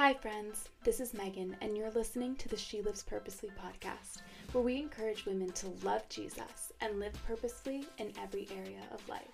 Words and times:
Hi, 0.00 0.14
friends. 0.14 0.70
This 0.82 0.98
is 0.98 1.12
Megan, 1.12 1.54
and 1.60 1.76
you're 1.76 1.90
listening 1.90 2.34
to 2.36 2.48
the 2.48 2.56
She 2.56 2.80
Lives 2.80 3.02
Purposely 3.02 3.50
podcast, 3.50 4.22
where 4.52 4.64
we 4.64 4.78
encourage 4.78 5.26
women 5.26 5.52
to 5.52 5.68
love 5.84 6.08
Jesus 6.08 6.72
and 6.80 6.98
live 6.98 7.12
purposely 7.26 7.84
in 7.98 8.10
every 8.18 8.48
area 8.56 8.80
of 8.92 9.06
life. 9.10 9.28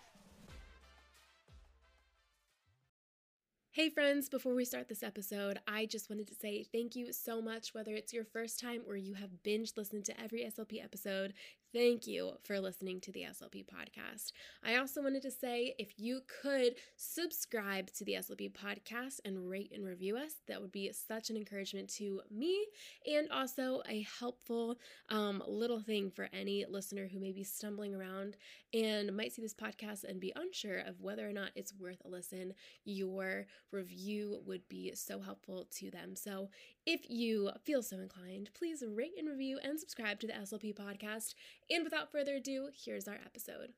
Hey, 3.71 3.91
friends, 3.91 4.29
before 4.29 4.57
we 4.57 4.65
start 4.65 4.89
this 4.89 5.05
episode, 5.05 5.61
I 5.69 5.87
just 5.87 6.11
wanted 6.11 6.27
to 6.29 6.35
say 6.35 6.65
thank 6.73 6.97
you 6.97 7.13
so 7.13 7.41
much. 7.41 7.73
Whether 7.73 7.95
it's 7.95 8.13
your 8.13 8.25
first 8.25 8.59
time 8.59 8.81
or 8.89 8.97
you 8.97 9.15
have 9.15 9.45
binge 9.45 9.75
listened 9.77 10.07
to 10.07 10.21
every 10.21 10.45
SLP 10.45 10.83
episode, 10.83 11.35
thank 11.77 12.07
you 12.07 12.33
for 12.43 12.59
listening 12.59 12.99
to 13.03 13.13
the 13.13 13.21
SLP 13.21 13.67
podcast. 13.67 14.33
I 14.65 14.77
also 14.77 15.03
wanted 15.03 15.21
to 15.23 15.31
say 15.31 15.75
if 15.79 15.93
you 15.99 16.23
could 16.41 16.77
subscribe 16.97 17.93
to 17.93 18.05
the 18.05 18.15
SLP 18.15 18.53
podcast 18.55 19.21
and 19.27 19.51
rate 19.51 19.73
and 19.75 19.85
review 19.85 20.17
us, 20.17 20.37
that 20.49 20.59
would 20.63 20.73
be 20.73 20.91
such 20.93 21.29
an 21.29 21.37
encouragement 21.37 21.91
to 21.97 22.23
me 22.31 22.65
and 23.07 23.31
also 23.31 23.83
a 23.91 24.07
helpful 24.19 24.79
um, 25.11 25.43
little 25.47 25.81
thing 25.81 26.11
for 26.11 26.31
any 26.33 26.65
listener 26.67 27.09
who 27.13 27.21
may 27.21 27.33
be 27.33 27.45
stumbling 27.45 27.95
around 27.95 28.39
and 28.73 29.15
might 29.15 29.33
see 29.33 29.43
this 29.43 29.53
podcast 29.53 30.05
and 30.05 30.19
be 30.19 30.33
unsure 30.35 30.79
of 30.79 31.03
whether 31.03 31.29
or 31.29 31.33
not 31.33 31.51
it's 31.55 31.75
worth 31.79 32.01
a 32.07 32.09
listen. 32.09 32.55
Your 32.87 33.45
review 33.71 34.41
would 34.47 34.67
be 34.69 34.93
so 34.95 35.21
helpful 35.21 35.69
to 35.73 35.91
them. 35.91 36.17
So 36.17 36.49
if 36.87 37.11
you 37.11 37.51
feel 37.65 37.83
so 37.83 37.99
inclined, 37.99 38.51
please 38.55 38.83
rate 38.87 39.15
and 39.19 39.29
review 39.29 39.59
and 39.63 39.79
subscribe 39.79 40.21
to 40.21 40.27
the 40.29 40.33
SLP 40.33 40.75
podcast. 40.75 41.35
And 41.69 41.83
without 41.83 42.13
further 42.13 42.37
ado, 42.37 42.69
here's 42.73 43.09
our 43.09 43.19
episode. 43.27 43.73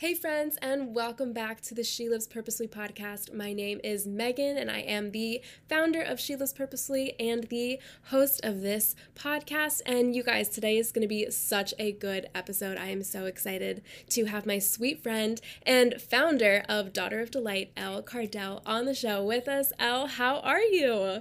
Hey, 0.00 0.14
friends, 0.14 0.56
and 0.62 0.94
welcome 0.94 1.34
back 1.34 1.60
to 1.60 1.74
the 1.74 1.84
She 1.84 2.08
Lives 2.08 2.26
Purposely 2.26 2.66
podcast. 2.66 3.34
My 3.34 3.52
name 3.52 3.82
is 3.84 4.06
Megan, 4.06 4.56
and 4.56 4.70
I 4.70 4.78
am 4.78 5.10
the 5.10 5.42
founder 5.68 6.00
of 6.00 6.18
She 6.18 6.34
Lives 6.36 6.54
Purposely 6.54 7.14
and 7.20 7.44
the 7.44 7.78
host 8.04 8.42
of 8.42 8.62
this 8.62 8.96
podcast. 9.14 9.82
And 9.84 10.16
you 10.16 10.22
guys, 10.22 10.48
today 10.48 10.78
is 10.78 10.90
going 10.90 11.02
to 11.02 11.06
be 11.06 11.30
such 11.30 11.74
a 11.78 11.92
good 11.92 12.30
episode. 12.34 12.78
I 12.78 12.86
am 12.86 13.02
so 13.02 13.26
excited 13.26 13.82
to 14.08 14.24
have 14.24 14.46
my 14.46 14.58
sweet 14.58 15.02
friend 15.02 15.38
and 15.64 16.00
founder 16.00 16.64
of 16.66 16.94
Daughter 16.94 17.20
of 17.20 17.30
Delight, 17.30 17.70
Elle 17.76 18.00
Cardell, 18.00 18.62
on 18.64 18.86
the 18.86 18.94
show 18.94 19.22
with 19.22 19.48
us. 19.48 19.70
Elle, 19.78 20.06
how 20.06 20.38
are 20.38 20.62
you? 20.62 21.20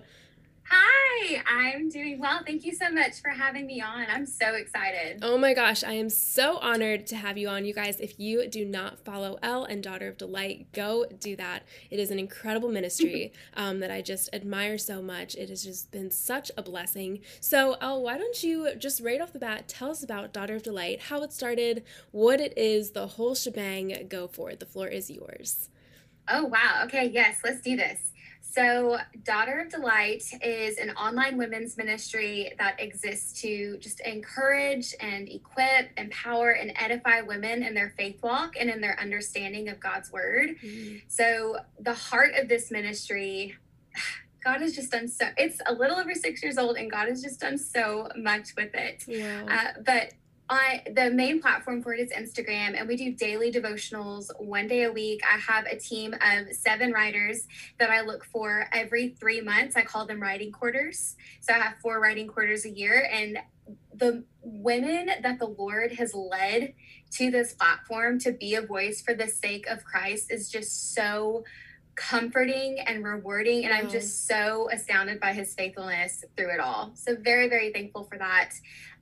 Hi, 0.72 1.42
I'm 1.48 1.90
doing 1.90 2.20
well. 2.20 2.42
Thank 2.46 2.64
you 2.64 2.74
so 2.76 2.92
much 2.92 3.22
for 3.22 3.30
having 3.30 3.66
me 3.66 3.82
on. 3.82 4.06
I'm 4.08 4.26
so 4.26 4.54
excited. 4.54 5.20
Oh 5.24 5.38
my 5.38 5.56
gosh, 5.56 5.84
I 5.84 5.94
am 5.94 6.10
so 6.10 6.58
honored 6.58 7.08
to 7.08 7.16
have 7.16 7.38
you 7.40 7.50
on. 7.50 7.66
You 7.66 7.74
guys, 7.74 8.00
if 8.00 8.20
you 8.20 8.48
do 8.48 8.66
not 8.66 9.00
follow 9.04 9.40
Elle 9.42 9.64
and 9.66 9.82
Daughter 9.82 10.08
of 10.08 10.18
Delight, 10.18 10.68
go 10.72 11.06
do 11.20 11.36
that. 11.38 11.64
It 11.90 12.00
is 12.00 12.12
an 12.12 12.20
incredible 12.20 12.70
ministry 12.70 13.34
um, 13.56 13.80
that 13.80 13.90
I 13.90 14.02
just 14.02 14.30
admire 14.32 14.78
so 14.78 15.02
much. 15.02 15.34
It 15.36 15.50
has 15.50 15.64
just 15.64 15.92
been 15.92 16.12
such 16.12 16.52
a 16.56 16.62
blessing. 16.62 17.22
So, 17.40 17.74
Elle, 17.82 18.04
why 18.04 18.18
don't 18.20 18.44
you 18.44 18.76
just 18.78 19.02
right 19.02 19.22
off 19.22 19.34
the 19.34 19.40
bat 19.40 19.68
tell 19.68 19.90
us 19.90 20.04
about 20.04 20.34
Daughter 20.34 20.56
of 20.56 20.64
Delight, 20.64 21.02
how 21.02 21.24
it 21.24 21.34
started, 21.34 21.84
what 22.12 22.40
it 22.40 22.56
is, 22.58 22.92
the 22.92 23.08
whole 23.08 23.34
shebang. 23.34 24.08
Go 24.08 24.28
for 24.28 24.52
it. 24.52 24.60
The 24.60 24.68
floor 24.68 24.88
is 24.88 25.10
yours. 25.10 25.70
Oh, 26.28 26.46
wow. 26.46 26.84
Okay, 26.86 27.10
yes, 27.12 27.38
let's 27.44 27.62
do 27.62 27.76
this. 27.76 28.09
So, 28.52 28.98
Daughter 29.24 29.60
of 29.60 29.70
Delight 29.70 30.24
is 30.42 30.78
an 30.80 30.90
online 30.92 31.38
women's 31.38 31.78
ministry 31.78 32.52
that 32.58 32.80
exists 32.80 33.40
to 33.42 33.78
just 33.78 34.00
encourage 34.00 34.96
and 35.00 35.30
equip, 35.30 35.92
empower, 35.98 36.52
and 36.52 36.72
edify 36.76 37.22
women 37.22 37.62
in 37.62 37.76
their 37.76 37.94
faith 37.96 38.22
walk 38.24 38.56
and 38.60 38.70
in 38.70 38.82
their 38.82 39.00
understanding 39.00 39.70
of 39.70 39.80
God's 39.80 40.12
word. 40.12 40.56
Mm-hmm. 40.64 40.98
So, 41.08 41.58
the 41.80 41.94
heart 41.94 42.34
of 42.40 42.50
this 42.50 42.72
ministry, 42.72 43.56
God 44.44 44.62
has 44.62 44.74
just 44.74 44.92
done 44.92 45.08
so, 45.08 45.28
it's 45.38 45.60
a 45.68 45.74
little 45.74 45.98
over 45.98 46.16
six 46.16 46.42
years 46.42 46.58
old, 46.58 46.78
and 46.78 46.90
God 46.90 47.08
has 47.08 47.22
just 47.22 47.40
done 47.40 47.58
so 47.58 48.10
much 48.16 48.56
with 48.58 48.74
it. 48.74 49.04
Yeah. 49.08 49.46
Uh, 49.48 49.82
but 49.86 50.14
I 50.50 50.82
the 50.96 51.12
main 51.12 51.42
platform 51.42 51.84
for 51.84 51.94
it 51.94 52.00
is 52.00 52.12
Instagram, 52.12 52.78
and 52.78 52.88
we 52.88 52.96
do 52.96 53.14
daily 53.14 53.52
devotionals 53.52 54.28
one 54.40 54.68
day 54.68 54.84
a 54.84 54.92
week. 54.92 55.22
I 55.24 55.38
have 55.38 55.66
a 55.66 55.78
team 55.78 56.14
of 56.14 56.54
seven 56.54 56.92
writers 56.92 57.48
that 57.78 57.92
I 57.92 58.02
look 58.02 58.26
for 58.26 58.68
every 58.74 59.10
three 59.20 59.42
months. 59.42 59.76
I 59.76 59.84
call 59.84 60.08
them 60.08 60.20
writing 60.20 60.52
quarters. 60.52 61.16
So 61.42 61.54
I 61.54 61.58
have 61.58 61.76
four 61.82 62.00
writing 62.00 62.28
quarters 62.28 62.66
a 62.66 62.72
year, 62.72 63.08
and 63.12 63.38
the 63.94 64.24
women 64.42 65.12
that 65.22 65.38
the 65.38 65.46
Lord 65.46 65.92
has 65.94 66.16
led 66.16 66.74
to 67.12 67.30
this 67.30 67.54
platform 67.54 68.20
to 68.22 68.32
be 68.32 68.56
a 68.56 68.62
voice 68.62 69.02
for 69.02 69.14
the 69.14 69.28
sake 69.28 69.68
of 69.68 69.84
Christ 69.84 70.32
is 70.32 70.50
just 70.50 70.96
so 70.96 71.44
comforting 72.00 72.80
and 72.80 73.04
rewarding. 73.04 73.66
And 73.66 73.74
I'm 73.74 73.90
just 73.90 74.26
so 74.26 74.70
astounded 74.72 75.20
by 75.20 75.34
his 75.34 75.54
faithfulness 75.54 76.24
through 76.38 76.54
it 76.54 76.60
all. 76.60 76.92
So, 76.96 77.16
very, 77.16 77.50
very 77.50 77.74
thankful 77.74 78.06
for 78.06 78.18
that. 78.18 78.52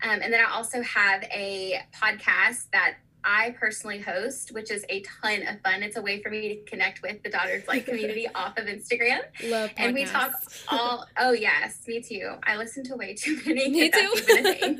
Um, 0.04 0.20
and 0.22 0.34
then 0.34 0.44
I 0.44 0.52
also 0.52 0.82
have 0.82 1.24
a 1.24 1.80
podcast 1.94 2.70
that 2.72 2.96
I 3.24 3.56
personally 3.60 4.00
host, 4.00 4.52
which 4.54 4.72
is 4.72 4.86
a 4.90 5.02
ton 5.22 5.46
of 5.48 5.62
fun. 5.62 5.84
It's 5.84 5.98
a 5.98 6.02
way 6.02 6.22
for 6.22 6.30
me 6.30 6.56
to 6.56 6.56
connect 6.70 7.02
with 7.02 7.22
the 7.24 7.30
Daughter 7.30 7.56
of 7.56 7.64
Delight 7.64 7.86
community 7.88 8.28
off 8.34 8.58
of 8.58 8.66
Instagram. 8.66 9.20
Love 9.44 9.72
podcasts. 9.72 9.74
And 9.78 9.94
we 9.94 10.06
talk 10.06 10.32
all, 10.70 11.06
oh, 11.18 11.32
yes, 11.34 11.80
me 11.88 12.02
too. 12.02 12.36
I 12.44 12.58
listen 12.58 12.84
to 12.86 12.96
way 12.96 13.14
too 13.14 13.40
many. 13.46 13.70
Me 13.70 13.90
too. 13.90 14.80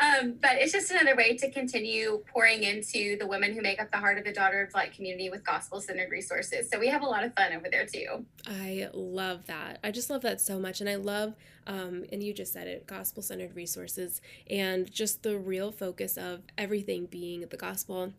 um, 0.00 0.34
but 0.40 0.56
it's 0.56 0.72
just 0.72 0.90
another 0.90 1.16
way 1.16 1.36
to 1.36 1.50
continue 1.50 2.22
pouring 2.32 2.62
into 2.62 3.16
the 3.18 3.26
women 3.26 3.54
who 3.54 3.62
make 3.62 3.80
up 3.80 3.90
the 3.90 3.98
heart 3.98 4.18
of 4.18 4.24
the 4.24 4.32
Daughter 4.32 4.62
of 4.62 4.70
Delight 4.70 4.92
community 4.92 5.30
with 5.30 5.44
gospel 5.44 5.80
centered 5.80 6.10
resources. 6.10 6.68
So 6.70 6.78
we 6.78 6.88
have 6.88 7.02
a 7.02 7.06
lot 7.06 7.24
of 7.24 7.34
fun 7.34 7.52
over 7.52 7.68
there 7.70 7.86
too. 7.86 8.24
I 8.46 8.88
love 8.92 9.46
that. 9.46 9.78
I 9.82 9.90
just 9.90 10.10
love 10.10 10.22
that 10.22 10.40
so 10.40 10.58
much. 10.58 10.80
And 10.80 10.88
I 10.90 10.96
love, 10.96 11.34
um, 11.68 12.04
and 12.10 12.22
you 12.22 12.32
just 12.32 12.52
said 12.52 12.66
it, 12.66 12.86
gospel 12.86 13.22
centered 13.22 13.54
resources 13.54 14.20
and 14.50 14.90
just 14.90 15.22
the 15.22 15.38
real 15.38 15.70
focus 15.70 16.16
of 16.16 16.40
everything 16.56 17.06
being 17.06 17.42
the 17.42 17.56
gospel 17.56 18.14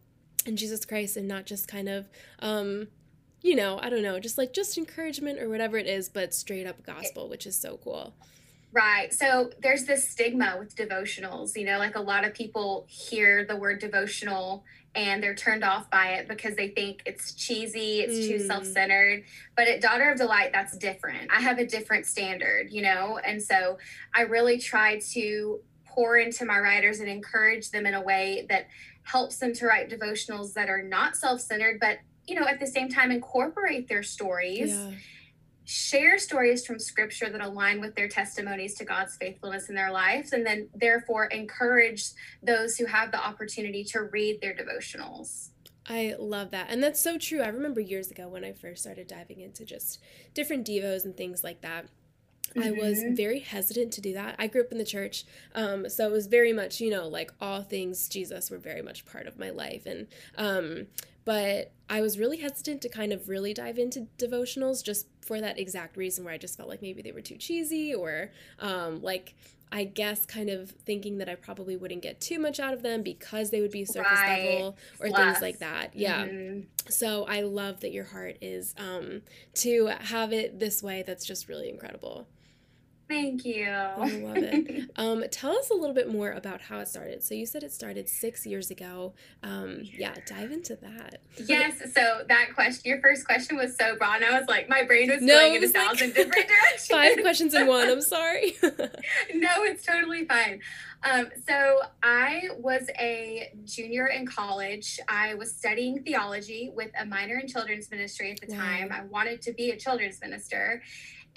and 0.45 0.57
Jesus 0.57 0.85
Christ 0.85 1.17
and 1.17 1.27
not 1.27 1.45
just 1.45 1.67
kind 1.67 1.89
of, 1.89 2.07
um, 2.39 2.87
you 3.41 3.55
know, 3.55 3.79
I 3.81 3.89
don't 3.89 4.03
know, 4.03 4.19
just 4.19 4.37
like 4.37 4.53
just 4.53 4.77
encouragement 4.77 5.39
or 5.39 5.49
whatever 5.49 5.77
it 5.77 5.87
is, 5.87 6.09
but 6.09 6.33
straight 6.33 6.67
up 6.67 6.83
gospel, 6.83 7.27
which 7.27 7.47
is 7.47 7.59
so 7.59 7.79
cool. 7.83 8.13
Right. 8.71 9.11
So 9.11 9.49
there's 9.59 9.85
this 9.85 10.07
stigma 10.07 10.55
with 10.59 10.75
devotionals, 10.75 11.57
you 11.57 11.65
know, 11.65 11.79
like 11.79 11.95
a 11.95 12.01
lot 12.01 12.23
of 12.23 12.35
people 12.35 12.85
hear 12.87 13.43
the 13.45 13.55
word 13.55 13.79
devotional 13.79 14.63
and 14.95 15.21
they're 15.21 15.35
turned 15.35 15.63
off 15.63 15.89
by 15.89 16.13
it 16.13 16.27
because 16.27 16.55
they 16.55 16.69
think 16.69 17.01
it's 17.05 17.33
cheesy, 17.33 18.01
it's 18.01 18.25
mm. 18.25 18.27
too 18.27 18.39
self 18.39 18.65
centered. 18.65 19.23
But 19.55 19.67
at 19.67 19.81
Daughter 19.81 20.11
of 20.11 20.17
Delight, 20.17 20.51
that's 20.51 20.77
different. 20.77 21.31
I 21.31 21.41
have 21.41 21.59
a 21.59 21.65
different 21.65 22.05
standard, 22.05 22.71
you 22.71 22.81
know, 22.81 23.19
and 23.23 23.41
so 23.41 23.77
I 24.13 24.21
really 24.21 24.57
try 24.57 24.99
to 25.11 25.59
pour 25.85 26.17
into 26.17 26.45
my 26.45 26.59
writers 26.59 26.99
and 26.99 27.09
encourage 27.09 27.71
them 27.71 27.85
in 27.85 27.93
a 27.93 28.01
way 28.01 28.45
that 28.49 28.67
helps 29.03 29.37
them 29.37 29.53
to 29.53 29.65
write 29.65 29.89
devotionals 29.89 30.53
that 30.53 30.69
are 30.69 30.81
not 30.81 31.15
self 31.15 31.41
centered, 31.41 31.79
but, 31.79 31.99
you 32.27 32.39
know, 32.39 32.47
at 32.47 32.59
the 32.59 32.67
same 32.67 32.89
time 32.89 33.11
incorporate 33.11 33.87
their 33.87 34.03
stories. 34.03 34.71
Yeah 34.71 34.91
share 35.69 36.17
stories 36.17 36.65
from 36.65 36.79
scripture 36.79 37.29
that 37.29 37.41
align 37.41 37.79
with 37.79 37.93
their 37.93 38.07
testimonies 38.07 38.73
to 38.73 38.83
God's 38.83 39.15
faithfulness 39.17 39.69
in 39.69 39.75
their 39.75 39.91
lives, 39.91 40.33
and 40.33 40.43
then 40.43 40.67
therefore 40.73 41.25
encourage 41.25 42.05
those 42.41 42.75
who 42.75 42.87
have 42.87 43.11
the 43.11 43.23
opportunity 43.23 43.83
to 43.83 44.01
read 44.01 44.41
their 44.41 44.55
devotionals. 44.55 45.49
I 45.87 46.15
love 46.17 46.49
that. 46.51 46.71
And 46.71 46.81
that's 46.81 46.99
so 46.99 47.19
true. 47.19 47.41
I 47.41 47.49
remember 47.49 47.81
years 47.81 48.09
ago 48.09 48.27
when 48.27 48.43
I 48.43 48.53
first 48.53 48.81
started 48.81 49.05
diving 49.05 49.41
into 49.41 49.63
just 49.63 50.01
different 50.33 50.65
devos 50.65 51.05
and 51.05 51.15
things 51.15 51.43
like 51.43 51.61
that. 51.61 51.85
Mm-hmm. 52.55 52.63
I 52.63 52.71
was 52.71 52.97
mm-hmm. 52.97 53.13
very 53.13 53.39
hesitant 53.39 53.93
to 53.93 54.01
do 54.01 54.13
that. 54.13 54.37
I 54.39 54.47
grew 54.47 54.61
up 54.61 54.71
in 54.71 54.79
the 54.79 54.83
church, 54.83 55.23
um, 55.53 55.87
so 55.87 56.07
it 56.07 56.11
was 56.11 56.25
very 56.25 56.51
much, 56.51 56.81
you 56.81 56.89
know, 56.89 57.07
like 57.07 57.31
all 57.39 57.61
things 57.61 58.09
Jesus 58.09 58.49
were 58.49 58.57
very 58.57 58.81
much 58.81 59.05
part 59.05 59.27
of 59.27 59.37
my 59.37 59.51
life. 59.51 59.85
And 59.85 60.07
um, 60.35 60.87
but 61.29 61.71
I 61.87 62.01
was 62.01 62.17
really 62.17 62.37
hesitant 62.37 62.81
to 62.81 62.89
kind 62.89 63.13
of 63.13 63.29
really 63.29 63.53
dive 63.53 63.77
into 63.77 64.07
devotionals 64.17 64.83
just 64.83 65.05
for 65.21 65.39
that 65.39 65.59
exact 65.59 65.95
reason 65.95 66.25
where 66.25 66.33
I 66.33 66.39
just 66.39 66.57
felt 66.57 66.67
like 66.67 66.81
maybe 66.81 67.03
they 67.03 67.11
were 67.11 67.21
too 67.21 67.35
cheesy 67.35 67.93
or 67.93 68.31
um, 68.57 69.03
like 69.03 69.35
I 69.71 69.83
guess 69.83 70.25
kind 70.25 70.49
of 70.49 70.71
thinking 70.71 71.19
that 71.19 71.29
I 71.29 71.35
probably 71.35 71.77
wouldn't 71.77 72.01
get 72.01 72.19
too 72.19 72.39
much 72.39 72.59
out 72.59 72.73
of 72.73 72.81
them 72.81 73.03
because 73.03 73.51
they 73.51 73.61
would 73.61 73.69
be 73.69 73.85
surface 73.85 74.11
right. 74.11 74.55
level 74.55 74.77
or 74.99 75.09
Plus. 75.09 75.19
things 75.19 75.41
like 75.43 75.59
that. 75.59 75.95
Yeah. 75.95 76.25
Mm-hmm. 76.25 76.61
So 76.89 77.25
I 77.25 77.41
love 77.41 77.81
that 77.81 77.91
your 77.91 78.05
heart 78.05 78.37
is 78.41 78.73
um, 78.79 79.21
to 79.57 79.91
have 79.99 80.33
it 80.33 80.59
this 80.59 80.81
way. 80.81 81.03
That's 81.05 81.25
just 81.25 81.47
really 81.47 81.69
incredible. 81.69 82.25
Thank 83.09 83.43
you. 83.43 83.65
I 83.67 84.19
love 84.19 84.37
it. 84.37 84.91
um, 84.95 85.23
tell 85.31 85.57
us 85.57 85.71
a 85.71 85.73
little 85.73 85.95
bit 85.95 86.11
more 86.11 86.31
about 86.31 86.61
how 86.61 86.77
it 86.77 86.87
started. 86.87 87.23
So 87.23 87.33
you 87.33 87.47
said 87.47 87.63
it 87.63 87.71
started 87.73 88.07
six 88.07 88.45
years 88.45 88.69
ago. 88.69 89.13
Um, 89.41 89.79
yeah, 89.81 90.13
dive 90.27 90.51
into 90.51 90.75
that. 90.75 91.19
Yes. 91.47 91.79
So 91.95 92.21
that 92.27 92.49
question, 92.53 92.83
your 92.85 93.01
first 93.01 93.25
question 93.25 93.57
was 93.57 93.75
so 93.75 93.95
broad. 93.95 94.21
I 94.21 94.39
was 94.39 94.47
like, 94.47 94.69
my 94.69 94.83
brain 94.83 95.09
was 95.09 95.23
no, 95.23 95.33
going 95.39 95.55
in 95.55 95.63
a 95.63 95.67
thousand 95.67 96.09
like 96.09 96.15
different 96.17 96.47
directions. 96.47 96.87
Five 96.87 97.17
questions 97.21 97.53
in 97.55 97.65
one. 97.65 97.89
I'm 97.89 98.01
sorry. 98.03 98.55
no, 98.61 99.49
it's 99.63 99.83
totally 99.83 100.25
fine. 100.25 100.59
Um, 101.01 101.29
so 101.47 101.79
I 102.03 102.49
was 102.57 102.89
a 102.99 103.51
junior 103.63 104.07
in 104.07 104.27
college. 104.27 104.99
I 105.07 105.33
was 105.33 105.51
studying 105.55 106.03
theology 106.03 106.71
with 106.75 106.91
a 106.99 107.05
minor 107.05 107.39
in 107.39 107.47
children's 107.47 107.89
ministry 107.89 108.31
at 108.31 108.41
the 108.41 108.53
Wow. 108.53 108.59
time. 108.61 108.91
I 108.91 109.05
wanted 109.05 109.41
to 109.43 109.53
be 109.53 109.71
a 109.71 109.77
children's 109.77 110.19
minister. 110.21 110.83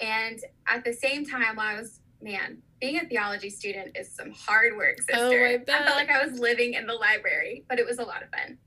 And 0.03 0.39
at 0.67 0.83
the 0.83 0.93
same 0.93 1.25
time, 1.25 1.57
I 1.59 1.75
was, 1.79 1.99
man, 2.21 2.61
being 2.81 2.97
a 2.99 3.05
theology 3.05 3.49
student 3.49 3.95
is 3.97 4.13
some 4.13 4.31
hard 4.31 4.75
work, 4.75 4.97
sister. 4.99 5.15
Oh, 5.17 5.31
I 5.31 5.53
I 5.55 5.83
felt 5.83 5.95
like 5.95 6.09
I 6.09 6.25
was 6.25 6.37
living 6.39 6.73
in 6.73 6.85
the 6.85 6.93
library, 6.93 7.63
but 7.69 7.79
it 7.79 7.85
was 7.85 7.99
a 7.99 8.03
lot 8.03 8.21
of 8.23 8.29
fun. 8.29 8.57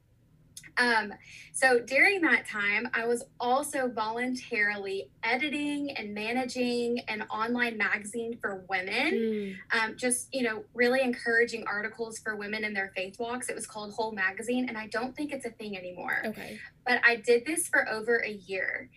Um, 0.79 1.13
so 1.53 1.81
during 1.81 2.21
that 2.23 2.47
time, 2.47 2.89
I 2.93 3.07
was 3.07 3.25
also 3.41 3.89
voluntarily 3.89 5.11
editing 5.23 5.91
and 5.93 6.13
managing 6.15 7.01
an 7.09 7.23
online 7.31 7.77
magazine 7.79 8.39
for 8.43 8.65
women 8.69 9.13
Mm. 9.15 9.57
um, 9.73 9.97
just 9.97 10.29
you 10.35 10.43
know 10.43 10.65
really 10.75 11.01
encouraging 11.01 11.65
articles 11.67 12.19
for 12.19 12.37
women 12.37 12.63
in 12.65 12.75
their 12.75 12.93
faith 12.95 13.19
walks 13.19 13.49
it 13.49 13.55
was 13.55 13.67
called 13.67 13.93
whole 13.95 14.13
magazine 14.13 14.69
and 14.69 14.77
i 14.77 14.87
don't 14.89 15.17
think 15.17 15.33
it's 15.33 15.47
a 15.47 15.51
thing 15.51 15.77
anymore 15.79 16.19
Okay. 16.27 16.59
but 16.87 17.01
i 17.05 17.17
did 17.17 17.47
this 17.47 17.69
for 17.69 17.89
over 17.89 18.17
a 18.25 18.33
year 18.33 18.91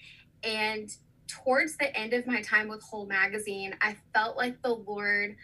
and 0.44 0.90
towards 1.30 1.78
the 1.78 1.96
end 1.96 2.14
of 2.14 2.26
my 2.28 2.42
time 2.42 2.68
with 2.68 2.82
whole 2.82 3.06
magazine 3.06 3.76
i 3.82 3.96
felt 4.14 4.36
like 4.36 4.62
the 4.62 4.74
lord 4.74 5.36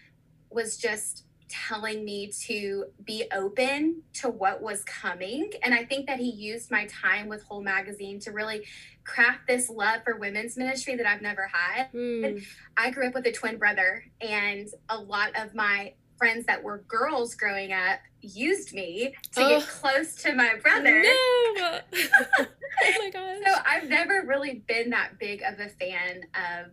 was 0.49 0.77
just 0.77 1.23
telling 1.47 2.03
me 2.03 2.31
to 2.31 2.85
be 3.05 3.23
open 3.31 4.01
to 4.11 4.27
what 4.27 4.61
was 4.61 4.83
coming 4.83 5.49
and 5.63 5.73
i 5.75 5.85
think 5.85 6.07
that 6.07 6.19
he 6.19 6.29
used 6.31 6.71
my 6.71 6.87
time 6.87 7.27
with 7.27 7.43
whole 7.43 7.61
magazine 7.61 8.19
to 8.19 8.31
really 8.31 8.65
craft 9.03 9.41
this 9.47 9.69
love 9.69 10.01
for 10.03 10.17
women's 10.17 10.57
ministry 10.57 10.95
that 10.95 11.05
i've 11.05 11.21
never 11.21 11.47
had 11.53 11.87
Mm. 11.93 12.43
I 12.77 12.91
grew 12.91 13.07
up 13.07 13.13
with 13.13 13.25
a 13.27 13.31
twin 13.31 13.57
brother, 13.57 14.03
and 14.21 14.67
a 14.89 14.97
lot 14.97 15.29
of 15.39 15.53
my 15.55 15.93
friends 16.17 16.45
that 16.45 16.63
were 16.63 16.79
girls 16.87 17.35
growing 17.35 17.71
up 17.73 17.99
used 18.25 18.73
me 18.73 19.13
to 19.33 19.41
Oh. 19.41 19.59
get 19.59 19.67
close 19.67 20.15
to 20.23 20.33
my 20.35 20.55
brother. 20.61 21.01
No. 21.03 21.09
oh 21.93 22.93
my 22.99 23.09
gosh. 23.11 23.37
So 23.45 23.53
I've 23.65 23.87
never 23.89 24.23
really 24.25 24.63
been 24.67 24.89
that 24.91 25.17
big 25.19 25.41
of 25.41 25.59
a 25.59 25.69
fan 25.69 26.21
of 26.35 26.71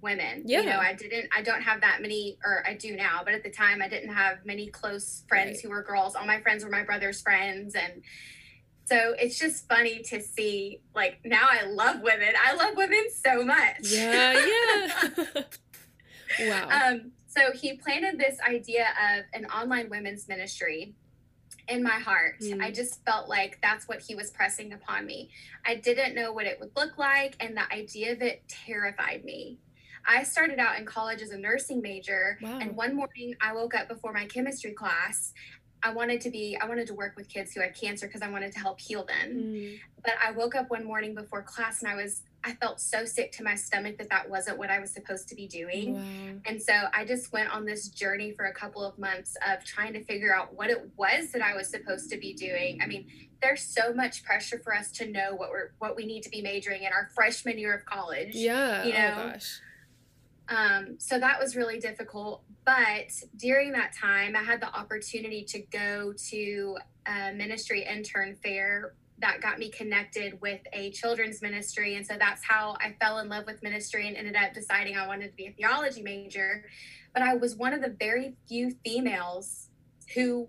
women. 0.00 0.42
You 0.46 0.62
Yeah. 0.62 0.72
know, 0.72 0.78
I 0.78 0.92
didn't 0.94 1.28
I 1.34 1.42
don't 1.42 1.62
have 1.62 1.80
that 1.82 2.02
many 2.02 2.38
or 2.44 2.64
I 2.66 2.74
do 2.74 2.96
now, 2.96 3.20
but 3.24 3.34
at 3.34 3.42
the 3.42 3.50
time 3.50 3.80
I 3.82 3.88
didn't 3.88 4.12
have 4.12 4.44
many 4.44 4.66
close 4.68 5.24
friends 5.28 5.56
Right. 5.56 5.60
who 5.62 5.68
were 5.70 5.82
girls. 5.82 6.14
All 6.16 6.26
my 6.26 6.40
friends 6.40 6.64
were 6.64 6.70
my 6.70 6.82
brother's 6.82 7.20
friends 7.22 7.74
and 7.74 8.02
so 8.84 9.14
it's 9.18 9.38
just 9.38 9.68
funny 9.68 10.02
to 10.10 10.20
see 10.20 10.80
like 10.94 11.20
now 11.24 11.46
I 11.48 11.62
love 11.66 12.00
women. 12.02 12.34
I 12.44 12.54
love 12.54 12.76
women 12.76 13.04
so 13.24 13.44
much. 13.44 13.76
yeah, 13.82 14.32
yeah. 14.44 15.42
wow. 16.40 16.68
Um, 16.90 17.12
so 17.34 17.52
he 17.52 17.74
planted 17.74 18.18
this 18.18 18.38
idea 18.46 18.86
of 19.14 19.24
an 19.32 19.46
online 19.46 19.88
women's 19.90 20.28
ministry 20.28 20.94
in 21.68 21.82
my 21.82 21.98
heart. 21.98 22.40
Mm. 22.40 22.62
I 22.62 22.70
just 22.70 23.04
felt 23.04 23.28
like 23.28 23.58
that's 23.62 23.86
what 23.88 24.00
he 24.00 24.14
was 24.14 24.30
pressing 24.30 24.72
upon 24.72 25.06
me. 25.06 25.30
I 25.64 25.76
didn't 25.76 26.14
know 26.14 26.32
what 26.32 26.46
it 26.46 26.58
would 26.60 26.72
look 26.76 26.98
like, 26.98 27.36
and 27.40 27.56
the 27.56 27.72
idea 27.72 28.12
of 28.12 28.20
it 28.22 28.42
terrified 28.48 29.24
me. 29.24 29.58
I 30.06 30.24
started 30.24 30.58
out 30.58 30.78
in 30.78 30.84
college 30.84 31.22
as 31.22 31.30
a 31.30 31.38
nursing 31.38 31.80
major, 31.80 32.38
Wow. 32.42 32.58
and 32.60 32.76
one 32.76 32.96
morning 32.96 33.34
I 33.40 33.52
woke 33.54 33.74
up 33.74 33.88
before 33.88 34.12
my 34.12 34.26
chemistry 34.26 34.72
class. 34.72 35.32
I 35.84 35.92
wanted 35.92 36.20
to 36.22 36.30
be, 36.30 36.56
I 36.60 36.66
wanted 36.68 36.86
to 36.88 36.94
work 36.94 37.14
with 37.16 37.28
kids 37.28 37.52
who 37.52 37.60
had 37.60 37.74
cancer 37.74 38.06
because 38.06 38.22
I 38.22 38.28
wanted 38.28 38.52
to 38.52 38.58
help 38.60 38.80
heal 38.80 39.04
them 39.04 39.30
Mm. 39.32 39.80
but 40.04 40.14
I 40.24 40.30
woke 40.32 40.54
up 40.54 40.70
one 40.70 40.84
morning 40.84 41.12
before 41.14 41.42
class 41.42 41.82
and 41.82 41.90
I 41.90 41.96
was 41.96 42.22
I 42.44 42.54
felt 42.54 42.80
so 42.80 43.04
sick 43.04 43.32
to 43.32 43.44
my 43.44 43.54
stomach 43.54 43.98
that 43.98 44.10
that 44.10 44.28
wasn't 44.28 44.58
what 44.58 44.70
I 44.70 44.80
was 44.80 44.90
supposed 44.90 45.28
to 45.28 45.34
be 45.34 45.46
doing. 45.46 45.94
Wow. 45.94 46.40
And 46.46 46.60
so 46.60 46.72
I 46.92 47.04
just 47.04 47.32
went 47.32 47.50
on 47.50 47.64
this 47.64 47.88
journey 47.88 48.32
for 48.32 48.46
a 48.46 48.52
couple 48.52 48.84
of 48.84 48.98
months 48.98 49.36
of 49.48 49.64
trying 49.64 49.92
to 49.92 50.04
figure 50.04 50.34
out 50.34 50.54
what 50.54 50.70
it 50.70 50.90
was 50.96 51.32
that 51.32 51.42
I 51.42 51.54
was 51.54 51.68
supposed 51.68 52.10
to 52.10 52.18
be 52.18 52.32
doing. 52.34 52.80
I 52.82 52.86
mean, 52.86 53.06
there's 53.40 53.62
so 53.62 53.92
much 53.92 54.24
pressure 54.24 54.60
for 54.62 54.74
us 54.74 54.90
to 54.92 55.10
know 55.10 55.34
what 55.34 55.50
we're 55.50 55.70
what 55.78 55.96
we 55.96 56.06
need 56.06 56.22
to 56.22 56.30
be 56.30 56.42
majoring 56.42 56.82
in 56.82 56.92
our 56.92 57.08
freshman 57.14 57.58
year 57.58 57.74
of 57.74 57.84
college. 57.84 58.34
Yeah. 58.34 58.84
You 58.84 58.92
know? 58.92 59.14
oh 59.18 59.30
gosh. 59.32 59.60
Um, 60.48 60.96
so 60.98 61.18
that 61.18 61.40
was 61.40 61.56
really 61.56 61.78
difficult. 61.78 62.42
But 62.64 63.10
during 63.36 63.72
that 63.72 63.92
time, 63.94 64.36
I 64.36 64.42
had 64.42 64.60
the 64.60 64.72
opportunity 64.74 65.44
to 65.44 65.60
go 65.60 66.12
to 66.30 66.78
a 67.06 67.32
ministry 67.32 67.84
intern 67.84 68.36
fair 68.42 68.94
that 69.22 69.40
got 69.40 69.58
me 69.58 69.70
connected 69.70 70.40
with 70.40 70.60
a 70.72 70.90
children's 70.90 71.40
ministry. 71.40 71.96
And 71.96 72.06
so 72.06 72.14
that's 72.18 72.44
how 72.44 72.76
I 72.80 72.94
fell 73.00 73.18
in 73.18 73.28
love 73.28 73.46
with 73.46 73.62
ministry 73.62 74.06
and 74.06 74.16
ended 74.16 74.36
up 74.36 74.52
deciding 74.52 74.96
I 74.96 75.06
wanted 75.06 75.28
to 75.30 75.36
be 75.36 75.46
a 75.46 75.52
theology 75.52 76.02
major. 76.02 76.64
But 77.14 77.22
I 77.22 77.34
was 77.34 77.56
one 77.56 77.72
of 77.72 77.80
the 77.80 77.94
very 77.98 78.34
few 78.48 78.76
females 78.84 79.68
who 80.14 80.48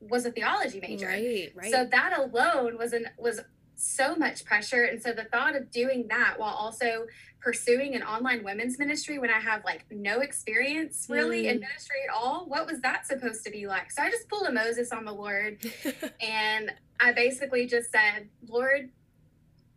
was 0.00 0.26
a 0.26 0.32
theology 0.32 0.80
major. 0.80 1.06
Right. 1.06 1.52
Right. 1.54 1.70
So 1.70 1.86
that 1.90 2.18
alone 2.18 2.76
was 2.76 2.92
an 2.92 3.06
was 3.18 3.40
so 3.76 4.14
much 4.14 4.44
pressure. 4.44 4.84
And 4.84 5.02
so 5.02 5.12
the 5.12 5.24
thought 5.24 5.56
of 5.56 5.70
doing 5.70 6.06
that 6.08 6.34
while 6.38 6.54
also 6.54 7.06
pursuing 7.40 7.94
an 7.94 8.02
online 8.02 8.44
women's 8.44 8.78
ministry 8.78 9.18
when 9.18 9.30
I 9.30 9.40
have 9.40 9.64
like 9.64 9.84
no 9.90 10.20
experience 10.20 11.06
really 11.10 11.48
in 11.48 11.58
Mm. 11.58 11.62
ministry 11.62 11.96
at 12.08 12.14
all, 12.14 12.46
what 12.46 12.66
was 12.66 12.80
that 12.82 13.06
supposed 13.06 13.44
to 13.44 13.50
be 13.50 13.66
like? 13.66 13.90
So 13.90 14.02
I 14.02 14.10
just 14.10 14.28
pulled 14.28 14.46
a 14.46 14.52
Moses 14.52 14.92
on 14.92 15.04
the 15.04 15.12
Lord 15.12 15.58
and 16.20 16.72
I 17.00 17.12
basically 17.12 17.66
just 17.66 17.90
said, 17.90 18.28
Lord, 18.48 18.90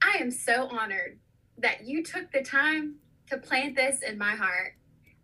I 0.01 0.17
am 0.19 0.31
so 0.31 0.67
honored 0.67 1.19
that 1.57 1.85
you 1.85 2.03
took 2.03 2.31
the 2.31 2.41
time 2.41 2.95
to 3.29 3.37
plant 3.37 3.75
this 3.75 4.01
in 4.01 4.17
my 4.17 4.35
heart. 4.35 4.73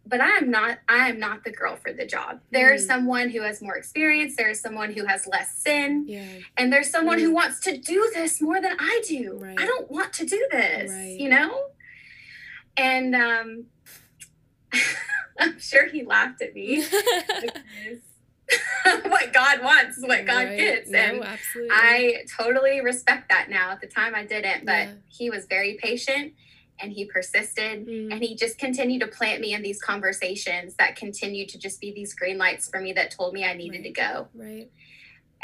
But 0.06 0.19
I 0.19 0.31
am 0.38 0.51
not 0.51 0.80
I 0.90 1.07
am 1.10 1.18
not 1.18 1.45
the 1.45 1.51
girl 1.51 1.78
for 1.78 1.94
the 1.94 2.06
job. 2.06 2.42
There 2.51 2.74
is 2.74 2.84
Mm. 2.84 2.88
someone 2.88 3.30
who 3.30 3.42
has 3.42 3.62
more 3.62 3.78
experience, 3.78 4.36
there 4.36 4.50
is 4.50 4.60
someone 4.60 4.92
who 4.92 5.06
has 5.06 5.25
less 5.28 5.56
sin, 5.57 6.06
yeah. 6.10 6.25
and 6.57 6.74
there's 6.74 6.90
someone 6.90 7.19
who 7.19 7.30
Mm. 7.30 7.36
wants 7.36 7.62
to 7.62 7.78
do 7.78 8.12
this 8.13 8.42
more 8.42 8.60
than 8.60 8.75
I 8.80 9.01
do. 9.07 9.38
Right. 9.39 9.57
I 9.57 9.66
don't 9.66 9.89
want 9.89 10.12
to 10.13 10.25
do 10.25 10.46
this, 10.51 10.92
Right. 10.92 11.18
you 11.19 11.30
know? 11.30 11.68
And 12.75 13.16
um 13.16 13.66
I'm 15.39 15.57
sure 15.60 15.88
he 15.88 16.04
laughed 16.04 16.42
at 16.42 16.54
me 16.54 16.78
because 17.42 18.00
what 19.06 19.31
God 19.34 19.62
wants 19.63 19.98
is 19.98 20.04
what 20.04 20.25
God 20.25 20.45
Right. 20.48 20.57
gets. 20.57 20.90
No, 20.90 21.00
and 21.00 21.24
absolutely. 21.24 21.69
I 21.75 22.25
totally 22.38 22.81
respect 22.81 23.30
that 23.30 23.50
now. 23.50 23.72
At 23.72 23.81
the 23.81 23.88
time 23.88 24.13
I 24.16 24.25
didn't, 24.25 24.66
but 24.66 24.88
Yeah. 24.88 24.94
he 25.10 25.30
was 25.30 25.45
very 25.45 25.75
patient 25.81 26.34
and 26.80 26.92
he 26.92 27.06
persisted 27.06 27.86
Mm. 27.88 28.12
and 28.12 28.22
he 28.24 28.36
just 28.36 28.57
continued 28.57 29.00
to 29.01 29.07
plant 29.07 29.40
me 29.42 29.54
in 29.54 29.62
these 29.62 29.81
conversations 29.81 30.75
that 30.75 30.95
continued 30.95 31.50
to 31.50 31.57
just 31.60 31.80
be 31.80 31.92
these 31.94 32.13
green 32.13 32.38
lights 32.38 32.68
for 32.69 32.80
me 32.80 32.94
that 32.94 33.12
told 33.12 33.34
me 33.34 33.45
I 33.45 33.54
needed 33.54 33.78
Right. 33.78 33.84
to 33.84 33.90
go. 33.92 34.28
Right. 34.34 34.69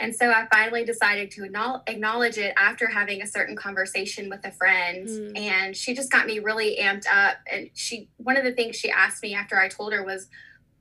And 0.01 0.15
so 0.15 0.31
I 0.31 0.47
finally 0.51 0.85
decided 0.85 1.29
to 1.31 1.43
acknowledge 1.43 2.37
it 2.37 2.53
after 2.55 2.87
having 2.87 3.21
a 3.21 3.27
certain 3.27 3.57
conversation 3.57 4.29
with 4.29 4.45
a 4.45 4.51
friend. 4.51 5.07
Mm. 5.07 5.37
And 5.37 5.75
she 5.77 5.93
just 5.93 6.09
got 6.09 6.25
me 6.25 6.39
really 6.39 6.77
amped 6.81 7.05
up. 7.11 7.37
And 7.51 7.69
she, 7.73 8.07
one 8.15 8.37
of 8.37 8.45
the 8.45 8.53
things 8.53 8.77
she 8.77 8.89
asked 8.89 9.21
me 9.21 9.33
after 9.35 9.59
I 9.59 9.67
told 9.67 9.91
her 9.91 10.01
was, 10.03 10.29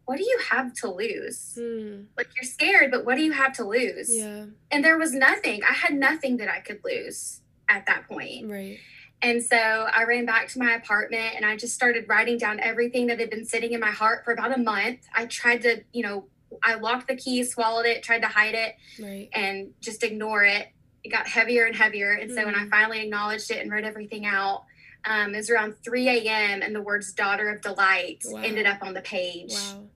What 0.09 0.17
do 0.17 0.25
you 0.25 0.39
have 0.51 0.73
to 0.77 0.91
lose? 0.91 1.59
Mm. 1.61 2.07
Like, 2.17 2.29
you're 2.35 2.49
scared, 2.51 2.91
but 2.91 3.05
what 3.05 3.17
do 3.17 3.23
you 3.23 3.33
have 3.33 3.53
to 3.57 3.65
lose? 3.69 4.09
Yeah. 4.11 4.47
And 4.71 4.83
there 4.83 4.97
was 4.97 5.13
nothing. 5.13 5.61
I 5.63 5.75
had 5.75 5.93
nothing 5.93 6.39
that 6.39 6.49
I 6.49 6.61
could 6.61 6.81
lose 6.83 7.43
at 7.69 7.85
that 7.85 8.09
point. 8.09 8.49
Right. 8.51 8.79
And 9.21 9.43
so 9.45 9.59
I 9.59 10.05
ran 10.05 10.25
back 10.25 10.49
to 10.49 10.59
my 10.61 10.73
apartment 10.73 11.35
and 11.37 11.45
I 11.45 11.57
just 11.57 11.75
started 11.75 12.07
writing 12.09 12.39
down 12.39 12.59
everything 12.59 13.09
that 13.09 13.21
had 13.21 13.29
been 13.29 13.45
sitting 13.45 13.75
in 13.75 13.81
my 13.81 13.91
heart 13.91 14.25
for 14.25 14.33
about 14.33 14.55
a 14.57 14.59
month. 14.63 15.01
I 15.15 15.27
tried 15.27 15.61
to, 15.65 15.85
you 15.93 16.03
know, 16.05 16.25
I 16.63 16.77
locked 16.77 17.09
the 17.09 17.17
key, 17.17 17.45
swallowed 17.45 17.85
it, 17.85 18.03
tried 18.03 18.23
to 18.23 18.29
hide 18.29 18.55
it 18.55 18.77
Right. 18.99 19.29
and 19.35 19.73
just 19.83 20.03
ignore 20.03 20.43
it. 20.43 20.69
It 21.05 21.11
got 21.11 21.29
heavier 21.29 21.67
and 21.67 21.77
heavier. 21.77 22.13
And 22.13 22.31
so 22.33 22.47
when 22.47 22.55
I 22.55 22.65
Mm. 22.65 22.71
finally 22.71 23.01
acknowledged 23.03 23.51
it 23.51 23.59
and 23.61 23.71
wrote 23.71 23.85
everything 23.85 24.25
out, 24.25 24.65
um, 25.05 25.35
it 25.35 25.37
was 25.37 25.51
around 25.51 25.75
3 25.85 26.09
a.m. 26.09 26.63
and 26.63 26.75
the 26.75 26.81
words 26.81 27.13
daughter 27.13 27.51
of 27.51 27.61
delight 27.61 28.23
Wow. 28.25 28.41
ended 28.41 28.65
up 28.65 28.83
on 28.83 28.95
the 28.95 29.03
page. 29.03 29.53
Wow. 29.53 29.91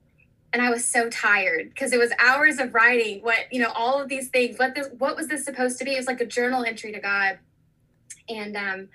And 0.53 0.61
I 0.61 0.69
was 0.69 0.85
so 0.85 1.09
tired 1.09 1.69
because 1.69 1.93
it 1.93 1.97
was 1.99 2.11
hours 2.19 2.59
of 2.59 2.75
writing 2.75 3.21
what, 3.23 3.51
you 3.51 3.59
know, 3.59 3.71
all 3.75 3.99
of 3.99 4.07
these 4.07 4.29
things. 4.29 4.59
What 4.59 4.75
this 4.75 4.87
what 4.99 5.15
was 5.15 5.27
this 5.27 5.43
supposed 5.43 5.79
to 5.79 5.83
be? 5.85 5.95
It 5.95 5.97
was 5.97 6.05
like 6.05 6.21
a 6.21 6.27
journal 6.27 6.63
entry 6.63 6.91
to 6.91 6.99
God. 6.99 7.39
And 8.29 8.55
um, 8.55 8.89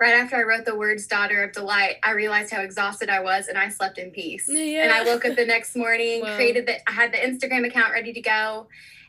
right 0.00 0.14
after 0.14 0.34
I 0.36 0.42
wrote 0.42 0.64
the 0.64 0.74
words 0.76 1.06
daughter 1.06 1.44
of 1.44 1.52
delight, 1.52 1.96
I 2.02 2.10
realized 2.10 2.52
how 2.52 2.60
exhausted 2.60 3.08
I 3.08 3.20
was 3.20 3.46
and 3.46 3.56
I 3.56 3.68
slept 3.68 3.98
in 3.98 4.10
peace. 4.10 4.46
Yeah. 4.48 4.82
And 4.82 4.92
I 4.92 5.04
woke 5.04 5.24
up 5.24 5.36
the 5.36 5.46
next 5.46 5.76
morning, 5.76 6.22
Wow. 6.22 6.34
created 6.34 6.66
the 6.66 6.88
I 6.90 6.92
had 6.92 7.12
the 7.12 7.18
Instagram 7.18 7.64
account 7.64 7.92
ready 7.92 8.12
to 8.12 8.20
go. 8.20 8.66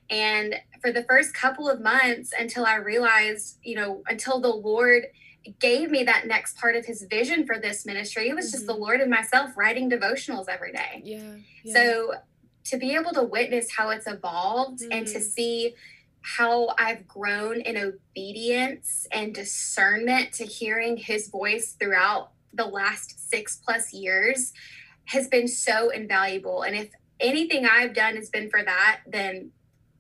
And 0.10 0.56
for 0.82 0.92
the 0.92 1.04
first 1.04 1.34
couple 1.34 1.68
of 1.68 1.82
months 1.82 2.32
until 2.38 2.66
I 2.66 2.76
realized, 2.76 3.58
you 3.64 3.76
know, 3.76 4.04
until 4.08 4.40
the 4.40 4.50
Lord 4.50 5.08
gave 5.60 5.92
me 5.92 6.04
that 6.04 6.28
next 6.28 6.58
part 6.58 6.76
of 6.76 6.86
his 6.86 7.04
vision 7.10 7.46
for 7.46 7.60
this 7.60 7.86
ministry, 7.86 8.30
it 8.30 8.36
was 8.36 8.52
just 8.52 8.66
the 8.68 8.74
Mhm. 8.74 8.80
Lord 8.80 9.02
and 9.02 9.10
myself 9.10 9.52
writing 9.58 9.90
devotionals 9.90 10.48
every 10.50 10.72
day. 10.72 11.02
Yeah. 11.04 11.36
yeah. 11.64 11.74
So 11.74 12.14
to 12.66 12.78
be 12.78 12.96
able 12.96 13.12
to 13.14 13.24
witness 13.24 13.72
how 13.72 13.90
it's 13.90 14.08
evolved 14.08 14.82
and 14.92 15.08
to 15.08 15.20
Mm. 15.20 15.22
see 15.22 15.76
how 16.22 16.76
I've 16.78 17.08
grown 17.08 17.62
in 17.62 17.78
obedience 17.78 19.08
and 19.12 19.34
discernment 19.34 20.34
to 20.34 20.46
hearing 20.46 20.98
his 20.98 21.30
voice 21.30 21.74
throughout 21.80 22.32
the 22.54 22.66
last 22.66 23.30
six 23.30 23.56
plus 23.64 23.94
years 23.94 24.52
has 25.06 25.28
been 25.30 25.48
so 25.48 25.90
invaluable. 25.90 26.64
And 26.64 26.76
if 26.76 26.90
anything 27.20 27.66
I've 27.66 27.94
done 27.94 28.16
has 28.18 28.30
been 28.30 28.50
for 28.50 28.62
that, 28.62 29.02
then 29.08 29.52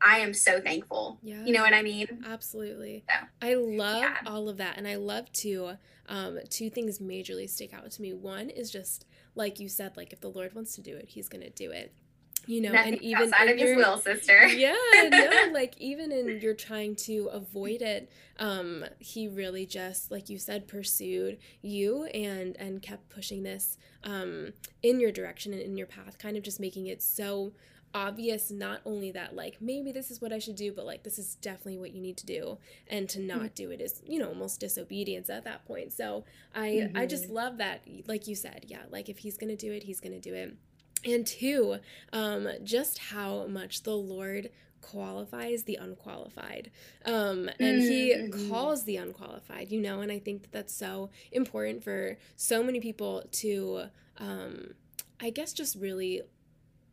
I 0.01 0.19
am 0.19 0.33
so 0.33 0.59
thankful. 0.61 1.19
Yeah. 1.23 1.43
You 1.43 1.53
know 1.53 1.61
what 1.61 1.73
I 1.73 1.81
mean? 1.81 2.23
Absolutely. 2.27 3.03
So, 3.09 3.27
I 3.41 3.53
love 3.55 4.01
yeah. 4.01 4.17
all 4.25 4.49
of 4.49 4.57
that. 4.57 4.77
And 4.77 4.87
I 4.87 4.95
love 4.95 5.31
to, 5.33 5.77
um, 6.07 6.39
two 6.49 6.69
things 6.69 6.99
majorly 6.99 7.49
stick 7.49 7.73
out 7.73 7.89
to 7.91 8.01
me. 8.01 8.13
One 8.13 8.49
is 8.49 8.71
just, 8.71 9.05
like 9.35 9.59
you 9.59 9.69
said, 9.69 9.97
like 9.97 10.13
if 10.13 10.21
the 10.21 10.29
Lord 10.29 10.53
wants 10.55 10.75
to 10.75 10.81
do 10.81 10.95
it, 10.95 11.09
he's 11.09 11.29
going 11.29 11.43
to 11.43 11.49
do 11.49 11.71
it. 11.71 11.93
You 12.45 12.61
know, 12.61 12.71
Nothing 12.71 12.93
and 12.93 13.01
even 13.01 13.23
outside 13.23 13.49
of 13.49 13.57
his 13.57 13.69
your- 13.71 13.77
will, 13.77 13.97
sister. 13.97 14.47
yeah 14.47 14.73
no 15.11 15.49
like 15.51 15.75
even 15.79 16.13
in 16.13 16.39
you're 16.39 16.53
trying 16.53 16.95
to 16.95 17.29
avoid 17.33 17.81
it 17.81 18.09
um 18.39 18.85
he 18.99 19.27
really 19.27 19.65
just 19.65 20.11
like 20.11 20.29
you 20.29 20.37
said 20.37 20.65
pursued 20.65 21.39
you 21.61 22.05
and 22.05 22.55
and 22.55 22.81
kept 22.81 23.09
pushing 23.09 23.43
this 23.43 23.77
um 24.05 24.53
in 24.81 25.01
your 25.01 25.11
direction 25.11 25.51
and 25.51 25.61
in 25.61 25.75
your 25.75 25.87
path 25.87 26.17
kind 26.19 26.37
of 26.37 26.43
just 26.43 26.57
making 26.57 26.87
it 26.87 27.03
so 27.03 27.51
obvious 27.93 28.51
not 28.51 28.81
only 28.85 29.11
that 29.11 29.35
like 29.35 29.57
maybe 29.61 29.91
this 29.91 30.11
is 30.11 30.21
what 30.21 30.31
i 30.33 30.39
should 30.39 30.55
do 30.55 30.71
but 30.71 30.85
like 30.85 31.03
this 31.03 31.17
is 31.17 31.35
definitely 31.35 31.77
what 31.77 31.91
you 31.91 32.01
need 32.01 32.17
to 32.17 32.25
do 32.25 32.57
and 32.87 33.09
to 33.09 33.19
not 33.19 33.55
do 33.55 33.71
it 33.71 33.81
is 33.81 34.01
you 34.05 34.19
know 34.19 34.27
almost 34.27 34.59
disobedience 34.59 35.29
at 35.29 35.43
that 35.43 35.65
point 35.65 35.91
so 35.91 36.23
i 36.53 36.83
i 36.95 37.05
just 37.05 37.29
love 37.29 37.57
that 37.57 37.81
like 38.07 38.27
you 38.27 38.35
said 38.35 38.65
yeah 38.67 38.83
like 38.91 39.09
if 39.09 39.19
he's 39.19 39.37
gonna 39.37 39.55
do 39.55 39.71
it 39.71 39.83
he's 39.83 39.99
gonna 39.99 40.19
do 40.19 40.33
it 40.33 40.55
and 41.05 41.27
two, 41.27 41.77
um, 42.11 42.47
just 42.63 42.97
how 42.97 43.45
much 43.45 43.83
the 43.83 43.95
Lord 43.95 44.49
qualifies 44.81 45.63
the 45.63 45.75
unqualified. 45.75 46.71
Um, 47.05 47.49
and 47.59 47.79
He 47.79 48.13
Mhm. 48.15 48.49
calls 48.49 48.83
the 48.83 48.97
unqualified, 48.97 49.71
you 49.71 49.79
know, 49.79 50.01
and 50.01 50.11
I 50.11 50.17
think 50.19 50.41
that 50.41 50.51
that's 50.51 50.73
so 50.73 51.11
important 51.31 51.83
for 51.83 52.17
so 52.35 52.63
many 52.63 52.79
people 52.79 53.23
to, 53.33 53.83
um, 54.17 54.73
I 55.19 55.29
guess, 55.29 55.53
just 55.53 55.75
really 55.75 56.23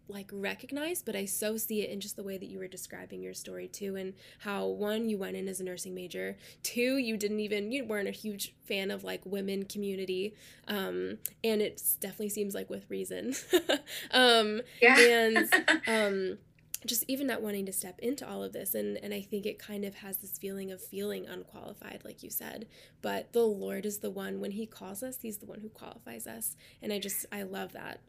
like 0.09 0.29
recognize 0.33 1.03
but 1.03 1.17
i 1.17 1.25
so 1.25 1.57
see 1.57 1.83
it 1.83 1.91
in 1.91 2.01
just 2.01 2.17
the 2.17 2.23
way 2.23 2.37
that 2.37 2.47
you 2.49 2.59
were 2.59 2.69
describing 2.69 3.23
your 3.23 3.35
story 3.35 3.67
too 3.69 3.97
and 3.97 4.13
how 4.41 4.67
one 4.67 5.09
you 5.09 5.17
went 5.17 5.37
in 5.37 5.49
as 5.49 5.61
a 5.61 5.65
nursing 5.65 5.95
major 5.95 6.37
two 6.63 6.99
you 6.99 7.17
didn't 7.17 7.41
even 7.41 7.73
you 7.73 7.85
weren't 7.85 8.09
a 8.09 8.13
huge 8.13 8.55
fan 8.67 8.91
of 8.91 9.03
like 9.05 9.21
women 9.25 9.65
community 9.65 10.35
um 10.69 11.19
and 11.43 11.63
it 11.63 11.83
definitely 12.01 12.29
seems 12.29 12.55
like 12.55 12.69
with 12.69 12.89
reason 12.91 13.35
um 14.13 14.61
Yeah. 14.81 14.99
and 14.99 15.49
um 15.87 16.39
just 16.87 17.05
even 17.09 17.27
not 17.27 17.41
wanting 17.41 17.65
to 17.65 17.73
step 17.73 17.99
into 18.01 18.29
all 18.29 18.43
of 18.43 18.53
this 18.53 18.75
and 18.75 18.99
and 19.03 19.15
I 19.15 19.23
think 19.23 19.47
it 19.47 19.59
kind 19.59 19.85
of 19.87 19.95
has 19.97 20.19
this 20.19 20.37
feeling 20.39 20.71
of 20.71 20.83
feeling 20.83 21.27
unqualified 21.27 22.03
like 22.05 22.23
you 22.23 22.29
said 22.29 22.67
but 23.01 23.33
the 23.33 23.45
Lord 23.45 23.87
is 23.87 23.99
the 24.01 24.11
one 24.11 24.39
when 24.39 24.51
he 24.51 24.67
calls 24.67 25.03
us 25.03 25.19
he's 25.23 25.39
the 25.39 25.47
one 25.47 25.61
who 25.61 25.71
qualifies 25.71 26.27
us 26.27 26.57
and 26.83 26.93
I 26.93 26.99
just 26.99 27.25
I 27.33 27.43
love 27.45 27.73
that 27.73 28.01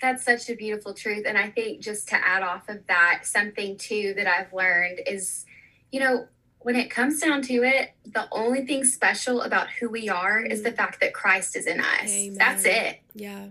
That's 0.00 0.24
such 0.24 0.48
a 0.48 0.54
beautiful 0.54 0.94
truth. 0.94 1.24
And 1.26 1.36
I 1.36 1.50
think 1.50 1.80
just 1.80 2.08
to 2.08 2.16
add 2.16 2.42
off 2.42 2.68
of 2.68 2.86
that, 2.86 3.22
something 3.24 3.76
too 3.76 4.14
that 4.16 4.26
I've 4.26 4.52
learned 4.52 5.00
is, 5.06 5.44
you 5.92 6.00
know, 6.00 6.26
when 6.60 6.76
it 6.76 6.90
comes 6.90 7.20
down 7.20 7.42
to 7.42 7.62
it, 7.64 7.92
the 8.04 8.28
only 8.32 8.66
thing 8.66 8.84
special 8.84 9.42
about 9.42 9.68
who 9.70 9.88
we 9.88 10.08
are 10.08 10.40
is 10.40 10.62
the 10.62 10.68
mm-hmm. 10.68 10.76
fact 10.76 11.00
that 11.00 11.14
Christ 11.14 11.56
is 11.56 11.66
in 11.66 11.80
us. 11.80 12.10
Amen. 12.10 12.36
That's 12.38 12.64
it. 12.64 13.00
yeah 13.14 13.46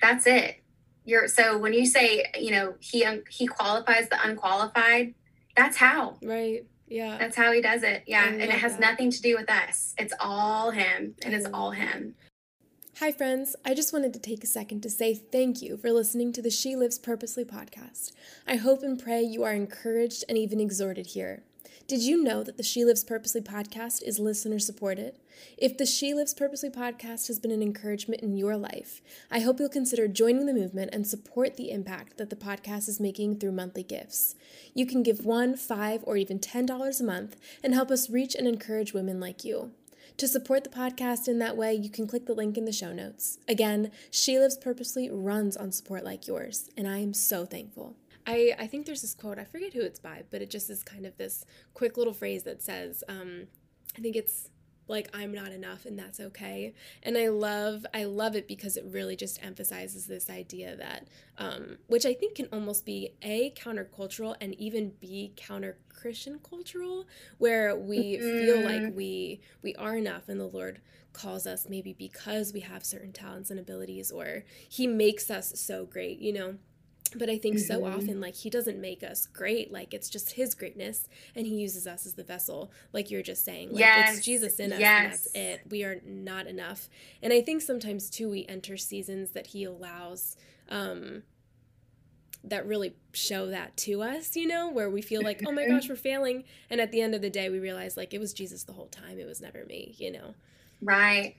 That's 0.00 0.26
it. 0.26 0.62
You're 1.04 1.28
so 1.28 1.58
when 1.58 1.72
you 1.72 1.86
say, 1.86 2.26
you 2.38 2.52
know, 2.52 2.74
he 2.78 3.04
un, 3.04 3.24
he 3.28 3.46
qualifies 3.46 4.08
the 4.08 4.18
unqualified, 4.22 5.14
that's 5.56 5.76
how. 5.76 6.18
right 6.22 6.64
yeah 6.88 7.16
That's 7.18 7.36
how 7.36 7.52
he 7.52 7.60
does 7.62 7.82
it. 7.82 8.04
Yeah, 8.06 8.22
I 8.22 8.26
and 8.28 8.42
it 8.42 8.50
has 8.50 8.72
that. 8.72 8.80
nothing 8.80 9.10
to 9.10 9.22
do 9.22 9.36
with 9.36 9.50
us. 9.50 9.94
It's 9.98 10.12
all 10.20 10.70
him, 10.70 11.14
and 11.24 11.34
it's 11.34 11.46
all 11.52 11.70
him. 11.70 12.14
Hi, 12.98 13.10
friends. 13.10 13.56
I 13.64 13.72
just 13.72 13.92
wanted 13.92 14.12
to 14.12 14.20
take 14.20 14.44
a 14.44 14.46
second 14.46 14.82
to 14.82 14.90
say 14.90 15.14
thank 15.14 15.62
you 15.62 15.78
for 15.78 15.90
listening 15.90 16.30
to 16.34 16.42
the 16.42 16.50
She 16.50 16.76
Lives 16.76 16.98
Purposely 16.98 17.42
podcast. 17.42 18.12
I 18.46 18.56
hope 18.56 18.82
and 18.82 19.02
pray 19.02 19.22
you 19.22 19.42
are 19.44 19.54
encouraged 19.54 20.24
and 20.28 20.36
even 20.36 20.60
exhorted 20.60 21.06
here. 21.06 21.42
Did 21.88 22.02
you 22.02 22.22
know 22.22 22.44
that 22.44 22.58
the 22.58 22.62
She 22.62 22.84
Lives 22.84 23.02
Purposely 23.02 23.40
podcast 23.40 24.02
is 24.02 24.18
listener 24.18 24.58
supported? 24.58 25.18
If 25.56 25.78
the 25.78 25.86
She 25.86 26.12
Lives 26.12 26.34
Purposely 26.34 26.68
podcast 26.68 27.28
has 27.28 27.38
been 27.38 27.50
an 27.50 27.62
encouragement 27.62 28.20
in 28.20 28.36
your 28.36 28.58
life, 28.58 29.00
I 29.30 29.40
hope 29.40 29.58
you'll 29.58 29.70
consider 29.70 30.06
joining 30.06 30.44
the 30.44 30.52
movement 30.52 30.90
and 30.92 31.06
support 31.06 31.56
the 31.56 31.70
impact 31.70 32.18
that 32.18 32.28
the 32.28 32.36
podcast 32.36 32.88
is 32.88 33.00
making 33.00 33.38
through 33.38 33.52
monthly 33.52 33.82
gifts. 33.82 34.36
You 34.74 34.84
can 34.84 35.02
give 35.02 35.24
one, 35.24 35.56
five, 35.56 36.04
or 36.04 36.18
even 36.18 36.38
$10 36.38 37.00
a 37.00 37.04
month 37.04 37.36
and 37.64 37.72
help 37.72 37.90
us 37.90 38.10
reach 38.10 38.34
and 38.34 38.46
encourage 38.46 38.92
women 38.92 39.18
like 39.18 39.44
you. 39.44 39.72
To 40.18 40.28
support 40.28 40.62
the 40.62 40.70
podcast 40.70 41.26
in 41.26 41.38
that 41.38 41.56
way, 41.56 41.74
you 41.74 41.90
can 41.90 42.06
click 42.06 42.26
the 42.26 42.34
link 42.34 42.56
in 42.56 42.64
the 42.64 42.72
show 42.72 42.92
notes. 42.92 43.38
Again, 43.48 43.90
She 44.10 44.38
Lives 44.38 44.56
Purposely 44.56 45.10
runs 45.10 45.56
on 45.56 45.72
support 45.72 46.04
like 46.04 46.26
yours, 46.26 46.68
and 46.76 46.86
I 46.86 46.98
am 46.98 47.14
so 47.14 47.44
thankful. 47.44 47.96
I, 48.26 48.54
I 48.58 48.66
think 48.68 48.86
there's 48.86 49.02
this 49.02 49.14
quote, 49.14 49.38
I 49.38 49.44
forget 49.44 49.72
who 49.72 49.80
it's 49.80 49.98
by, 49.98 50.22
but 50.30 50.42
it 50.42 50.50
just 50.50 50.70
is 50.70 50.84
kind 50.84 51.06
of 51.06 51.16
this 51.16 51.44
quick 51.74 51.96
little 51.96 52.12
phrase 52.12 52.44
that 52.44 52.62
says, 52.62 53.02
um, 53.08 53.48
I 53.96 54.00
think 54.00 54.14
it's 54.14 54.48
like 54.88 55.08
I'm 55.14 55.32
not 55.32 55.52
enough 55.52 55.86
and 55.86 55.98
that's 55.98 56.20
okay. 56.20 56.74
And 57.02 57.16
I 57.16 57.28
love 57.28 57.86
I 57.94 58.04
love 58.04 58.34
it 58.36 58.46
because 58.48 58.76
it 58.76 58.84
really 58.86 59.16
just 59.16 59.42
emphasizes 59.44 60.06
this 60.06 60.28
idea 60.28 60.76
that 60.76 61.08
um, 61.38 61.78
which 61.86 62.04
I 62.04 62.14
think 62.14 62.36
can 62.36 62.48
almost 62.52 62.84
be 62.84 63.14
a 63.22 63.50
countercultural 63.52 64.36
and 64.40 64.54
even 64.54 64.92
be 65.00 65.32
counter 65.36 65.78
Christian 65.88 66.38
cultural 66.40 67.06
where 67.38 67.76
we 67.76 68.18
feel 68.18 68.60
like 68.62 68.82
Mhm. 68.82 68.94
we 68.94 69.40
we 69.62 69.74
are 69.76 69.96
enough 69.96 70.28
and 70.28 70.40
the 70.40 70.46
Lord 70.46 70.80
calls 71.12 71.46
us 71.46 71.68
maybe 71.68 71.92
because 71.92 72.52
we 72.52 72.60
have 72.60 72.84
certain 72.84 73.12
talents 73.12 73.50
and 73.50 73.60
abilities 73.60 74.10
or 74.10 74.44
he 74.68 74.86
makes 74.86 75.30
us 75.30 75.52
so 75.60 75.84
great, 75.84 76.18
you 76.18 76.32
know. 76.32 76.56
But 77.14 77.28
I 77.28 77.38
think 77.38 77.58
so 77.58 77.80
Mhm. 77.82 77.94
often, 77.96 78.20
like, 78.20 78.34
he 78.34 78.48
doesn't 78.50 78.80
make 78.80 79.02
us 79.02 79.26
great. 79.26 79.70
Like, 79.70 79.92
it's 79.92 80.08
just 80.08 80.32
his 80.32 80.54
greatness, 80.54 81.08
and 81.34 81.46
he 81.46 81.56
uses 81.56 81.86
us 81.86 82.06
as 82.06 82.14
the 82.14 82.24
vessel, 82.24 82.70
like 82.92 83.10
you're 83.10 83.22
just 83.22 83.44
saying. 83.44 83.70
Like, 83.70 83.80
Yes, 83.80 84.16
it's 84.16 84.24
Jesus 84.24 84.58
in 84.58 84.72
us, 84.72 84.76
and 84.76 84.80
yes. 84.80 85.22
that's 85.24 85.34
it. 85.34 85.60
We 85.70 85.84
are 85.84 86.00
not 86.04 86.46
enough. 86.46 86.88
And 87.20 87.32
I 87.32 87.42
think 87.42 87.60
sometimes, 87.62 88.08
too, 88.10 88.28
we 88.30 88.46
enter 88.46 88.76
seasons 88.76 89.30
that 89.32 89.48
he 89.48 89.64
allows 89.64 90.36
um, 90.68 91.22
that 92.44 92.66
really 92.66 92.94
show 93.12 93.46
that 93.48 93.76
to 93.76 94.02
us, 94.02 94.34
you 94.36 94.46
know, 94.46 94.68
where 94.70 94.90
we 94.90 95.00
feel 95.02 95.22
like, 95.22 95.42
oh 95.46 95.52
my 95.52 95.64
gosh, 95.68 95.88
we're 95.88 95.94
failing. 95.96 96.44
And 96.70 96.80
at 96.80 96.90
the 96.90 97.00
end 97.00 97.14
of 97.14 97.20
the 97.22 97.30
day, 97.30 97.50
we 97.50 97.58
realize, 97.60 97.96
like, 97.96 98.12
it 98.14 98.18
was 98.20 98.32
Jesus 98.32 98.64
the 98.64 98.72
whole 98.72 98.88
time. 98.88 99.18
It 99.18 99.26
was 99.26 99.40
never 99.40 99.64
me, 99.66 99.94
you 99.98 100.10
know? 100.10 100.34
Right. 100.80 101.36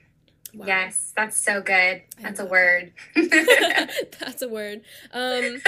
Wow. 0.53 0.67
Yes, 0.67 1.13
that's 1.15 1.37
so 1.37 1.61
good. 1.61 2.03
That's 2.21 2.39
a 2.39 2.45
word. 2.45 2.93
That's 3.15 4.41
a 4.41 4.47
word. 4.47 4.81
Um, 5.11 5.61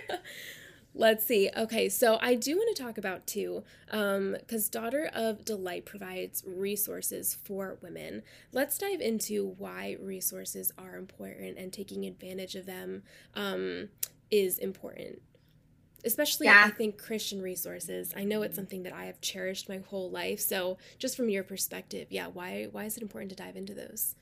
let's 0.94 1.24
see. 1.24 1.48
Okay, 1.56 1.88
so 1.88 2.18
I 2.20 2.34
do 2.34 2.56
want 2.56 2.76
to 2.76 2.82
talk 2.82 2.98
about 2.98 3.26
too, 3.26 3.64
because 3.86 4.68
Daughter 4.68 5.10
of 5.14 5.44
Delight 5.46 5.86
provides 5.86 6.44
resources 6.46 7.34
for 7.34 7.78
women. 7.80 8.22
Let's 8.52 8.76
dive 8.76 9.00
into 9.00 9.54
why 9.56 9.96
resources 10.00 10.70
are 10.76 10.96
important 10.96 11.56
and 11.56 11.72
taking 11.72 12.04
advantage 12.04 12.54
of 12.54 12.66
them 12.66 13.04
um, 13.34 13.88
is 14.30 14.58
important. 14.58 15.22
Especially, 16.04 16.46
Yeah. 16.46 16.64
I 16.66 16.70
think 16.70 16.98
Christian 16.98 17.40
resources. 17.40 18.12
I 18.16 18.24
know 18.24 18.42
it's 18.42 18.56
something 18.56 18.82
that 18.82 18.92
I 18.92 19.04
have 19.04 19.20
cherished 19.20 19.68
my 19.68 19.78
whole 19.78 20.10
life. 20.10 20.40
So, 20.40 20.78
just 20.98 21.16
from 21.16 21.28
your 21.28 21.44
perspective, 21.44 22.08
yeah, 22.10 22.26
why 22.26 22.68
why 22.72 22.84
is 22.84 22.96
it 22.96 23.02
important 23.02 23.30
to 23.30 23.36
dive 23.36 23.56
into 23.56 23.74
those? 23.74 24.16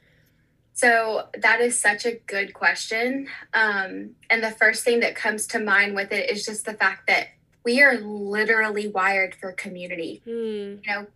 So 0.72 1.28
that 1.36 1.60
is 1.60 1.78
such 1.78 2.06
a 2.06 2.20
good 2.26 2.54
question. 2.54 3.28
Um, 3.52 4.10
and 4.30 4.42
the 4.42 4.50
first 4.52 4.84
thing 4.84 5.00
that 5.00 5.14
comes 5.14 5.46
to 5.48 5.58
mind 5.58 5.94
with 5.94 6.12
it 6.12 6.30
is 6.30 6.46
just 6.46 6.64
the 6.64 6.74
fact 6.74 7.06
that 7.08 7.28
we 7.64 7.82
are 7.82 7.98
literally 7.98 8.88
wired 8.88 9.34
for 9.34 9.52
community. 9.52 10.22
Hmm. 10.24 10.30
You 10.30 10.82
know, 10.86 11.06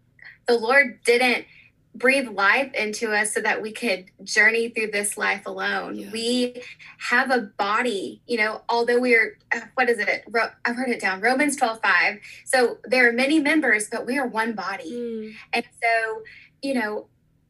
the 0.46 0.58
Lord 0.58 1.00
didn't 1.04 1.46
breathe 1.94 2.28
life 2.28 2.72
into 2.74 3.12
us 3.12 3.32
so 3.32 3.40
that 3.40 3.62
we 3.62 3.72
could 3.72 4.06
journey 4.24 4.68
through 4.68 4.90
this 4.90 5.16
life 5.16 5.46
alone. 5.46 5.96
Yeah. 5.96 6.10
We 6.12 6.62
have 6.98 7.30
a 7.30 7.42
body, 7.56 8.20
you 8.26 8.36
know, 8.36 8.62
although 8.68 9.00
we're, 9.00 9.38
uh, 9.54 9.60
what 9.74 9.88
is 9.88 9.98
it? 9.98 10.24
Ro- 10.28 10.50
I've 10.64 10.76
heard 10.76 10.88
it 10.88 11.00
down, 11.00 11.20
Romans 11.20 11.56
12 11.56 11.80
5. 11.80 12.18
So 12.44 12.78
there 12.84 13.08
are 13.08 13.12
many 13.12 13.38
members, 13.38 13.88
but 13.88 14.06
we 14.06 14.18
are 14.18 14.26
one 14.26 14.54
body. 14.54 14.90
Hmm. 14.90 15.30
And 15.52 15.64
so, 15.82 16.22
you 16.62 16.74
know, 16.74 17.06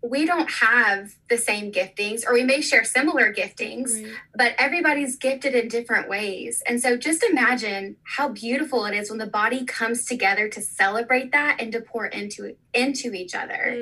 we 0.06 0.26
don't 0.26 0.50
have 0.50 1.14
the 1.30 1.38
same 1.38 1.72
giftings, 1.72 2.26
or 2.26 2.34
we 2.34 2.44
may 2.44 2.60
share 2.60 2.84
similar 2.84 3.32
giftings, 3.32 3.90
Right. 4.02 4.12
but 4.34 4.54
everybody's 4.58 5.16
gifted 5.16 5.54
in 5.54 5.68
different 5.68 6.10
ways. 6.10 6.62
And 6.66 6.80
so 6.82 6.96
just 6.98 7.22
imagine 7.22 7.96
how 8.02 8.28
beautiful 8.28 8.84
it 8.84 8.94
is 8.94 9.08
when 9.08 9.18
the 9.18 9.26
body 9.26 9.64
comes 9.64 10.04
together 10.04 10.48
to 10.50 10.60
celebrate 10.60 11.32
that 11.32 11.58
and 11.58 11.72
to 11.72 11.80
pour 11.80 12.04
into 12.06 12.54
into 12.74 13.14
each 13.14 13.34
other. 13.34 13.74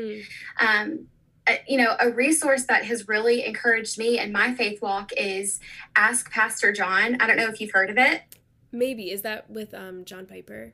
Hmm. 0.60 0.66
Um, 0.66 1.06
uh, 1.48 1.54
you 1.66 1.76
know, 1.76 1.96
a 1.98 2.08
resource 2.08 2.66
that 2.66 2.84
has 2.84 3.08
really 3.08 3.44
encouraged 3.44 3.98
me 3.98 4.20
in 4.20 4.30
my 4.30 4.54
faith 4.54 4.80
walk 4.80 5.10
is 5.16 5.58
Ask 5.96 6.30
Pastor 6.30 6.72
John. 6.72 7.16
I 7.20 7.26
don't 7.26 7.36
know 7.36 7.48
if 7.48 7.60
you've 7.60 7.72
heard 7.72 7.90
of 7.90 7.98
it. 7.98 8.22
Maybe 8.70 9.10
is 9.10 9.22
that 9.22 9.50
with 9.50 9.74
um 9.74 10.04
John 10.04 10.26
Piper? 10.26 10.72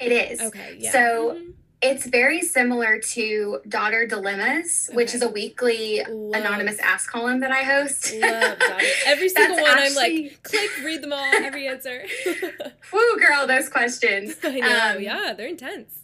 It 0.00 0.12
is. 0.12 0.40
Okay, 0.40 0.76
yeah. 0.78 0.92
So- 0.92 1.34
Mhm. 1.34 1.52
It's 1.82 2.06
very 2.06 2.40
similar 2.40 2.98
to 2.98 3.60
Daughter 3.68 4.06
Dilemmas, 4.06 4.86
okay. 4.88 4.96
which 4.96 5.14
is 5.14 5.22
a 5.22 5.28
weekly 5.28 6.02
Love. 6.08 6.40
anonymous 6.40 6.78
ask 6.80 7.10
column 7.10 7.40
that 7.40 7.52
I 7.52 7.62
host. 7.62 8.14
Love 8.14 8.58
Daughter. 8.58 8.84
Every 9.04 9.28
single 9.28 9.60
one, 9.60 9.78
actually... 9.78 9.86
I'm 9.88 10.22
like, 10.22 10.42
click, 10.42 10.70
read 10.82 11.02
them 11.02 11.12
all, 11.12 11.18
every 11.18 11.68
answer. 11.68 12.04
Woo, 12.92 13.18
girl, 13.18 13.46
those 13.46 13.68
questions. 13.68 14.36
I 14.42 14.60
know. 14.60 14.94
Um, 14.96 15.02
yeah, 15.02 15.34
they're 15.36 15.48
intense. 15.48 16.00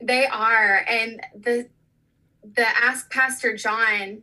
They 0.00 0.26
are, 0.26 0.84
and 0.88 1.20
the 1.34 1.68
the 2.42 2.66
Ask 2.66 3.10
Pastor 3.10 3.54
John 3.54 4.22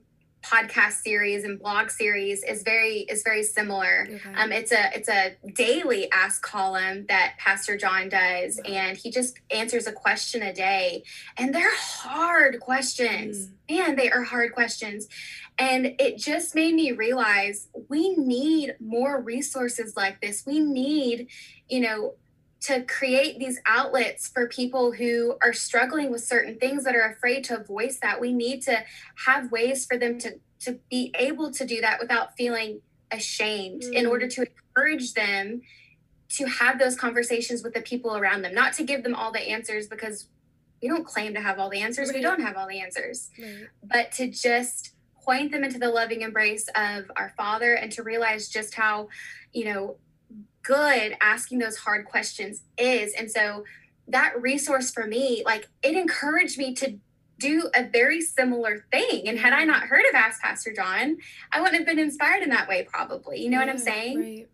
podcast 0.50 1.02
series 1.04 1.44
and 1.44 1.60
blog 1.60 1.90
series 1.90 2.44
is 2.44 2.64
very 2.64 3.00
is 3.10 3.24
very 3.24 3.44
similar. 3.44 4.08
Okay. 4.10 4.34
Um, 4.36 4.52
it's 4.52 4.72
a 4.72 4.96
it's 4.96 5.10
a 5.10 5.36
daily 5.54 6.10
ask 6.12 6.42
column 6.42 7.06
that 7.08 7.36
Pastor 7.38 7.78
John 7.78 8.10
does, 8.10 8.60
and 8.66 8.98
he 8.98 9.12
just 9.12 9.40
answers 9.52 9.88
a 9.88 9.92
question 9.92 10.42
a 10.42 10.54
day, 10.54 11.04
and 11.38 11.54
they're 11.54 11.76
hard 11.76 12.60
questions. 12.60 13.48
Mm. 13.48 13.52
Man, 13.70 13.96
they 13.98 14.10
are 14.10 14.24
hard 14.24 14.54
questions, 14.54 15.08
and 15.58 15.96
it 16.00 16.18
just 16.18 16.56
made 16.56 16.74
me 16.74 16.92
realize 16.92 17.68
we 17.90 18.16
need 18.16 18.76
more 18.80 19.22
resources 19.22 19.96
like 19.98 20.22
this. 20.22 20.44
We 20.46 20.60
need, 20.60 21.28
you 21.68 21.82
know, 21.82 22.14
to 22.60 22.82
create 22.84 23.40
these 23.40 23.60
outlets 23.66 24.28
for 24.28 24.48
people 24.48 24.92
who 24.92 25.36
are 25.42 25.54
struggling 25.54 26.12
with 26.12 26.24
certain 26.24 26.58
things 26.58 26.84
that 26.84 26.96
are 26.96 27.12
afraid 27.12 27.44
to 27.46 27.64
voice 27.64 28.00
that 28.02 28.20
we 28.20 28.34
need 28.34 28.62
to 28.64 28.84
have 29.26 29.52
ways 29.52 29.86
for 29.86 29.98
them 29.98 30.18
to 30.20 30.40
to 30.60 30.80
be 30.90 31.14
able 31.20 31.52
to 31.52 31.66
do 31.66 31.82
that 31.82 32.00
without 32.00 32.36
feeling 32.36 32.82
ashamed 33.12 33.84
mm. 33.84 33.94
in 33.94 34.08
order 34.08 34.28
to 34.28 34.42
encourage 34.42 35.14
them 35.14 35.62
to 36.30 36.46
have 36.46 36.80
those 36.80 36.96
conversations 36.96 37.64
with 37.64 37.74
the 37.74 37.82
people 37.82 38.18
around 38.18 38.42
them 38.42 38.54
not 38.54 38.74
to 38.74 38.84
give 38.84 39.04
them 39.04 39.14
all 39.14 39.32
the 39.32 39.50
answers 39.50 39.88
because 39.88 40.28
we 40.82 40.88
don't 40.88 41.06
claim 41.06 41.34
to 41.34 41.40
have 41.40 41.60
all 41.60 41.70
the 41.70 41.80
answers 41.80 42.10
right. 42.10 42.18
we 42.18 42.22
don't 42.22 42.42
have 42.42 42.58
all 42.58 42.68
the 42.68 42.80
answers 42.80 43.30
right. 43.40 43.68
but 43.84 44.12
to 44.12 44.30
just 44.30 44.94
point 45.24 45.52
them 45.52 45.64
into 45.64 45.78
the 45.78 45.90
loving 45.90 46.22
embrace 46.22 46.68
of 46.76 47.12
our 47.16 47.34
father 47.38 47.74
and 47.76 47.92
to 47.92 48.02
realize 48.02 48.50
just 48.50 48.74
how 48.74 49.08
you 49.54 49.66
know 49.66 49.96
good 50.68 51.16
asking 51.22 51.60
those 51.60 51.78
hard 51.78 52.06
questions 52.06 52.64
is 52.78 53.14
and 53.14 53.32
so 53.32 53.64
that 54.08 54.40
resource 54.42 54.92
for 54.92 55.08
me 55.08 55.42
like 55.46 55.70
it 55.82 55.96
encouraged 55.96 56.58
me 56.58 56.74
to 56.74 57.00
do 57.40 57.70
a 57.76 57.84
very 57.84 58.22
similar 58.22 58.86
thing. 58.92 59.28
And 59.28 59.38
had 59.38 59.54
I 59.54 59.64
not 59.64 59.84
heard 59.84 60.04
of 60.10 60.16
Ask 60.16 60.42
Pastor 60.42 60.74
John, 60.74 61.18
I 61.52 61.62
wouldn't 61.62 61.78
have 61.78 61.86
been 61.86 62.00
inspired 62.00 62.44
in 62.44 62.50
that 62.50 62.68
way, 62.68 62.88
probably. 62.90 63.42
You 63.42 63.50
know 63.50 63.60
yeah, 63.60 63.66
what 63.66 63.70
I'm 63.70 63.78
saying? 63.78 64.20
Right. 64.20 64.48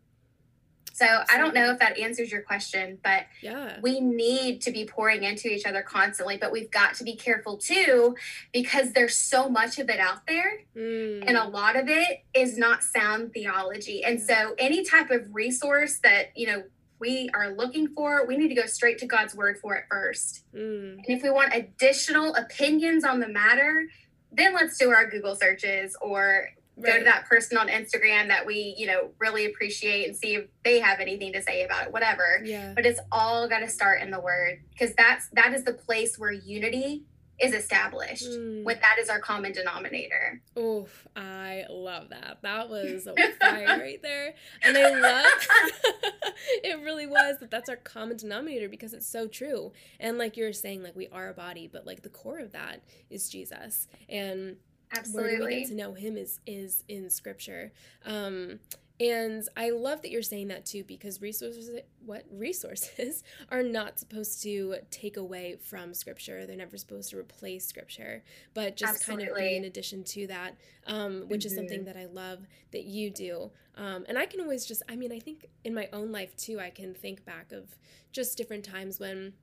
So 0.94 1.06
I 1.30 1.40
don't 1.40 1.56
know 1.56 1.72
if 1.72 1.80
that 1.80 1.98
answers 1.98 2.32
your 2.32 2.44
question, 2.44 3.00
but 3.04 3.24
yeah. 3.42 3.80
we 3.82 4.00
need 4.00 4.62
to 4.62 4.72
be 4.72 4.86
pouring 4.86 5.24
into 5.24 5.48
each 5.48 5.66
other 5.66 5.82
constantly, 5.82 6.38
but 6.38 6.52
we've 6.52 6.70
got 6.70 6.94
to 6.96 7.04
be 7.04 7.16
careful 7.16 7.58
too 7.58 8.16
because 8.54 8.94
there's 8.94 9.18
so 9.18 9.50
much 9.50 9.80
of 9.80 9.90
it 9.90 10.00
out 10.00 10.28
there 10.28 10.60
mm. 10.78 11.24
and 11.28 11.36
a 11.36 11.46
lot 11.46 11.76
of 11.76 11.90
it 11.90 12.24
is 12.36 12.60
not 12.60 12.84
sound 12.84 13.34
theology. 13.34 14.04
And 14.04 14.22
so 14.22 14.54
any 14.60 14.84
type 14.84 15.10
of 15.10 15.34
resource 15.34 15.98
that, 16.04 16.28
you 16.36 16.46
know, 16.46 16.64
we 17.00 17.28
are 17.34 17.50
looking 17.50 17.88
for, 17.88 18.28
we 18.28 18.38
need 18.38 18.50
to 18.50 18.56
go 18.56 18.68
straight 18.68 19.00
to 19.00 19.08
God's 19.08 19.36
word 19.36 19.58
for 19.58 19.76
it 19.76 19.86
first. 19.90 20.44
Mm. 20.56 20.98
And 20.98 21.06
if 21.08 21.24
we 21.24 21.32
want 21.32 21.56
additional 21.56 22.36
opinions 22.36 23.04
on 23.04 23.20
the 23.20 23.28
matter, 23.28 23.88
then 24.32 24.54
let's 24.54 24.78
do 24.78 24.92
our 24.92 25.10
Google 25.10 25.36
searches 25.36 25.98
or 26.02 26.50
right. 26.78 26.94
go 26.94 27.00
to 27.00 27.06
that 27.06 27.26
person 27.26 27.58
on 27.58 27.68
Instagram 27.68 28.28
that 28.28 28.46
we, 28.46 28.76
you 28.78 28.88
know, 28.88 29.12
really 29.20 29.46
appreciate 29.46 30.08
and 30.08 30.16
see 30.16 30.36
if 30.36 30.46
they 30.64 30.80
have 30.80 31.00
anything 31.00 31.34
to 31.34 31.42
say 31.42 31.64
about 31.64 31.88
it, 31.88 31.94
whatever. 31.94 32.42
Yeah. 32.44 32.74
But 32.76 32.86
it's 32.86 33.00
all 33.12 33.48
got 33.48 33.60
to 33.60 33.70
start 33.70 34.02
in 34.02 34.12
the 34.12 34.20
word 34.20 34.62
because 34.72 34.94
that's 34.96 35.28
that 35.34 35.54
is 35.54 35.64
the 35.64 35.74
place 35.74 36.18
where 36.18 36.32
unity 36.32 37.04
is 37.42 37.54
established 37.54 38.30
mm. 38.30 38.64
when 38.64 38.80
that 38.80 38.98
is 39.00 39.10
our 39.10 39.20
common 39.20 39.52
denominator. 39.52 40.42
Oof, 40.58 41.08
I 41.16 41.66
love 41.70 42.10
that. 42.10 42.38
That 42.42 42.70
was 42.70 43.08
a 43.08 43.14
fire 43.40 43.66
right 43.80 44.02
there. 44.02 44.36
And 44.62 44.78
I 44.78 45.00
love 45.00 45.26
it 46.64 46.80
really 46.82 47.08
was 47.08 47.40
that 47.40 47.50
that's 47.50 47.70
our 47.70 47.76
common 47.76 48.18
denominator 48.18 48.70
because 48.70 48.94
it's 48.94 49.08
so 49.08 49.28
true. 49.28 49.72
And 50.00 50.18
like 50.18 50.38
you're 50.38 50.54
saying, 50.54 50.84
like 50.84 50.96
we 50.96 51.08
are 51.08 51.30
a 51.30 51.34
body, 51.34 51.68
but 51.72 51.86
like 51.86 52.04
the 52.04 52.10
core 52.10 52.40
of 52.40 52.52
that 52.52 52.84
is 53.10 53.30
Jesus. 53.30 53.88
And 54.08 54.58
Absolutely. 54.98 55.40
where 55.40 55.48
we 55.48 55.60
get 55.60 55.70
to 55.70 55.76
know 55.76 55.94
him 55.94 56.18
is 56.18 56.40
is 56.46 56.84
in 56.88 57.10
scripture. 57.10 57.72
Um 58.06 58.60
and 59.00 59.44
I 59.58 59.72
love 59.72 60.04
that 60.04 60.12
you're 60.12 60.22
saying 60.22 60.50
that 60.50 60.66
too 60.66 60.84
because 60.84 61.22
resources 61.22 61.82
what 62.06 62.26
resources 62.32 63.24
are 63.52 63.64
not 63.64 64.00
supposed 64.00 64.44
to 64.44 64.76
take 64.92 65.18
away 65.18 65.58
from 65.62 65.94
scripture. 65.94 66.46
They're 66.46 66.56
never 66.56 66.78
supposed 66.78 67.10
to 67.10 67.18
replace 67.18 67.66
scripture, 67.66 68.24
but 68.54 68.78
just 68.78 68.96
Absolutely. 68.96 69.26
kind 69.26 69.38
of 69.38 69.44
be 69.44 69.56
in 69.58 69.66
addition 69.66 70.04
to 70.04 70.28
that, 70.28 70.56
um, 70.86 71.24
which 71.28 71.42
mm-hmm. 71.42 71.48
is 71.48 71.56
something 71.56 71.80
mm-hmm. 71.80 71.86
that 71.86 71.98
I 71.98 72.06
love 72.06 72.46
that 72.72 72.84
you 72.84 73.10
do. 73.10 73.52
Um, 73.76 74.06
and 74.08 74.18
I 74.18 74.28
can 74.28 74.42
always 74.42 74.66
just 74.66 74.84
I 74.88 74.96
mean, 74.96 75.12
I 75.12 75.20
think 75.20 75.48
in 75.64 75.74
my 75.74 75.90
own 75.92 76.12
life 76.12 76.36
too, 76.38 76.60
I 76.60 76.70
can 76.70 76.94
think 76.94 77.26
back 77.26 77.52
of 77.52 77.76
just 78.12 78.38
different 78.38 78.64
times 78.64 79.00
when 79.00 79.34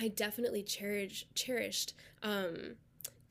I 0.00 0.08
definitely 0.08 0.62
cherish 0.62 1.26
cherished 1.34 1.94
um, 2.22 2.76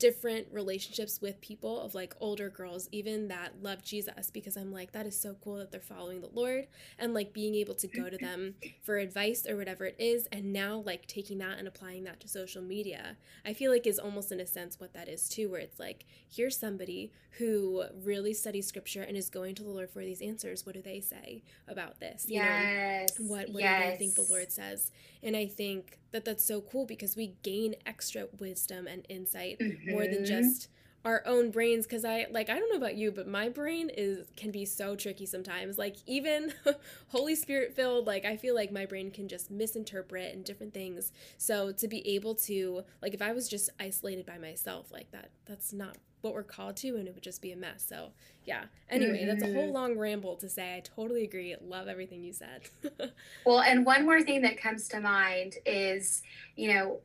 different 0.04 0.46
relationships 0.52 1.22
with 1.22 1.40
people 1.40 1.80
of 1.80 1.94
like 1.94 2.14
older 2.20 2.50
girls 2.50 2.90
even 2.92 3.28
that 3.28 3.54
love 3.62 3.82
Jesus 3.82 4.30
because 4.30 4.54
I'm 4.54 4.70
like 4.70 4.92
that 4.92 5.06
is 5.06 5.18
so 5.18 5.34
cool 5.42 5.56
that 5.56 5.72
they're 5.72 5.80
following 5.80 6.20
the 6.20 6.28
Lord 6.30 6.66
and 6.98 7.14
like 7.14 7.32
being 7.32 7.54
able 7.54 7.74
to 7.76 7.88
go 7.88 8.10
to 8.10 8.18
them 8.18 8.54
for 8.82 8.98
advice 8.98 9.46
or 9.48 9.56
whatever 9.56 9.86
it 9.86 9.96
is 9.98 10.26
and 10.30 10.52
now 10.52 10.82
like 10.84 11.06
taking 11.06 11.38
that 11.38 11.56
and 11.58 11.66
applying 11.66 12.04
that 12.04 12.20
to 12.20 12.28
social 12.28 12.60
media 12.60 13.16
I 13.46 13.54
feel 13.54 13.72
like 13.72 13.86
is 13.86 13.98
almost 13.98 14.30
in 14.30 14.40
a 14.40 14.46
sense 14.46 14.78
what 14.78 14.92
that 14.92 15.08
is 15.08 15.26
too 15.26 15.48
where 15.48 15.60
it's 15.60 15.80
like 15.80 16.04
here's 16.30 16.58
somebody 16.58 17.10
who 17.38 17.84
really 18.04 18.32
studies 18.32 18.66
scripture 18.66 19.02
and 19.02 19.16
is 19.16 19.28
going 19.28 19.54
to 19.56 19.62
the 19.62 19.70
Lord 19.70 19.90
for 19.90 20.00
these 20.00 20.22
answers. 20.22 20.64
What 20.64 20.74
do 20.74 20.82
they 20.82 21.00
say 21.00 21.42
about 21.66 21.98
this? 21.98 22.26
You 22.28 22.36
yes. 22.36 23.18
know 23.18 23.26
what 23.26 23.48
what 23.50 23.62
yes. 23.62 23.82
do 23.82 23.90
they 23.90 23.96
think 23.96 24.14
the 24.14 24.32
Lord 24.32 24.52
says? 24.52 24.92
And 25.22 25.36
I 25.36 25.46
think 25.46 25.98
that 26.14 26.24
that's 26.24 26.44
so 26.44 26.60
cool 26.60 26.86
because 26.86 27.16
we 27.16 27.34
gain 27.42 27.74
extra 27.84 28.26
wisdom 28.38 28.86
and 28.86 29.04
insight 29.08 29.58
mm-hmm. 29.58 29.90
more 29.90 30.04
than 30.04 30.22
mm-hmm. 30.22 30.24
just 30.26 30.68
our 31.04 31.24
own 31.26 31.50
brains 31.50 31.86
because 31.86 32.04
i 32.04 32.24
like 32.30 32.48
i 32.48 32.56
don't 32.56 32.70
know 32.70 32.76
about 32.76 32.94
you 32.94 33.10
but 33.10 33.26
my 33.26 33.48
brain 33.48 33.90
is 33.92 34.24
can 34.36 34.52
be 34.52 34.64
so 34.64 34.94
tricky 34.94 35.26
sometimes 35.26 35.76
like 35.76 35.96
even 36.06 36.54
holy 37.08 37.34
spirit 37.34 37.74
filled 37.74 38.06
like 38.06 38.24
i 38.24 38.36
feel 38.36 38.54
like 38.54 38.70
my 38.70 38.86
brain 38.86 39.10
can 39.10 39.26
just 39.26 39.50
misinterpret 39.50 40.32
and 40.32 40.44
different 40.44 40.72
things 40.72 41.10
so 41.36 41.72
to 41.72 41.88
be 41.88 42.06
able 42.08 42.36
to 42.36 42.84
like 43.02 43.12
if 43.12 43.20
i 43.20 43.32
was 43.32 43.48
just 43.48 43.68
isolated 43.80 44.24
by 44.24 44.38
myself 44.38 44.92
like 44.92 45.10
that 45.10 45.30
that's 45.46 45.72
not 45.72 45.96
what 46.24 46.34
we're 46.34 46.42
called 46.42 46.76
to 46.76 46.96
and 46.96 47.06
it 47.06 47.14
would 47.14 47.22
just 47.22 47.42
be 47.42 47.52
a 47.52 47.56
mess 47.56 47.84
so 47.86 48.08
yeah 48.44 48.64
anyway 48.88 49.18
mm-hmm. 49.18 49.28
that's 49.28 49.42
a 49.42 49.52
whole 49.52 49.64
mm-hmm. 49.64 49.74
long 49.74 49.98
ramble 49.98 50.36
to 50.36 50.48
say 50.48 50.76
i 50.76 50.80
totally 50.80 51.22
agree 51.22 51.54
love 51.62 51.86
everything 51.86 52.24
you 52.24 52.32
said 52.32 52.62
well 53.46 53.60
and 53.60 53.86
one 53.86 54.04
more 54.04 54.22
thing 54.22 54.42
that 54.42 54.56
comes 54.56 54.88
to 54.88 54.98
mind 54.98 55.54
is 55.66 56.22
you 56.56 56.72
know 56.72 56.98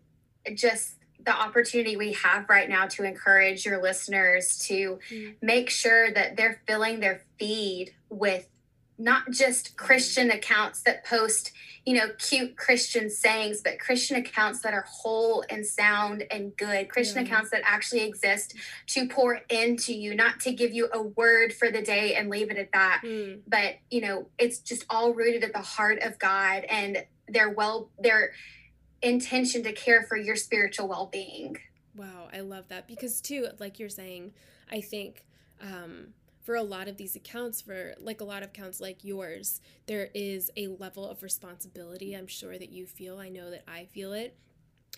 just 0.56 0.96
the 1.26 1.36
opportunity 1.36 1.98
we 1.98 2.14
have 2.14 2.48
right 2.50 2.70
now 2.70 2.88
to 2.88 3.04
encourage 3.04 3.66
your 3.66 3.82
listeners 3.82 4.58
to 4.68 4.98
mm. 5.12 5.36
make 5.42 5.70
sure 5.70 6.12
that 6.14 6.38
they're 6.38 6.62
filling 6.66 7.02
their 7.02 7.22
feed 7.38 7.94
with 8.10 8.48
not 9.00 9.32
just 9.32 9.78
Christian 9.78 10.30
accounts 10.30 10.82
that 10.84 11.06
post, 11.06 11.54
you 11.86 11.96
know, 11.96 12.10
cute 12.18 12.58
Christian 12.58 13.10
sayings, 13.10 13.62
but 13.62 13.80
Christian 13.80 14.18
accounts 14.18 14.60
that 14.60 14.74
are 14.74 14.86
whole 14.88 15.44
and 15.50 15.66
sound 15.66 16.26
and 16.30 16.56
good, 16.58 16.90
Christian 16.90 17.26
yeah. 17.26 17.32
accounts 17.32 17.50
that 17.52 17.62
actually 17.64 18.02
exist 18.02 18.56
to 18.88 19.08
pour 19.08 19.40
into 19.50 19.94
you, 19.94 20.14
not 20.14 20.42
to 20.42 20.52
give 20.52 20.74
you 20.74 20.90
a 20.94 21.02
word 21.02 21.54
for 21.54 21.72
the 21.72 21.82
day 21.82 22.16
and 22.16 22.30
leave 22.30 22.52
it 22.52 22.58
at 22.58 22.74
that. 22.74 23.02
Mm. 23.06 23.40
But, 23.48 23.76
you 23.90 24.02
know, 24.02 24.28
it's 24.38 24.60
just 24.60 24.86
all 24.90 25.14
rooted 25.14 25.46
at 25.46 25.54
the 25.54 25.60
heart 25.60 26.00
of 26.04 26.20
God 26.20 26.66
and 26.70 27.06
their 27.30 27.50
well, 27.50 27.90
their 27.98 28.32
intention 29.02 29.64
to 29.64 29.72
care 29.72 30.04
for 30.04 30.18
your 30.18 30.36
spiritual 30.36 30.90
well 30.90 31.08
being. 31.10 31.58
Wow, 31.96 32.28
I 32.34 32.42
love 32.42 32.68
that 32.68 32.86
because, 32.86 33.22
too, 33.22 33.48
like 33.60 33.80
you're 33.80 33.90
saying, 33.90 34.34
I 34.70 34.82
think 34.82 35.24
um, 35.62 36.14
for 36.50 36.56
a 36.56 36.64
lot 36.64 36.88
of 36.88 36.98
these 36.98 37.16
accounts, 37.16 37.62
for 37.62 37.94
like 38.00 38.22
a 38.22 38.24
lot 38.24 38.42
of 38.42 38.50
accounts 38.50 38.82
like 38.82 39.04
yours, 39.04 39.62
there 39.86 40.10
is 40.16 40.50
a 40.58 40.66
level 40.66 41.08
of 41.08 41.22
responsibility 41.22 42.16
I'm 42.16 42.26
sure 42.26 42.58
that 42.58 42.72
you 42.72 42.88
feel. 42.88 43.20
I 43.20 43.30
know 43.30 43.52
that 43.52 43.62
I 43.68 43.86
feel 43.86 44.14
it. 44.14 44.36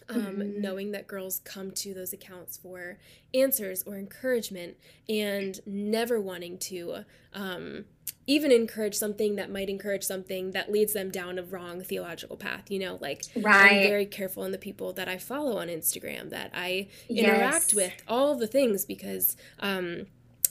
Um, 0.07 0.21
mm-hmm. 0.21 0.61
Knowing 0.61 0.91
that 0.93 1.07
girls 1.07 1.41
come 1.43 1.71
to 1.71 1.93
those 1.93 2.13
accounts 2.13 2.55
for 2.55 2.99
answers 3.33 3.83
or 3.83 3.97
encouragement 3.97 4.77
and 5.09 5.59
never 5.65 6.21
wanting 6.21 6.57
to 6.59 7.03
um, 7.33 7.83
even 8.27 8.53
encourage 8.53 8.95
something 8.95 9.35
that 9.35 9.51
might 9.51 9.67
encourage 9.69 10.05
something 10.05 10.51
that 10.51 10.71
leads 10.71 10.93
them 10.93 11.11
down 11.11 11.37
a 11.37 11.43
wrong 11.43 11.81
theological 11.81 12.37
path 12.37 12.69
you 12.69 12.79
know 12.79 12.97
like 13.01 13.23
right. 13.35 13.73
i'm 13.73 13.83
very 13.83 14.05
careful 14.05 14.43
in 14.43 14.51
the 14.51 14.57
people 14.57 14.91
that 14.93 15.07
i 15.07 15.17
follow 15.17 15.57
on 15.57 15.67
instagram 15.67 16.29
that 16.29 16.51
i 16.53 16.87
interact 17.09 17.73
yes. 17.73 17.73
with 17.73 17.93
all 18.07 18.35
the 18.35 18.47
things 18.47 18.85
because 18.85 19.35
um, 19.59 20.05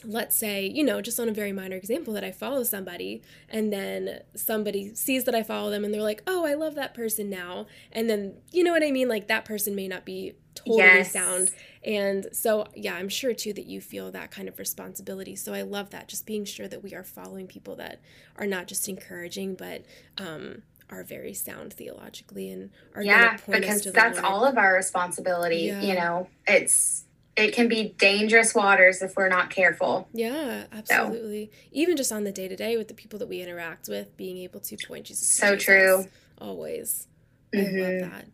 let's 0.04 0.36
say, 0.36 0.66
you 0.66 0.82
know, 0.84 1.00
just 1.00 1.20
on 1.20 1.28
a 1.28 1.32
very 1.32 1.52
minor 1.52 1.76
example 1.76 2.12
that 2.14 2.24
I 2.24 2.32
follow 2.32 2.62
somebody 2.62 3.22
and 3.48 3.72
then 3.72 4.20
somebody 4.34 4.94
sees 4.94 5.24
that 5.24 5.34
I 5.34 5.42
follow 5.42 5.70
them 5.70 5.84
and 5.84 5.92
they're 5.92 6.02
like, 6.02 6.22
"Oh, 6.26 6.44
I 6.46 6.54
love 6.54 6.74
that 6.76 6.94
person 6.94 7.28
now." 7.30 7.66
And 7.92 8.08
then, 8.08 8.34
you 8.52 8.62
know 8.64 8.72
what 8.72 8.82
I 8.82 8.90
mean, 8.90 9.08
like 9.08 9.28
that 9.28 9.44
person 9.44 9.74
may 9.74 9.88
not 9.88 10.04
be 10.04 10.34
totally 10.54 10.78
Yes. 10.78 11.12
sound. 11.12 11.50
And 11.84 12.26
so, 12.32 12.66
yeah, 12.74 12.94
I'm 12.94 13.08
sure 13.08 13.32
too 13.34 13.52
that 13.54 13.66
you 13.66 13.80
feel 13.80 14.10
that 14.12 14.30
kind 14.30 14.48
of 14.48 14.58
responsibility. 14.58 15.36
So 15.36 15.54
I 15.54 15.62
love 15.62 15.90
that, 15.90 16.08
just 16.08 16.26
being 16.26 16.44
sure 16.44 16.68
that 16.68 16.82
we 16.82 16.94
are 16.94 17.04
following 17.04 17.46
people 17.46 17.76
that 17.76 18.00
are 18.36 18.46
not 18.46 18.66
just 18.66 18.88
encouraging, 18.88 19.54
but 19.54 19.84
um, 20.18 20.62
are 20.90 21.04
very 21.04 21.32
sound 21.34 21.72
theologically 21.72 22.50
and 22.50 22.70
are 22.96 23.02
yeah 23.02 23.28
going 23.28 23.38
to 23.38 23.44
point 23.44 23.64
us 23.64 23.78
because 23.78 23.92
that's 23.92 24.18
all 24.18 24.44
of 24.44 24.58
our 24.58 24.74
responsibility 24.74 25.58
Yeah. 25.58 25.80
you 25.82 25.94
know 25.94 26.28
it's 26.48 27.04
it 27.36 27.54
can 27.54 27.68
be 27.68 27.94
dangerous 27.98 28.54
waters 28.54 29.02
if 29.02 29.16
we're 29.16 29.28
not 29.28 29.50
careful 29.50 30.08
Yeah, 30.12 30.64
absolutely. 30.72 31.50
Even 31.72 31.96
just 31.96 32.12
on 32.12 32.24
the 32.24 32.32
day 32.32 32.48
to 32.48 32.56
day 32.56 32.76
with 32.76 32.88
the 32.88 32.94
people 32.94 33.18
that 33.20 33.28
we 33.28 33.40
interact 33.40 33.88
with, 33.88 34.16
being 34.16 34.36
able 34.38 34.60
to 34.60 34.76
point 34.86 35.06
Jesus. 35.06 35.28
So 35.28 35.54
Jesus, 35.54 35.64
true. 35.64 36.06
Always. 36.38 37.06
Mhm. 37.54 37.76
I 37.76 38.00
love 38.02 38.10
that. 38.12 38.24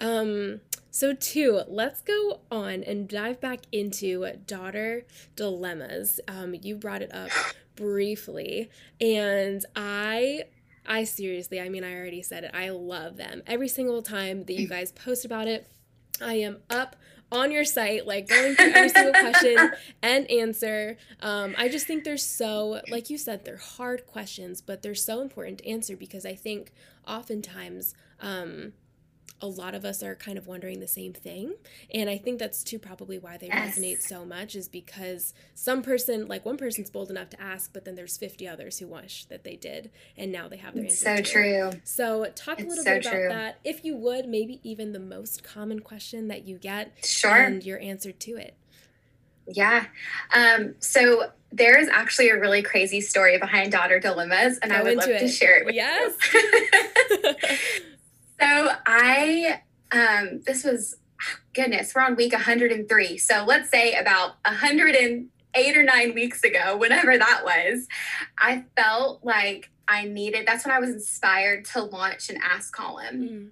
Um, 0.00 0.60
so 0.90 1.14
two, 1.14 1.62
let's 1.68 2.02
go 2.02 2.40
on 2.50 2.82
and 2.82 3.08
dive 3.08 3.40
back 3.40 3.60
into 3.70 4.26
daughter 4.46 5.06
dilemmas. 5.36 6.20
Um, 6.26 6.54
you 6.60 6.74
brought 6.76 7.02
it 7.02 7.14
up 7.14 7.30
briefly, 7.76 8.68
and 9.00 9.64
I 9.76 10.44
I 10.84 11.04
seriously, 11.04 11.60
I 11.60 11.68
mean 11.68 11.84
I 11.84 11.94
already 11.94 12.22
said 12.22 12.44
it. 12.44 12.50
I 12.52 12.70
love 12.70 13.16
them. 13.16 13.42
Every 13.46 13.68
single 13.68 14.02
time 14.02 14.44
that 14.44 14.52
you 14.54 14.66
guys 14.68 14.90
post 14.92 15.24
about 15.24 15.46
it, 15.46 15.66
I 16.20 16.34
am 16.34 16.58
up 16.68 16.96
on 17.32 17.50
your 17.50 17.64
site, 17.64 18.06
like 18.06 18.28
going 18.28 18.54
through 18.54 18.72
every 18.74 18.90
single 18.90 19.12
question 19.12 19.72
and 20.02 20.30
answer. 20.30 20.98
Um, 21.20 21.54
I 21.58 21.68
just 21.68 21.86
think 21.86 22.04
they're 22.04 22.16
so, 22.16 22.80
like 22.90 23.10
you 23.10 23.18
said, 23.18 23.44
they're 23.44 23.56
hard 23.56 24.06
questions, 24.06 24.60
but 24.60 24.82
they're 24.82 24.94
so 24.94 25.20
important 25.20 25.58
to 25.58 25.68
answer 25.68 25.96
because 25.96 26.24
I 26.26 26.34
think 26.34 26.72
oftentimes 27.08 27.94
um, 28.20 28.74
a 29.42 29.46
lot 29.46 29.74
of 29.74 29.84
us 29.84 30.02
are 30.02 30.14
kind 30.14 30.38
of 30.38 30.46
wondering 30.46 30.80
the 30.80 30.86
same 30.88 31.12
thing. 31.12 31.54
And 31.92 32.08
I 32.08 32.16
think 32.16 32.38
that's 32.38 32.62
too 32.62 32.78
probably 32.78 33.18
why 33.18 33.36
they 33.36 33.48
Yes. 33.48 33.76
resonate 33.78 34.00
so 34.00 34.24
much 34.24 34.54
is 34.54 34.68
because 34.68 35.34
some 35.54 35.82
person, 35.82 36.26
like 36.26 36.46
one 36.46 36.56
person's 36.56 36.90
bold 36.90 37.10
enough 37.10 37.28
to 37.30 37.42
ask, 37.42 37.72
but 37.72 37.84
then 37.84 37.96
there's 37.96 38.16
50 38.16 38.46
others 38.48 38.78
who 38.78 38.86
wish 38.86 39.24
that 39.26 39.42
they 39.44 39.56
did. 39.56 39.90
And 40.16 40.30
now 40.32 40.48
they 40.48 40.58
have 40.58 40.74
their 40.74 40.84
It's 40.84 41.04
answer. 41.04 41.16
so 41.24 41.40
too. 41.40 41.70
true 41.70 41.80
So, 41.84 42.26
talk 42.34 42.60
a 42.60 42.62
little 42.64 42.84
so 42.84 42.94
bit 42.94 43.04
about 43.04 43.12
true. 43.14 43.28
that. 43.28 43.58
If 43.64 43.84
you 43.84 43.96
would, 43.96 44.28
maybe 44.28 44.60
even 44.62 44.92
the 44.92 45.00
most 45.00 45.42
common 45.42 45.80
question 45.80 46.28
that 46.28 46.46
you 46.46 46.56
get 46.58 46.92
sure 47.04 47.32
and 47.36 47.62
your 47.64 47.80
answer 47.80 48.12
to 48.12 48.36
it. 48.36 48.54
Yeah. 49.48 49.86
Um, 50.32 50.76
so 50.78 51.32
there 51.50 51.78
is 51.78 51.88
actually 51.88 52.30
a 52.30 52.38
really 52.38 52.62
crazy 52.62 53.00
story 53.00 53.38
behind 53.38 53.72
daughter 53.72 53.98
dilemmas, 53.98 54.58
and 54.62 54.72
I 54.72 54.82
would 54.82 54.96
love 54.96 55.08
into 55.08 55.18
to 55.18 55.28
share 55.28 55.58
it 55.58 55.66
with 55.66 55.74
Yes. 55.74 56.12
you. 56.32 57.34
so 58.42 58.72
I, 58.86 59.60
um, 59.92 60.40
this 60.44 60.64
was, 60.64 60.96
goodness, 61.54 61.94
we're 61.94 62.02
on 62.02 62.16
week 62.16 62.32
103. 62.32 63.18
So 63.18 63.44
let's 63.46 63.70
say 63.70 63.94
about 63.94 64.32
108 64.44 65.76
or 65.76 65.82
nine 65.84 66.14
weeks 66.14 66.42
ago, 66.42 66.76
whenever 66.76 67.16
that 67.16 67.42
was, 67.44 67.86
I 68.38 68.64
felt 68.76 69.24
like 69.24 69.70
I 69.88 70.04
needed, 70.04 70.46
that's 70.46 70.64
when 70.64 70.74
I 70.74 70.80
was 70.80 70.90
inspired 70.90 71.64
to 71.66 71.82
launch 71.82 72.30
an 72.30 72.38
Ask 72.42 72.74
column. 72.74 73.22
Mm, 73.22 73.48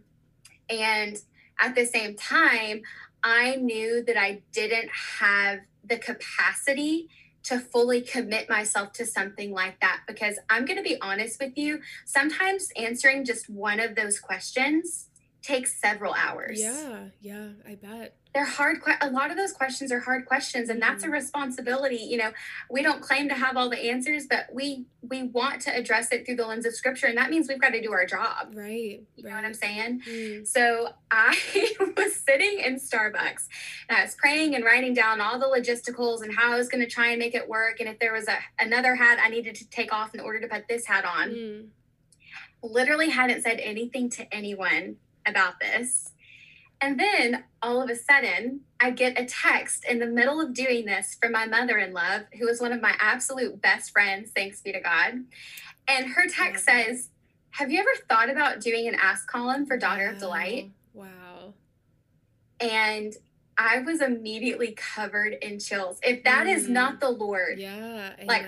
And 0.69 1.17
at 1.61 1.75
the 1.75 1.85
same 1.85 2.17
time, 2.17 2.83
I 3.23 3.57
knew 3.57 4.03
that 4.05 4.17
I 4.17 4.41
didn't 4.53 4.91
have 5.19 5.61
the 5.85 5.99
capacity 5.99 7.09
to 7.45 7.59
fully 7.59 8.01
commit 8.01 8.49
myself 8.49 8.93
to 8.95 9.07
something 9.07 9.53
like 9.53 9.81
that 9.81 10.01
because 10.07 10.39
I'm 10.49 10.65
going 10.65 10.77
to 10.77 10.83
be 10.83 11.01
honest 11.01 11.41
with 11.41 11.57
you, 11.57 11.81
sometimes 12.05 12.69
answering 12.77 13.25
just 13.25 13.49
one 13.51 13.81
of 13.81 13.95
those 13.95 14.19
questions 14.19 15.10
takes 15.43 15.81
several 15.81 16.13
hours. 16.15 16.61
yeah, 16.61 17.07
yeah, 17.21 17.49
I 17.67 17.75
bet. 17.77 18.17
They're 18.33 18.45
hard 18.45 18.81
que- 18.85 18.95
a 19.01 19.11
lot 19.11 19.33
of 19.33 19.37
those 19.37 19.53
questions 19.53 19.91
are 19.91 19.99
hard 19.99 20.25
questions 20.25 20.69
and 20.69 20.81
that's 20.81 21.03
a 21.03 21.09
Mhm. 21.09 21.13
responsibility. 21.15 21.97
You 21.97 22.19
know, 22.19 22.33
we 22.71 22.81
don't 22.83 23.01
claim 23.03 23.29
to 23.29 23.35
have 23.35 23.57
all 23.57 23.69
the 23.69 23.79
answers, 23.91 24.27
but 24.29 24.47
we 24.55 24.87
we 25.03 25.25
want 25.25 25.63
to 25.63 25.75
address 25.77 26.13
it 26.13 26.25
through 26.27 26.37
the 26.37 26.47
lens 26.47 26.65
of 26.67 26.75
scripture 26.75 27.07
and 27.07 27.17
that 27.19 27.31
means 27.31 27.49
we've 27.49 27.61
got 27.61 27.71
to 27.71 27.81
do 27.83 27.91
our 27.93 28.07
job. 28.07 28.53
Right. 28.55 29.03
You 29.17 29.25
right. 29.25 29.31
know 29.31 29.37
what 29.37 29.45
I'm 29.45 29.55
saying? 29.55 30.03
Mm, 30.09 30.47
So 30.47 30.91
I 31.11 31.37
was 31.97 32.15
sitting 32.15 32.61
in 32.61 32.77
Starbucks 32.77 33.49
and 33.89 33.99
I 33.99 34.03
was 34.05 34.15
praying 34.15 34.55
and 34.55 34.65
writing 34.65 34.95
down 34.95 35.21
all 35.21 35.39
the 35.41 35.47
logisticals 35.47 36.23
and 36.23 36.33
how 36.37 36.53
I 36.53 36.57
was 36.57 36.69
going 36.69 36.85
to 36.85 36.91
try 36.91 37.09
and 37.09 37.19
make 37.19 37.35
it 37.35 37.49
work. 37.49 37.81
And 37.81 37.89
if 37.89 37.99
there 37.99 38.13
was 38.13 38.29
a, 38.29 38.39
another 38.61 38.95
hat 38.95 39.19
I 39.21 39.29
needed 39.31 39.57
to 39.57 39.69
take 39.71 39.93
off 39.93 40.15
in 40.15 40.21
order 40.21 40.39
to 40.41 40.47
put 40.47 40.69
this 40.69 40.87
hat 40.87 41.05
on, 41.05 41.31
mm. 41.31 41.69
literally 42.63 43.09
hadn't 43.11 43.43
said 43.43 43.59
anything 43.61 44.09
to 44.11 44.33
anyone 44.33 44.97
about 45.27 45.61
this. 45.61 46.13
And 46.83 46.99
then 46.99 47.45
all 47.61 47.83
of 47.83 47.91
a 47.91 47.97
sudden, 47.97 48.61
I 48.81 48.91
get 48.91 49.19
a 49.21 49.27
text 49.27 49.85
in 49.85 49.99
the 49.99 50.07
middle 50.07 50.41
of 50.41 50.55
doing 50.55 50.87
this 50.87 51.17
from 51.21 51.33
my 51.33 51.47
mother 51.47 51.77
in 51.77 51.93
law, 51.93 52.21
who 52.39 52.49
is 52.49 52.61
one 52.61 52.73
of 52.73 52.81
my 52.81 52.95
absolute 52.99 53.61
best 53.61 53.91
friends, 53.93 54.31
thanks 54.35 54.63
be 54.63 54.73
to 54.73 54.81
God. 54.81 55.25
And 55.87 56.07
her 56.13 56.27
text 56.29 56.65
says, 56.65 57.11
Have 57.53 57.71
you 57.71 57.81
ever 57.81 57.91
thought 58.09 58.31
about 58.31 58.61
doing 58.61 58.89
an 58.89 58.95
ask 58.95 59.27
column 59.29 59.67
for 59.67 59.77
Daughter 59.77 60.07
of 60.09 60.19
Delight? 60.19 60.71
Wow. 60.95 61.07
Wow. 61.07 61.55
and 62.61 63.15
I 63.59 63.79
was 63.81 64.01
immediately 64.01 64.73
covered 64.73 65.35
in 65.43 65.59
chills. 65.59 65.99
If 66.03 66.25
that 66.25 66.47
is 66.47 66.67
Mm. 66.67 66.71
not 66.71 67.01
the 67.01 67.11
Lord, 67.11 67.59
Yeah. 67.59 68.15
Like, 68.25 68.47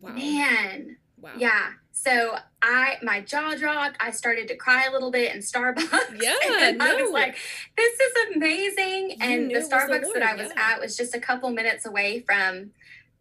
wow. 0.00 0.12
man, 0.12 0.96
Wow. 1.20 1.34
yeah. 1.36 1.72
So 1.96 2.36
I, 2.60 2.98
my 3.02 3.22
jaw 3.22 3.54
dropped. 3.54 3.96
I 4.00 4.10
started 4.10 4.48
to 4.48 4.54
cry 4.54 4.84
a 4.84 4.92
little 4.92 5.10
bit 5.10 5.34
in 5.34 5.40
Starbucks. 5.40 6.20
Yeah, 6.22 6.34
and 6.60 6.82
I 6.82 6.94
was 6.94 7.10
no. 7.10 7.10
like, 7.10 7.36
"This 7.74 7.98
is 7.98 8.36
amazing!" 8.36 9.10
You 9.10 9.16
and 9.20 9.50
the 9.50 9.54
the 9.54 9.60
Starbucks 9.60 10.02
Lord, 10.02 10.16
that 10.16 10.22
I 10.22 10.34
was 10.34 10.52
yeah. 10.54 10.72
at 10.72 10.80
was 10.80 10.94
just 10.94 11.14
a 11.14 11.20
couple 11.20 11.50
minutes 11.50 11.86
away 11.86 12.20
from 12.20 12.72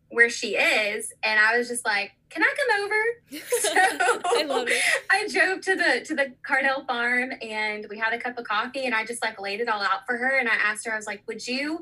where 0.10 0.30
she 0.30 0.58
is, 0.58 1.14
and 1.24 1.40
I 1.40 1.58
was 1.58 1.70
just 1.70 1.86
like, 1.86 2.12
"Can 2.30 2.44
I 2.44 2.54
come 2.58 2.84
over?" 2.84 3.02
I 4.42 4.44
love 4.44 4.68
it. 4.68 4.84
I 5.10 5.28
drove 5.30 5.62
to 5.62 5.76
the 5.78 6.06
to 6.06 6.14
the 6.14 6.34
Cardell 6.44 6.84
farm 6.86 7.32
and 7.42 7.88
we 7.90 7.98
had 7.98 8.14
a 8.14 8.20
cup 8.20 8.38
of 8.38 8.44
coffee 8.44 8.86
and 8.86 8.94
I 8.94 9.06
just 9.06 9.24
like 9.24 9.40
laid 9.40 9.62
it 9.62 9.70
all 9.70 9.82
out 9.82 10.06
for 10.06 10.18
her 10.18 10.38
and 10.38 10.50
I 10.50 10.56
asked 10.56 10.86
her 10.86 10.94
I 10.94 10.98
was 10.98 11.08
like 11.08 11.24
would 11.28 11.48
you 11.48 11.82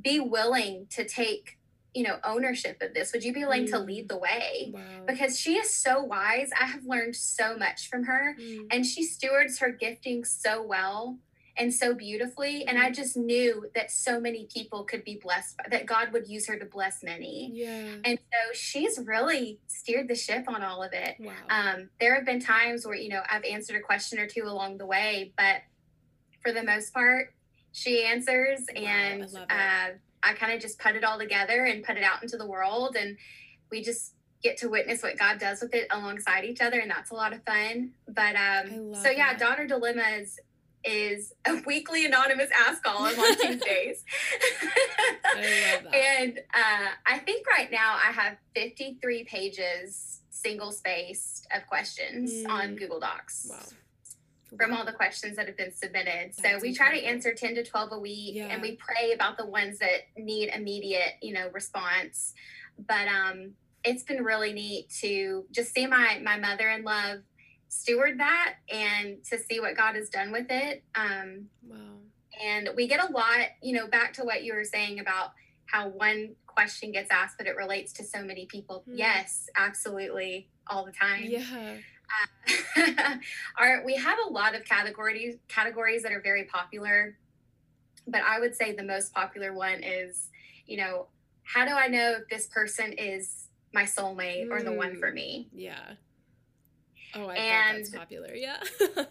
be 0.00 0.20
willing 0.20 0.86
to 0.90 1.04
take 1.04 1.57
you 1.98 2.04
know 2.04 2.18
ownership 2.24 2.76
of 2.80 2.94
this 2.94 3.12
would 3.12 3.24
you 3.24 3.32
be 3.32 3.40
willing 3.44 3.66
to 3.66 3.76
Mm. 3.78 3.86
lead 3.86 4.08
the 4.08 4.16
way 4.28 4.70
Wow. 4.72 5.04
because 5.08 5.32
she 5.42 5.52
is 5.62 5.68
so 5.74 5.94
wise 6.02 6.50
I 6.58 6.66
have 6.66 6.84
learned 6.94 7.16
so 7.16 7.56
much 7.56 7.88
from 7.90 8.04
her 8.04 8.36
Mm, 8.38 8.66
and 8.70 8.86
she 8.86 9.02
stewards 9.02 9.58
her 9.58 9.70
gifting 9.72 10.24
so 10.24 10.62
well 10.62 11.18
and 11.56 11.74
so 11.74 11.92
beautifully 11.92 12.64
and 12.68 12.78
I 12.78 12.90
just 12.90 13.16
knew 13.16 13.52
that 13.74 13.90
so 13.90 14.20
many 14.20 14.46
people 14.46 14.84
could 14.84 15.02
be 15.02 15.16
blessed 15.20 15.56
by, 15.56 15.64
that 15.74 15.86
God 15.86 16.12
would 16.12 16.28
use 16.28 16.46
her 16.46 16.56
to 16.56 16.64
bless 16.66 17.02
many 17.02 17.50
yeah. 17.52 17.96
and 18.04 18.16
so 18.32 18.40
she's 18.52 18.94
really 19.04 19.58
steered 19.66 20.06
the 20.06 20.14
ship 20.14 20.44
on 20.46 20.62
all 20.62 20.84
of 20.84 20.92
it 20.92 21.16
Wow. 21.18 21.32
um, 21.50 21.90
there 22.00 22.14
have 22.14 22.24
been 22.24 22.38
times 22.40 22.86
where 22.86 22.94
you 22.94 23.08
know 23.08 23.22
I've 23.28 23.44
answered 23.44 23.74
a 23.76 23.80
question 23.80 24.20
or 24.20 24.28
two 24.28 24.44
along 24.44 24.78
the 24.78 24.86
way, 24.86 25.32
but 25.36 25.62
for 26.42 26.52
the 26.52 26.62
most 26.62 26.94
part, 26.94 27.34
she 27.72 28.04
answers, 28.04 28.60
Wow, 28.76 28.80
and 28.82 29.22
uh, 29.50 29.88
I 30.22 30.32
kind 30.34 30.52
of 30.52 30.60
just 30.60 30.78
put 30.78 30.96
it 30.96 31.04
all 31.04 31.18
together 31.18 31.64
and 31.64 31.82
put 31.84 31.96
it 31.96 32.02
out 32.02 32.22
into 32.22 32.36
the 32.36 32.46
world, 32.46 32.96
and 32.98 33.16
we 33.70 33.82
just 33.82 34.14
get 34.42 34.56
to 34.58 34.68
witness 34.68 35.02
what 35.02 35.18
God 35.18 35.38
does 35.38 35.60
with 35.60 35.74
it 35.74 35.88
alongside 35.90 36.44
each 36.44 36.60
other, 36.60 36.78
and 36.78 36.90
that's 36.90 37.10
a 37.10 37.14
lot 37.14 37.32
of 37.32 37.42
fun. 37.44 37.92
But 38.06 38.36
um, 38.36 38.94
so 38.94 39.10
yeah, 39.10 39.32
that. 39.32 39.38
daughter 39.38 39.66
dilemmas 39.66 40.38
is 40.84 41.32
a 41.44 41.54
weekly 41.66 42.06
anonymous 42.06 42.50
ask 42.66 42.82
column 42.84 43.18
on 43.18 43.36
Tuesdays. 43.40 44.04
And 45.92 46.38
uh, 46.54 46.88
I 47.06 47.18
think 47.18 47.46
right 47.48 47.70
now 47.70 47.96
I 47.96 48.12
have 48.12 48.36
53 48.54 49.24
pages 49.24 50.20
single 50.30 50.70
spaced 50.70 51.46
of 51.54 51.66
questions 51.66 52.44
on 52.48 52.68
Mm. 52.76 52.78
Google 52.78 53.00
Docs 53.00 53.48
wow. 53.50 53.56
From 54.56 54.72
all 54.72 54.84
the 54.84 54.92
questions 54.92 55.36
that 55.36 55.46
have 55.46 55.56
been 55.56 55.72
submitted. 55.72 56.34
so 56.34 56.42
That's 56.42 56.62
we 56.62 56.72
try 56.74 56.98
to 56.98 57.04
answer 57.04 57.34
10 57.34 57.56
to 57.56 57.64
12 57.64 57.92
a 57.92 57.98
week 57.98 58.34
Yeah. 58.34 58.46
and 58.46 58.62
we 58.62 58.76
pray 58.76 59.12
about 59.12 59.36
the 59.36 59.44
ones 59.46 59.78
that 59.80 60.06
need 60.16 60.48
immediate, 60.54 61.14
you 61.20 61.34
know, 61.34 61.48
response. 61.52 62.32
But 62.78 63.08
um 63.08 63.52
it's 63.84 64.02
been 64.02 64.24
really 64.24 64.52
neat 64.52 64.88
to 65.00 65.44
just 65.50 65.72
see 65.74 65.86
my 65.86 66.20
my 66.22 66.38
mother-in-law 66.38 67.16
steward 67.68 68.18
that 68.18 68.54
and 68.72 69.22
to 69.24 69.38
see 69.38 69.60
what 69.60 69.76
God 69.76 69.94
has 69.94 70.08
done 70.08 70.32
with 70.32 70.46
it. 70.50 70.82
Um 70.94 71.48
Wow. 71.62 71.76
and 72.42 72.70
we 72.76 72.86
get 72.88 73.02
a 73.06 73.12
lot, 73.12 73.40
you 73.62 73.74
know, 73.76 73.86
back 73.88 74.14
to 74.14 74.24
what 74.24 74.44
you 74.44 74.54
were 74.54 74.64
saying 74.64 74.98
about 75.00 75.32
how 75.66 75.88
one 75.88 76.34
question 76.46 76.90
gets 76.92 77.10
asked, 77.10 77.36
but 77.36 77.46
it 77.46 77.56
relates 77.56 77.92
to 77.92 78.04
so 78.04 78.22
many 78.24 78.46
people. 78.46 78.82
Hmm. 78.86 78.94
Yes, 78.96 79.48
absolutely, 79.56 80.48
all 80.66 80.84
the 80.86 80.92
time. 80.92 81.24
Yeah. 81.24 81.76
Our, 83.58 83.84
we 83.84 83.96
have 83.96 84.18
a 84.26 84.30
lot 84.30 84.54
of 84.54 84.64
categories 84.64 85.36
categories 85.48 86.02
that 86.02 86.12
are 86.12 86.20
very 86.20 86.44
popular, 86.44 87.16
but 88.06 88.22
I 88.22 88.40
would 88.40 88.54
say 88.54 88.72
the 88.74 88.82
most 88.82 89.12
popular 89.12 89.52
one 89.52 89.82
is, 89.82 90.28
you 90.66 90.76
know, 90.78 91.06
how 91.42 91.64
do 91.64 91.72
I 91.72 91.88
know 91.88 92.16
if 92.20 92.28
this 92.28 92.46
person 92.46 92.92
is 92.92 93.48
my 93.72 93.84
soulmate 93.84 94.50
or 94.50 94.62
the 94.62 94.72
one 94.72 94.96
for 94.98 95.10
Mm. 95.10 95.14
me? 95.14 95.48
Yeah. 95.54 95.94
Oh, 97.14 97.28
I 97.28 97.34
bet 97.36 97.76
that's 97.76 97.88
And- 97.90 97.98
popular. 97.98 98.34
Yeah. 98.34 98.62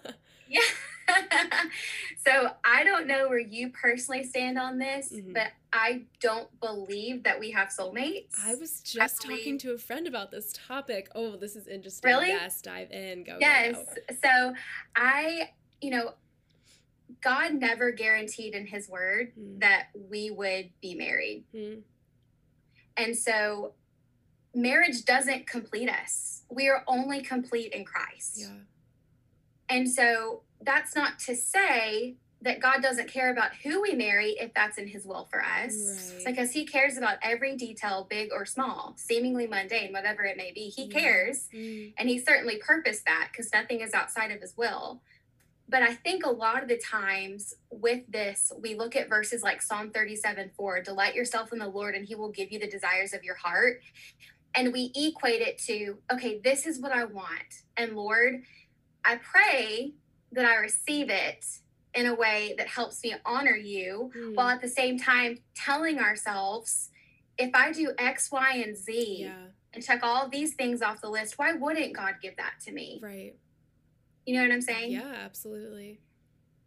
Yeah. 0.49 0.61
so 2.25 2.49
I 2.63 2.83
don't 2.83 3.07
know 3.07 3.29
where 3.29 3.39
you 3.39 3.69
personally 3.69 4.23
stand 4.23 4.57
on 4.57 4.77
this, 4.77 5.11
Mhm. 5.13 5.33
but 5.33 5.51
I 5.73 6.05
don't 6.19 6.47
believe 6.59 7.23
that 7.23 7.39
we 7.39 7.51
have 7.51 7.69
soulmates. 7.69 8.35
I 8.43 8.55
was 8.55 8.81
just 8.81 9.21
believe- 9.21 9.39
talking 9.39 9.57
to 9.59 9.71
a 9.73 9.77
friend 9.77 10.07
about 10.07 10.31
this 10.31 10.51
topic. 10.53 11.09
Oh, 11.15 11.35
this 11.35 11.55
is 11.55 11.67
interesting. 11.67 12.09
Really? 12.09 12.27
Yes, 12.29 12.61
dive 12.61 12.91
in. 12.91 13.23
Go. 13.23 13.37
yes. 13.39 13.75
go. 13.75 14.15
So 14.23 14.53
I, 14.95 15.51
you 15.81 15.91
know, 15.91 16.13
God 17.21 17.53
never 17.53 17.91
guaranteed 17.91 18.53
in 18.53 18.67
his 18.67 18.89
word 18.89 19.33
Mm. 19.39 19.59
that 19.61 19.87
we 19.93 20.29
would 20.29 20.71
be 20.81 20.93
married. 20.95 21.45
Mm. 21.53 21.83
And 22.97 23.17
so 23.17 23.75
marriage 24.53 25.05
doesn't 25.05 25.47
complete 25.47 25.89
us. 25.89 26.43
We 26.49 26.67
are 26.67 26.83
only 26.87 27.21
complete 27.21 27.71
in 27.73 27.85
Christ. 27.85 28.39
Yeah. 28.39 28.57
And 29.69 29.89
so 29.89 30.43
that's 30.61 30.95
not 30.95 31.19
to 31.19 31.35
say 31.35 32.15
that 32.41 32.59
God 32.59 32.83
doesn't 32.83 33.07
care 33.11 33.31
about 33.31 33.55
who 33.63 33.81
we 33.81 33.93
marry 33.93 34.35
if 34.39 34.53
that's 34.53 34.77
in 34.77 34.87
his 34.87 35.05
will 35.05 35.27
for 35.31 35.43
us. 35.43 36.13
Right. 36.17 36.25
Because 36.27 36.51
he 36.51 36.65
cares 36.65 36.95
about 36.97 37.17
every 37.23 37.55
detail, 37.55 38.05
big 38.07 38.29
or 38.31 38.45
small, 38.45 38.93
seemingly 38.95 39.47
mundane, 39.47 39.91
whatever 39.91 40.23
it 40.23 40.37
may 40.37 40.51
be. 40.51 40.69
He 40.69 40.83
Yeah. 40.85 40.99
cares. 40.99 41.49
Mm. 41.51 41.93
And 41.97 42.07
he 42.09 42.19
certainly 42.19 42.57
purposed 42.57 43.05
that 43.05 43.29
because 43.31 43.51
nothing 43.53 43.81
is 43.81 43.93
outside 43.93 44.31
of 44.31 44.39
his 44.41 44.55
will. 44.55 45.01
But 45.67 45.81
I 45.81 45.95
think 45.95 46.25
a 46.25 46.29
lot 46.29 46.61
of 46.61 46.69
the 46.69 46.77
times 46.77 47.55
with 47.71 48.03
this, 48.07 48.51
we 48.61 48.75
look 48.75 48.95
at 48.95 49.09
verses 49.09 49.41
like 49.41 49.61
Psalm 49.61 49.89
37 49.91 50.51
4, 50.55 50.81
delight 50.81 51.15
yourself 51.15 51.51
in 51.51 51.59
the 51.59 51.67
Lord 51.67 51.95
and 51.95 52.05
he 52.05 52.15
will 52.15 52.29
give 52.31 52.51
you 52.51 52.59
the 52.59 52.69
desires 52.69 53.13
of 53.13 53.23
your 53.23 53.35
heart. 53.35 53.81
And 54.55 54.71
we 54.71 54.91
equate 54.95 55.41
it 55.41 55.57
to, 55.63 55.97
okay, 56.13 56.39
this 56.39 56.65
is 56.67 56.79
what 56.79 56.91
I 56.91 57.03
want. 57.03 57.63
And 57.75 57.95
Lord, 57.95 58.43
I 59.03 59.17
pray 59.17 59.93
that 60.31 60.45
I 60.45 60.55
receive 60.55 61.09
it 61.09 61.45
in 61.93 62.05
a 62.05 62.13
way 62.15 62.53
that 62.57 62.67
helps 62.67 63.03
me 63.03 63.15
honor 63.25 63.55
you 63.55 64.11
Mm. 64.15 64.35
while 64.35 64.49
at 64.49 64.61
the 64.61 64.67
same 64.69 64.99
time 64.99 65.39
telling 65.55 65.99
ourselves, 65.99 66.89
if 67.37 67.53
I 67.55 67.71
do 67.71 67.93
X, 67.97 68.31
Y, 68.31 68.51
and 68.65 68.75
Z, 68.77 69.17
yeah. 69.21 69.47
and 69.73 69.83
check 69.83 70.01
all 70.03 70.27
these 70.27 70.53
things 70.55 70.81
off 70.81 71.01
the 71.01 71.09
list, 71.09 71.37
why 71.37 71.53
wouldn't 71.53 71.95
God 71.95 72.15
give 72.21 72.35
that 72.37 72.53
to 72.65 72.71
me? 72.71 72.99
Right. 73.01 73.35
You 74.25 74.35
know 74.35 74.41
what 74.41 74.51
I'm 74.51 74.61
saying? 74.61 74.91
Yeah. 74.91 75.13
Absolutely. 75.23 75.99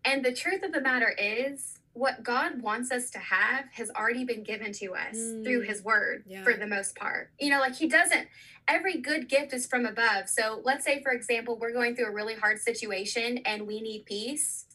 And 0.05 0.25
the 0.25 0.33
truth 0.33 0.63
of 0.63 0.73
the 0.73 0.81
matter 0.81 1.11
is, 1.19 1.80
what 1.93 2.23
God 2.23 2.63
wants 2.63 2.91
us 2.93 3.11
to 3.11 3.19
have 3.19 3.65
has 3.73 3.91
already 3.91 4.25
been 4.25 4.43
given 4.45 4.73
to 4.75 4.95
us 4.95 5.13
through 5.43 5.63
Mm. 5.65 5.67
His 5.69 5.83
Word 5.83 6.25
Yeah. 6.27 6.45
for 6.45 6.55
the 6.55 6.67
most 6.67 6.95
part. 6.95 7.31
You 7.39 7.51
know, 7.51 7.59
like 7.61 7.75
He 7.75 7.89
doesn't, 7.89 8.29
every 8.69 8.99
good 8.99 9.29
gift 9.29 9.53
is 9.53 9.67
from 9.67 9.85
above. 9.87 10.29
So 10.29 10.61
let's 10.65 10.85
say, 10.85 11.03
for 11.03 11.11
example, 11.13 11.59
we're 11.59 11.73
going 11.73 11.97
through 11.97 12.07
a 12.07 12.13
really 12.13 12.35
hard 12.35 12.61
situation 12.61 13.39
and 13.39 13.67
we 13.67 13.81
need 13.81 14.05
peace. 14.07 14.67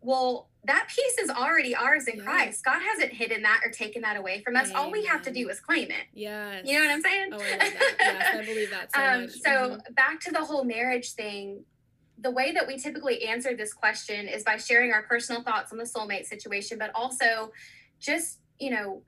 Well, 0.00 0.48
that 0.64 0.88
peace 0.94 1.18
is 1.18 1.30
already 1.30 1.74
ours 1.74 2.06
in 2.06 2.18
Yeah. 2.18 2.24
Christ. 2.24 2.64
God 2.64 2.80
hasn't 2.82 3.12
hidden 3.14 3.42
that 3.42 3.62
or 3.64 3.70
taken 3.72 4.02
that 4.02 4.16
away 4.18 4.42
from 4.42 4.54
us. 4.54 4.70
All 4.72 4.90
we 4.90 5.06
have 5.06 5.22
to 5.22 5.32
do 5.32 5.48
is 5.48 5.60
claim 5.60 5.90
it. 5.90 6.06
Yeah, 6.12 6.60
You 6.64 6.78
know 6.78 6.84
what 6.84 6.92
I'm 6.94 7.02
saying? 7.02 7.28
Oh, 7.32 7.38
I. 7.40 7.94
Yes, 7.98 8.34
I 8.36 8.44
believe 8.44 8.70
that 8.70 8.92
so 8.94 9.00
um, 9.02 9.20
much. 9.22 9.30
so 9.32 9.50
Mhm. 9.50 9.94
back 9.94 10.20
to 10.20 10.30
the 10.30 10.44
whole 10.44 10.64
marriage 10.64 11.12
thing 11.14 11.64
the 12.20 12.30
way 12.30 12.52
that 12.52 12.66
we 12.66 12.76
typically 12.78 13.22
answer 13.24 13.54
this 13.56 13.72
question 13.72 14.26
is 14.28 14.42
by 14.42 14.56
sharing 14.56 14.92
our 14.92 15.02
personal 15.02 15.42
thoughts 15.42 15.72
on 15.72 15.78
the 15.78 15.84
soulmate 15.84 16.26
situation 16.26 16.78
but 16.78 16.90
also 16.94 17.52
just 18.00 18.40
you 18.58 18.70
know 18.70 19.02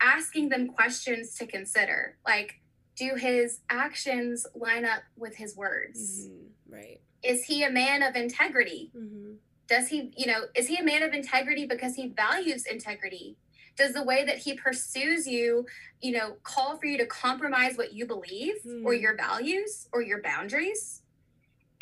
asking 0.00 0.48
them 0.48 0.68
questions 0.68 1.34
to 1.36 1.46
consider 1.46 2.16
like 2.26 2.54
do 2.96 3.14
his 3.16 3.60
actions 3.70 4.46
line 4.54 4.84
up 4.84 5.02
with 5.16 5.36
his 5.36 5.56
words 5.56 6.28
Mhm. 6.28 6.48
Right. 6.68 7.00
is 7.22 7.44
he 7.44 7.62
a 7.64 7.70
man 7.70 8.02
of 8.02 8.16
integrity 8.16 8.90
Mm-hmm. 8.96 9.32
does 9.68 9.88
he 9.88 10.12
you 10.16 10.26
know 10.26 10.44
is 10.54 10.66
he 10.68 10.76
a 10.76 10.82
man 10.84 11.02
of 11.02 11.12
integrity 11.12 11.66
because 11.66 11.94
he 11.94 12.08
values 12.08 12.66
integrity 12.66 13.36
does 13.76 13.92
the 13.92 14.02
way 14.04 14.24
that 14.24 14.38
he 14.38 14.54
pursues 14.54 15.26
you 15.26 15.66
you 16.00 16.12
know 16.12 16.36
call 16.42 16.76
for 16.78 16.86
you 16.86 16.96
to 16.98 17.06
compromise 17.06 17.76
what 17.76 17.92
you 17.92 18.06
believe 18.06 18.56
or 18.84 18.94
Hmm. 18.94 19.00
your 19.00 19.16
values 19.16 19.88
or 19.92 20.00
your 20.02 20.20
boundaries 20.22 21.02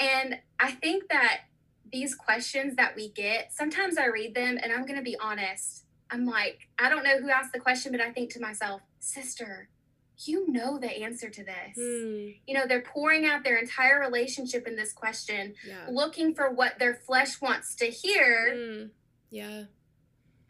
and 0.02 0.38
i 0.60 0.70
think 0.72 1.08
that 1.08 1.40
these 1.92 2.14
questions 2.14 2.76
that 2.76 2.94
we 2.96 3.08
get 3.10 3.52
sometimes 3.52 3.96
i 3.98 4.06
read 4.06 4.34
them 4.34 4.58
and 4.62 4.72
i'm 4.72 4.82
going 4.86 4.96
to 4.98 5.02
be 5.02 5.16
honest 5.20 5.84
i'm 6.10 6.24
like 6.26 6.68
i 6.78 6.88
don't 6.88 7.04
know 7.04 7.18
who 7.18 7.30
asked 7.30 7.52
the 7.52 7.60
question 7.60 7.92
but 7.92 8.00
i 8.00 8.10
think 8.10 8.30
to 8.32 8.40
myself 8.40 8.80
sister 8.98 9.68
you 10.24 10.46
know 10.50 10.78
the 10.78 10.90
answer 11.02 11.28
to 11.30 11.42
this 11.44 11.76
Mm. 11.78 12.36
you 12.46 12.54
know 12.54 12.66
they're 12.66 12.82
pouring 12.82 13.24
out 13.26 13.42
their 13.44 13.56
entire 13.56 13.98
relationship 14.00 14.66
in 14.66 14.76
this 14.76 14.92
question 14.92 15.54
Yeah. 15.66 15.86
looking 15.90 16.34
for 16.34 16.50
what 16.50 16.78
their 16.78 16.94
flesh 16.94 17.40
wants 17.40 17.74
to 17.76 17.86
hear 17.86 18.54
Mm. 18.54 18.90
Yeah. 19.30 19.64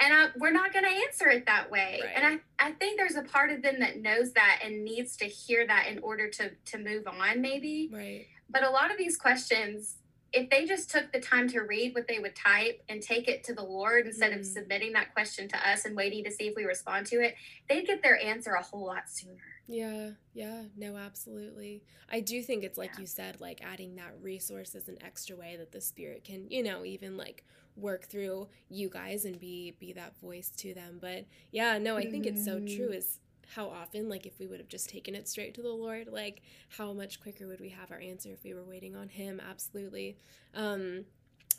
and 0.00 0.12
I, 0.12 0.26
we're 0.36 0.50
not 0.50 0.72
going 0.72 0.84
to 0.84 0.90
answer 1.06 1.28
it 1.30 1.46
that 1.46 1.70
way 1.70 2.00
Right. 2.02 2.12
and 2.16 2.40
I, 2.58 2.68
I 2.68 2.72
think 2.72 2.98
there's 2.98 3.14
a 3.16 3.22
part 3.22 3.50
of 3.50 3.62
them 3.62 3.78
that 3.80 3.98
knows 4.00 4.32
that 4.32 4.60
and 4.64 4.84
needs 4.84 5.16
to 5.18 5.26
hear 5.26 5.66
that 5.66 5.86
in 5.88 5.98
order 6.00 6.28
to 6.28 6.50
to 6.72 6.78
move 6.78 7.06
on 7.06 7.40
maybe 7.40 7.88
Right. 7.92 8.26
But 8.52 8.62
a 8.64 8.70
lot 8.70 8.90
of 8.90 8.98
these 8.98 9.16
questions 9.16 9.96
if 10.34 10.48
they 10.48 10.64
just 10.64 10.90
took 10.90 11.12
the 11.12 11.20
time 11.20 11.46
to 11.46 11.60
read 11.60 11.94
what 11.94 12.08
they 12.08 12.18
would 12.18 12.34
type 12.34 12.82
and 12.88 13.02
take 13.02 13.28
it 13.28 13.44
to 13.44 13.54
the 13.54 13.62
lord 13.62 14.06
instead 14.06 14.32
Mm. 14.32 14.38
of 14.40 14.46
submitting 14.46 14.92
that 14.92 15.12
question 15.12 15.46
to 15.48 15.68
us 15.68 15.84
and 15.84 15.94
waiting 15.96 16.24
to 16.24 16.30
see 16.30 16.44
if 16.48 16.54
we 16.56 16.64
respond 16.64 17.06
to 17.08 17.16
it 17.22 17.34
they'd 17.68 17.86
get 17.86 18.02
their 18.02 18.18
answer 18.18 18.52
a 18.52 18.62
whole 18.62 18.86
lot 18.86 19.08
sooner 19.10 19.36
Yeah, 19.68 20.10
yeah, 20.34 20.64
no, 20.76 20.96
absolutely. 20.96 21.82
I 22.10 22.20
do 22.20 22.42
think 22.42 22.64
it's 22.64 22.76
like 22.76 22.90
Yeah. 22.94 23.00
you 23.02 23.06
said, 23.06 23.40
like 23.40 23.62
adding 23.64 23.94
that 23.94 24.12
resource 24.20 24.74
as 24.74 24.88
an 24.88 24.98
extra 25.02 25.36
way 25.36 25.56
that 25.56 25.70
the 25.70 25.80
spirit 25.80 26.24
can, 26.24 26.50
you 26.50 26.62
know, 26.64 26.84
even 26.84 27.16
like 27.16 27.44
work 27.76 28.06
through 28.06 28.48
you 28.68 28.90
guys 28.90 29.24
and 29.24 29.38
be 29.38 29.70
be 29.78 29.92
that 29.94 30.16
voice 30.18 30.50
to 30.58 30.74
them. 30.74 30.98
But 31.00 31.24
yeah, 31.52 31.78
no, 31.78 31.96
I 31.96 32.10
think 32.10 32.26
it's 32.26 32.44
so 32.44 32.58
true 32.58 32.90
Mhm. 32.90 32.96
is 32.96 33.20
how 33.54 33.66
often 33.68 34.08
like 34.08 34.26
if 34.26 34.38
we 34.38 34.46
would 34.46 34.58
have 34.60 34.68
just 34.68 34.88
taken 34.88 35.14
it 35.14 35.28
straight 35.28 35.54
to 35.54 35.62
the 35.62 35.68
Lord, 35.72 36.08
like 36.10 36.42
how 36.78 36.92
much 36.92 37.20
quicker 37.20 37.46
would 37.46 37.60
we 37.60 37.68
have 37.70 37.90
our 37.90 37.98
answer 38.00 38.30
if 38.30 38.42
we 38.44 38.54
were 38.54 38.64
waiting 38.64 38.96
on 38.96 39.08
him? 39.08 39.40
Absolutely. 39.40 40.16
Um 40.54 41.04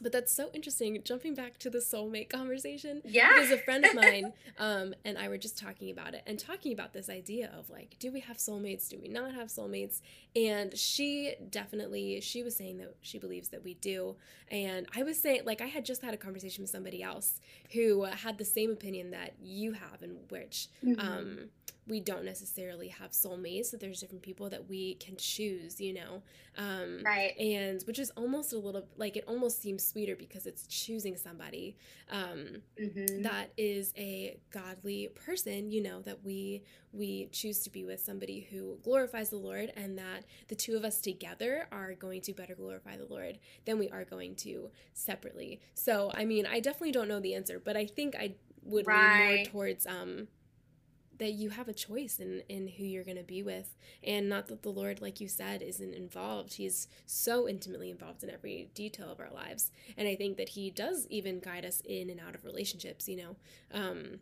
but 0.02 0.12
that's 0.12 0.34
so 0.34 0.50
interesting. 0.54 1.00
Jumping 1.06 1.36
back 1.36 1.60
to 1.60 1.70
the 1.70 1.78
soulmate 1.78 2.28
conversation, 2.28 3.04
yeah 3.06 3.30
because 3.34 3.52
a 3.52 3.60
friend 3.60 3.86
of 3.86 3.94
mine 3.94 4.34
um, 4.58 4.96
and 5.06 5.20
I 5.20 5.28
were 5.30 5.38
just 5.38 5.58
talking 5.58 5.92
about 5.92 6.16
it 6.16 6.24
and 6.26 6.40
talking 6.40 6.74
about 6.74 6.94
this 6.94 7.10
idea 7.10 7.52
of 7.58 7.70
like, 7.70 7.98
do 8.00 8.12
we 8.12 8.20
have 8.22 8.38
soulmates? 8.38 8.90
Do 8.90 8.98
we 9.00 9.08
not 9.08 9.34
have 9.36 9.50
soulmates? 9.50 10.02
And 10.36 10.76
she 10.76 11.36
definitely, 11.50 12.22
she 12.22 12.42
was 12.42 12.56
saying 12.56 12.80
that 12.80 12.96
she 13.02 13.20
believes 13.20 13.50
that 13.50 13.64
we 13.64 13.76
do. 13.76 14.16
And 14.50 14.88
I 14.96 15.04
was 15.04 15.20
saying, 15.22 15.42
like, 15.46 15.62
I 15.62 15.68
had 15.68 15.86
just 15.86 16.02
had 16.02 16.14
a 16.16 16.18
conversation 16.18 16.64
with 16.64 16.72
somebody 16.72 17.04
else 17.04 17.40
who 17.74 18.04
had 18.06 18.40
the 18.40 18.46
same 18.46 18.72
opinion 18.72 19.12
that 19.12 19.34
you 19.40 19.74
have, 19.74 20.02
in 20.02 20.18
which 20.30 20.70
Mhm. 20.84 21.00
um, 21.00 21.50
we 21.88 22.00
don't 22.00 22.24
necessarily 22.24 22.88
have 22.88 23.12
soulmates, 23.12 23.72
that 23.72 23.80
there's 23.80 24.00
different 24.00 24.22
people 24.24 24.50
that 24.50 24.70
we 24.70 24.96
can 24.96 25.16
choose, 25.18 25.82
you 25.82 25.94
know? 25.94 26.22
Um, 26.58 27.02
right 27.04 27.34
and 27.40 27.82
which 27.88 27.98
is 27.98 28.12
almost 28.12 28.54
a 28.54 28.58
little 28.60 28.88
like 28.96 29.18
it 29.18 29.24
almost 29.28 29.60
seems 29.60 29.84
sweeter 29.84 30.16
because 30.16 30.46
it's 30.46 30.68
choosing 30.68 31.18
somebody 31.18 31.76
um, 32.12 32.62
Mhm. 32.80 33.24
that 33.24 33.52
is 33.58 33.92
a 33.98 34.38
godly 34.52 35.08
person 35.16 35.72
you 35.72 35.82
know 35.82 36.02
that 36.02 36.24
we 36.24 36.62
we 36.92 37.28
choose 37.32 37.60
to 37.64 37.72
be 37.72 37.84
with 37.86 38.00
somebody 38.00 38.42
who 38.52 38.78
glorifies 38.84 39.32
the 39.32 39.36
lord 39.38 39.72
and 39.76 39.98
that 39.98 40.26
the 40.48 40.54
two 40.56 40.76
of 40.78 40.86
us 40.86 41.02
together 41.02 41.68
are 41.72 41.94
going 41.96 42.22
to 42.22 42.34
better 42.34 42.54
glorify 42.54 42.96
the 42.98 43.06
lord 43.06 43.40
than 43.66 43.80
we 43.80 43.90
are 43.90 44.06
going 44.06 44.36
to 44.36 44.70
separately 44.94 45.60
so 45.74 46.12
i 46.14 46.24
mean 46.24 46.46
i 46.46 46.60
definitely 46.60 46.92
don't 46.92 47.08
know 47.08 47.20
the 47.20 47.34
answer 47.34 47.60
but 47.60 47.76
i 47.76 47.86
think 47.88 48.16
i 48.16 48.36
would 48.62 48.86
lean 48.86 48.96
more 48.96 49.46
towards 49.46 49.88
um 49.88 50.28
that 51.20 51.34
you 51.34 51.50
have 51.52 51.68
a 51.68 51.74
choice 51.74 52.20
in 52.20 52.42
in 52.50 52.68
who 52.68 52.84
you're 52.84 53.04
going 53.04 53.18
to 53.18 53.24
be 53.24 53.44
with. 53.44 53.76
And 54.04 54.28
not 54.30 54.48
that 54.48 54.64
the 54.64 54.70
lord 54.70 55.02
like 55.02 55.20
you 55.22 55.28
said 55.28 55.62
isn't 55.62 55.94
involved. 55.94 56.54
He's 56.56 56.88
so 57.06 57.48
intimately 57.48 57.90
involved 57.90 58.24
in 58.24 58.30
every 58.30 58.70
detail 58.74 59.12
of 59.12 59.20
our 59.20 59.32
lives. 59.32 59.72
And 59.98 60.08
i 60.08 60.16
think 60.16 60.38
that 60.38 60.50
he 60.50 60.70
does 60.72 61.08
even 61.10 61.40
guide 61.40 61.66
us 61.66 61.82
in 61.86 62.10
and 62.10 62.20
out 62.20 62.36
of 62.36 62.46
relationships 62.46 63.08
you 63.08 63.18
know? 63.18 63.36
Um 63.74 64.20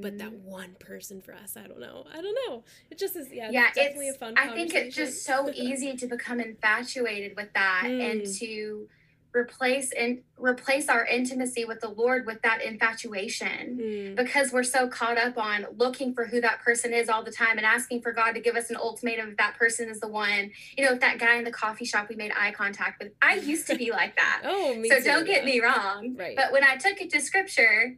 but 0.00 0.16
that 0.16 0.32
Mhm. 0.32 0.40
one 0.44 0.74
person 0.80 1.20
for 1.20 1.34
us 1.34 1.54
i 1.54 1.66
don't 1.66 1.80
know. 1.80 2.06
I 2.12 2.22
don't 2.22 2.36
know. 2.48 2.64
It 2.90 2.98
just 2.98 3.14
is 3.14 3.28
yeah, 3.30 3.50
yeah 3.50 3.66
it's 3.68 3.76
definitely 3.76 4.08
a 4.08 4.14
fun 4.14 4.34
i 4.38 4.48
think 4.48 4.74
it's 4.74 4.96
just 4.96 5.22
so 5.24 5.50
easy 5.54 5.94
to 5.96 6.06
become 6.06 6.40
infatuated 6.40 7.36
with 7.36 7.52
that 7.52 7.84
and 7.86 8.22
Mm. 8.22 8.38
to 8.38 8.88
replace 9.32 9.92
and 9.92 10.22
replace 10.36 10.88
our 10.88 11.04
intimacy 11.04 11.64
with 11.64 11.80
the 11.80 11.88
lord 11.88 12.26
with 12.26 12.42
that 12.42 12.62
infatuation. 12.62 13.78
Mm, 13.80 14.16
because 14.16 14.52
we're 14.52 14.62
so 14.62 14.88
caught 14.88 15.18
up 15.18 15.38
on 15.38 15.66
looking 15.76 16.14
for 16.14 16.26
who 16.26 16.40
that 16.40 16.60
person 16.62 16.92
is 16.92 17.08
all 17.08 17.22
the 17.22 17.30
time 17.30 17.56
and 17.56 17.66
asking 17.66 18.02
for 18.02 18.12
god 18.12 18.32
to 18.32 18.40
give 18.40 18.56
us 18.56 18.70
an 18.70 18.76
ultimatum 18.76 19.30
if 19.30 19.36
that 19.36 19.56
person 19.56 19.88
is 19.88 20.00
the 20.00 20.08
one. 20.08 20.50
You 20.76 20.84
know 20.84 20.92
if 20.92 21.00
that 21.00 21.18
guy 21.18 21.36
in 21.36 21.44
the 21.44 21.52
coffee 21.52 21.84
shop 21.84 22.08
we 22.08 22.16
made 22.16 22.32
eye 22.36 22.52
contact 22.52 23.02
with 23.02 23.12
i 23.22 23.34
used 23.36 23.66
to 23.68 23.76
be 23.76 23.90
like 24.00 24.16
that. 24.16 24.42
Oh 24.44 24.74
me 24.74 24.88
so 24.88 24.98
too, 24.98 25.04
don't 25.04 25.26
get 25.26 25.44
yeah. 25.46 25.52
me 25.52 25.60
wrong. 25.60 26.16
Right. 26.18 26.36
but 26.36 26.52
when 26.52 26.64
i 26.64 26.76
took 26.76 27.00
it 27.00 27.10
to 27.10 27.20
scripture 27.20 27.96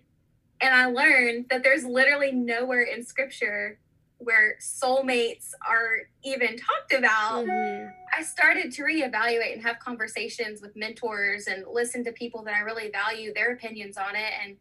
and 0.61 0.75
i 0.75 0.87
learned 0.87 1.47
that 1.51 1.63
there's 1.63 1.85
literally 1.85 2.33
nowhere 2.33 2.83
in 2.83 3.05
scripture 3.05 3.79
where 4.25 4.57
soulmates 4.61 5.53
are 5.69 6.01
even 6.23 6.57
talked 6.57 6.93
about, 6.93 7.45
Mhm. 7.45 7.95
I 8.17 8.23
started 8.23 8.73
to 8.73 8.83
reevaluate 8.83 9.53
and 9.53 9.63
have 9.63 9.79
conversations 9.79 10.61
with 10.61 10.77
mentors 10.77 11.47
and 11.47 11.67
listen 11.67 12.05
to 12.05 12.13
people 12.13 12.43
that 12.45 12.55
I 12.55 12.61
really 12.61 12.91
value 12.91 13.33
their 13.35 13.53
opinions 13.53 13.97
on 13.97 14.15
it. 14.15 14.33
And, 14.43 14.59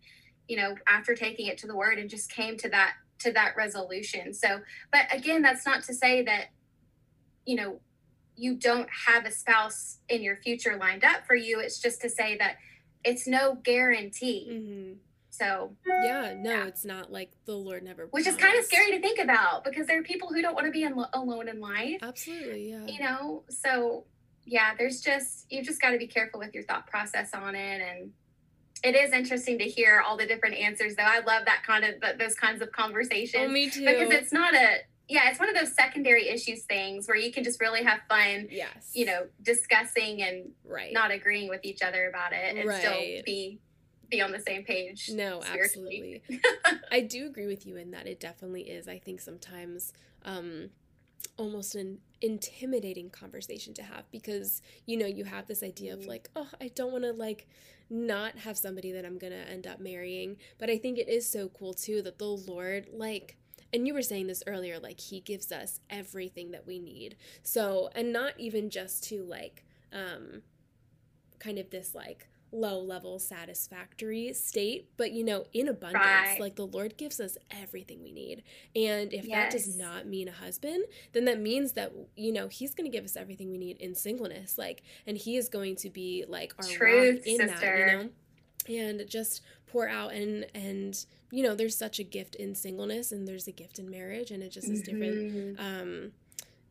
you 0.47 0.57
know, 0.57 0.75
after 0.87 1.15
taking 1.15 1.47
it 1.47 1.57
to 1.59 1.67
the 1.67 1.75
word 1.75 1.99
and 1.99 2.09
just 2.09 2.31
came 2.31 2.57
to 2.57 2.69
that 2.69 2.95
to 3.19 3.31
that 3.31 3.55
resolution. 3.55 4.33
So, 4.33 4.61
but 4.91 5.05
again, 5.13 5.43
that's 5.43 5.63
not 5.63 5.83
to 5.83 5.93
say 5.93 6.23
that, 6.23 6.47
you 7.45 7.55
know, 7.55 7.79
you 8.35 8.55
don't 8.55 8.89
have 9.05 9.25
a 9.25 9.31
spouse 9.31 9.99
in 10.09 10.23
your 10.23 10.37
future 10.37 10.75
lined 10.75 11.03
up 11.03 11.27
for 11.27 11.35
you. 11.35 11.59
It's 11.59 11.79
just 11.79 12.01
to 12.01 12.09
say 12.09 12.35
that 12.37 12.57
it's 13.03 13.27
no 13.27 13.55
guarantee. 13.55 14.47
Mhm. 14.49 14.97
So, 15.31 15.75
Yeah, 15.87 16.33
no, 16.37 16.51
Yeah. 16.51 16.67
it's 16.67 16.85
not 16.85 17.11
like 17.11 17.31
the 17.45 17.55
Lord 17.55 17.83
never. 17.83 18.07
which 18.11 18.27
is 18.27 18.35
kind 18.35 18.57
of 18.59 18.65
scary 18.65 18.91
to 18.91 18.99
think 19.01 19.17
about 19.17 19.63
because 19.63 19.87
there 19.87 19.97
are 19.99 20.03
people 20.03 20.27
who 20.29 20.41
don't 20.41 20.53
want 20.53 20.65
to 20.67 20.71
be 20.71 20.83
in, 20.83 20.93
alone 21.13 21.47
in 21.47 21.59
life. 21.59 21.97
Absolutely, 22.01 22.69
yeah. 22.69 22.85
you 22.85 22.99
know 22.99 23.43
so 23.49 24.05
yeah 24.45 24.73
there's 24.77 25.01
just 25.01 25.45
you've 25.49 25.65
just 25.65 25.81
got 25.81 25.91
to 25.91 25.97
be 25.97 26.07
careful 26.07 26.39
with 26.39 26.53
your 26.53 26.63
thought 26.63 26.87
process 26.87 27.29
on 27.33 27.55
it 27.55 27.81
and 27.81 28.11
it 28.83 28.95
is 28.95 29.13
interesting 29.13 29.59
to 29.59 29.65
hear 29.65 30.01
all 30.05 30.17
the 30.17 30.25
different 30.25 30.55
answers 30.55 30.95
though 30.95 31.03
i 31.03 31.19
love 31.19 31.45
that 31.45 31.61
kind 31.65 31.85
of 31.85 31.93
those 32.17 32.33
kinds 32.35 32.61
of 32.61 32.67
oh, 32.69 32.71
conversations 32.71 33.43
Oh, 33.47 33.51
me 33.51 33.69
too. 33.69 33.85
because 33.85 34.11
it's 34.11 34.33
not 34.33 34.53
a 34.55 34.77
yeah 35.07 35.29
it's 35.29 35.39
one 35.39 35.47
of 35.47 35.55
those 35.55 35.73
secondary 35.73 36.27
issues 36.27 36.63
things 36.63 37.07
where 37.07 37.17
you 37.17 37.31
can 37.31 37.43
just 37.43 37.61
really 37.61 37.83
have 37.83 37.99
fun 38.09 38.47
yes, 38.49 38.91
you 38.93 39.05
know 39.05 39.27
discussing 39.43 40.23
and 40.23 40.51
right. 40.65 40.91
not 40.91 41.11
agreeing 41.11 41.47
with 41.47 41.63
each 41.63 41.81
other 41.83 42.09
about 42.09 42.33
it 42.33 42.57
and 42.57 42.71
still 42.79 42.99
be 43.25 43.59
be 44.11 44.21
on 44.21 44.31
the 44.31 44.39
same 44.39 44.63
page 44.63 45.09
No, 45.13 45.41
absolutely. 45.43 46.21
I 46.91 47.01
do 47.01 47.25
agree 47.25 47.47
with 47.47 47.65
you 47.65 47.77
in 47.77 47.91
that 47.91 48.05
it 48.07 48.19
definitely 48.19 48.63
is. 48.63 48.87
I 48.87 48.99
think 48.99 49.21
sometimes 49.21 49.93
um 50.23 50.69
almost 51.37 51.75
an 51.75 51.99
intimidating 52.21 53.09
conversation 53.09 53.73
to 53.75 53.83
have 53.83 54.09
because 54.11 54.61
you 54.85 54.97
know 54.97 55.05
you 55.05 55.23
have 55.23 55.47
this 55.47 55.63
idea 55.63 55.93
of 55.93 56.01
Mhm. 56.01 56.07
like 56.07 56.29
oh 56.35 56.49
I 56.59 56.67
don't 56.69 56.91
want 56.91 57.03
to 57.05 57.13
like 57.13 57.47
not 57.89 58.37
have 58.39 58.57
somebody 58.57 58.91
that 58.91 59.05
I'm 59.05 59.17
going 59.17 59.33
to 59.33 59.49
end 59.49 59.65
up 59.67 59.79
marrying 59.79 60.37
but 60.59 60.69
I 60.69 60.77
think 60.77 60.97
it 60.97 61.09
is 61.09 61.27
so 61.29 61.49
cool 61.49 61.73
too 61.73 62.01
that 62.03 62.17
the 62.19 62.25
Lord 62.27 62.87
like 62.93 63.37
and 63.73 63.87
you 63.87 63.93
were 63.93 64.01
saying 64.01 64.27
this 64.27 64.43
earlier 64.47 64.79
like 64.79 64.99
he 64.99 65.19
gives 65.21 65.51
us 65.51 65.79
everything 65.89 66.51
that 66.51 66.65
we 66.67 66.79
need 66.79 67.15
so 67.43 67.89
and 67.95 68.11
not 68.13 68.33
even 68.39 68.69
just 68.69 69.03
to 69.05 69.23
like 69.23 69.63
um 69.93 70.41
kind 71.39 71.57
of 71.57 71.69
this 71.69 71.95
like 71.95 72.27
low 72.51 72.79
level 72.79 73.17
satisfactory 73.17 74.33
state 74.33 74.89
but 74.97 75.11
you 75.11 75.23
know 75.23 75.45
in 75.53 75.67
abundance 75.67 76.01
Right. 76.03 76.37
like 76.39 76.55
the 76.55 76.65
lord 76.67 76.97
gives 76.97 77.19
us 77.19 77.37
everything 77.49 78.03
we 78.03 78.11
need 78.11 78.43
and 78.75 79.13
if 79.13 79.25
that 79.29 79.51
does 79.51 79.77
not 79.77 80.05
mean 80.07 80.27
a 80.27 80.31
husband 80.33 80.83
then 81.13 81.25
that 81.25 81.39
means 81.39 81.73
that 81.73 81.93
you 82.15 82.31
know 82.33 82.47
he's 82.49 82.73
going 82.73 82.89
to 82.89 82.95
give 82.95 83.05
us 83.05 83.15
everything 83.15 83.51
we 83.51 83.57
need 83.57 83.77
in 83.77 83.95
singleness 83.95 84.57
like 84.57 84.83
and 85.07 85.17
he 85.17 85.37
is 85.37 85.47
going 85.49 85.75
to 85.77 85.89
be 85.89 86.25
like 86.27 86.53
our 86.59 86.65
Truth, 86.67 87.25
in 87.25 87.37
that 87.37 87.51
sister. 87.59 87.87
you 88.67 88.77
know 88.77 88.89
and 88.99 89.09
just 89.09 89.41
pour 89.67 89.87
out 89.87 90.13
and 90.13 90.45
and 90.53 91.05
you 91.31 91.43
know 91.43 91.55
there's 91.55 91.77
such 91.77 91.99
a 91.99 92.03
gift 92.03 92.35
in 92.35 92.53
singleness 92.53 93.11
and 93.11 93.27
there's 93.27 93.47
a 93.47 93.51
gift 93.51 93.79
in 93.79 93.89
marriage 93.89 94.29
and 94.31 94.43
it 94.43 94.49
just 94.51 94.69
is 94.69 94.81
different 94.81 95.15
Mhm. 95.33 95.59
um 95.59 96.11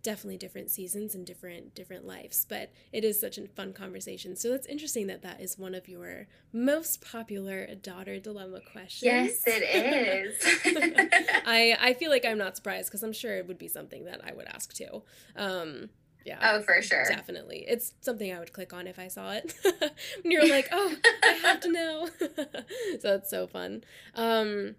definitely 0.03 0.37
different 0.37 0.71
seasons 0.71 1.15
and 1.15 1.27
different 1.27 1.75
different 1.75 2.07
lives 2.07 2.47
but 2.49 2.73
it 2.93 3.05
is 3.05 3.21
such 3.21 3.37
a 3.39 3.47
fun 3.49 3.73
conversation 3.73 4.35
so 4.35 4.51
that's 4.51 4.67
interesting 4.67 5.07
that 5.07 5.23
that 5.23 5.41
is 5.41 5.59
one 5.59 5.75
of 5.75 5.89
your 5.89 6.27
most 6.53 7.01
popular 7.03 7.75
daughter 7.75 8.19
dilemma 8.19 8.61
questions 8.73 9.03
yes 9.03 9.43
it 9.47 9.63
is 9.63 10.37
i 11.47 11.77
i 11.81 11.93
feel 11.95 12.11
like 12.11 12.25
i'm 12.25 12.39
not 12.39 12.57
surprised 12.57 12.89
because 12.89 13.03
i'm 13.03 13.13
sure 13.13 13.37
it 13.37 13.47
would 13.47 13.59
be 13.59 13.69
something 13.69 14.05
that 14.05 14.21
i 14.25 14.33
would 14.33 14.47
ask 14.47 14.73
too 14.73 15.03
um 15.37 15.89
yeah 16.25 16.39
oh 16.43 16.63
for 16.63 16.81
sure 16.83 17.05
Definitely. 17.09 17.65
It's 17.67 17.95
something 18.01 18.33
I 18.33 18.39
would 18.39 18.53
click 18.53 18.73
on 18.73 18.87
if 18.87 18.99
I 18.99 19.09
saw 19.09 19.33
it. 19.33 19.55
and 19.65 20.33
you're 20.33 20.49
like, 20.49 20.69
oh, 20.73 20.95
I 21.25 21.33
have 21.43 21.61
to 21.61 21.73
know. 21.73 22.09
so 22.19 22.99
that's 23.03 23.31
so 23.31 23.47
fun. 23.47 23.85
Um, 24.15 24.77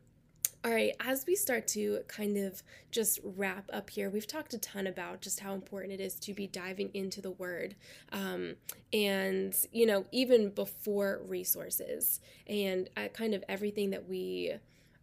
all 0.64 0.72
right, 0.72 0.94
as 1.00 1.26
we 1.26 1.36
start 1.36 1.68
to 1.70 2.02
kind 2.08 2.38
of 2.38 2.62
just 2.92 3.20
wrap 3.24 3.68
up 3.74 3.90
here, 3.90 4.10
we've 4.10 4.28
talked 4.28 4.54
a 4.54 4.60
ton 4.60 4.86
about 4.86 5.22
just 5.22 5.40
how 5.40 5.54
important 5.54 5.94
it 5.94 6.00
is 6.00 6.16
to 6.16 6.34
be 6.34 6.46
diving 6.46 6.92
into 6.94 7.20
the 7.20 7.32
word. 7.32 7.76
Um, 8.12 8.56
and, 8.94 9.56
you 9.72 9.88
know, 9.88 10.06
even 10.12 10.50
before 10.50 11.22
resources 11.28 12.20
and 12.46 12.90
uh, 12.96 13.08
kind 13.08 13.34
of 13.34 13.44
everything 13.50 13.90
that 13.90 14.08
we 14.08 14.54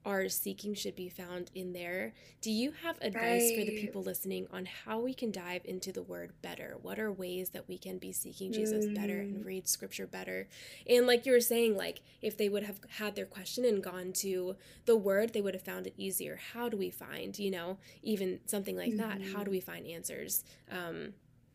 are 0.09 0.29
seeking 0.31 0.73
should 0.73 0.97
be 0.97 1.11
found 1.11 1.51
in 1.55 1.75
there. 1.75 2.15
Do 2.41 2.51
you 2.51 2.73
have 2.83 2.97
advice 3.03 3.51
for 3.51 3.63
the 3.63 3.73
people 3.73 4.03
listening 4.03 4.47
on 4.51 4.65
how 4.65 5.01
we 5.01 5.13
can 5.13 5.31
dive 5.31 5.61
into 5.67 5.93
the 5.93 6.03
word 6.03 6.33
better? 6.41 6.79
What 6.81 6.99
are 6.99 7.13
ways 7.13 7.51
that 7.51 7.69
we 7.69 7.77
can 7.77 7.99
be 7.99 8.11
seeking 8.11 8.51
Jesus 8.51 8.87
better 8.87 9.27
and 9.31 9.43
Mm. 9.43 9.47
read 9.47 9.69
scripture 9.69 10.07
better? 10.07 10.49
And 10.89 11.07
like 11.07 11.27
you 11.27 11.33
were 11.33 11.41
saying, 11.41 11.77
like 11.77 12.01
if 12.23 12.39
they 12.39 12.49
would 12.49 12.63
have 12.63 12.81
had 12.97 13.17
their 13.17 13.27
question 13.27 13.67
and 13.67 13.85
gone 13.85 14.13
to 14.15 14.57
the 14.87 14.97
word, 14.97 15.35
they 15.35 15.43
would 15.43 15.53
have 15.55 15.63
found 15.63 15.87
it 15.87 15.93
easier. 15.99 16.41
How 16.55 16.71
do 16.71 16.79
we 16.79 16.91
find, 16.91 17.39
you 17.39 17.51
know, 17.51 17.77
even 18.03 18.41
something 18.47 18.79
like 18.79 18.97
that? 18.97 19.21
How 19.35 19.45
do 19.45 19.51
we 19.51 19.61
find 19.61 19.87
answers? 19.87 20.43
Um, 20.71 21.13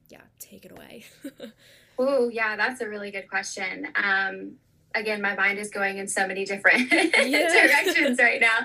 yeah, 0.10 0.22
take 0.39 0.63
it 0.63 0.72
away. 0.72 1.06
Oh, 2.00 2.30
yeah, 2.30 2.56
that's 2.56 2.82
a 2.82 2.89
really 2.89 3.12
good 3.12 3.30
question. 3.30 3.88
Um, 3.96 4.54
again, 4.95 5.21
my 5.21 5.36
mind 5.36 5.60
is 5.60 5.69
going 5.69 5.97
in 5.97 6.08
so 6.08 6.27
many 6.27 6.45
different 6.45 6.89
directions 7.13 8.19
right 8.19 8.39
now 8.39 8.60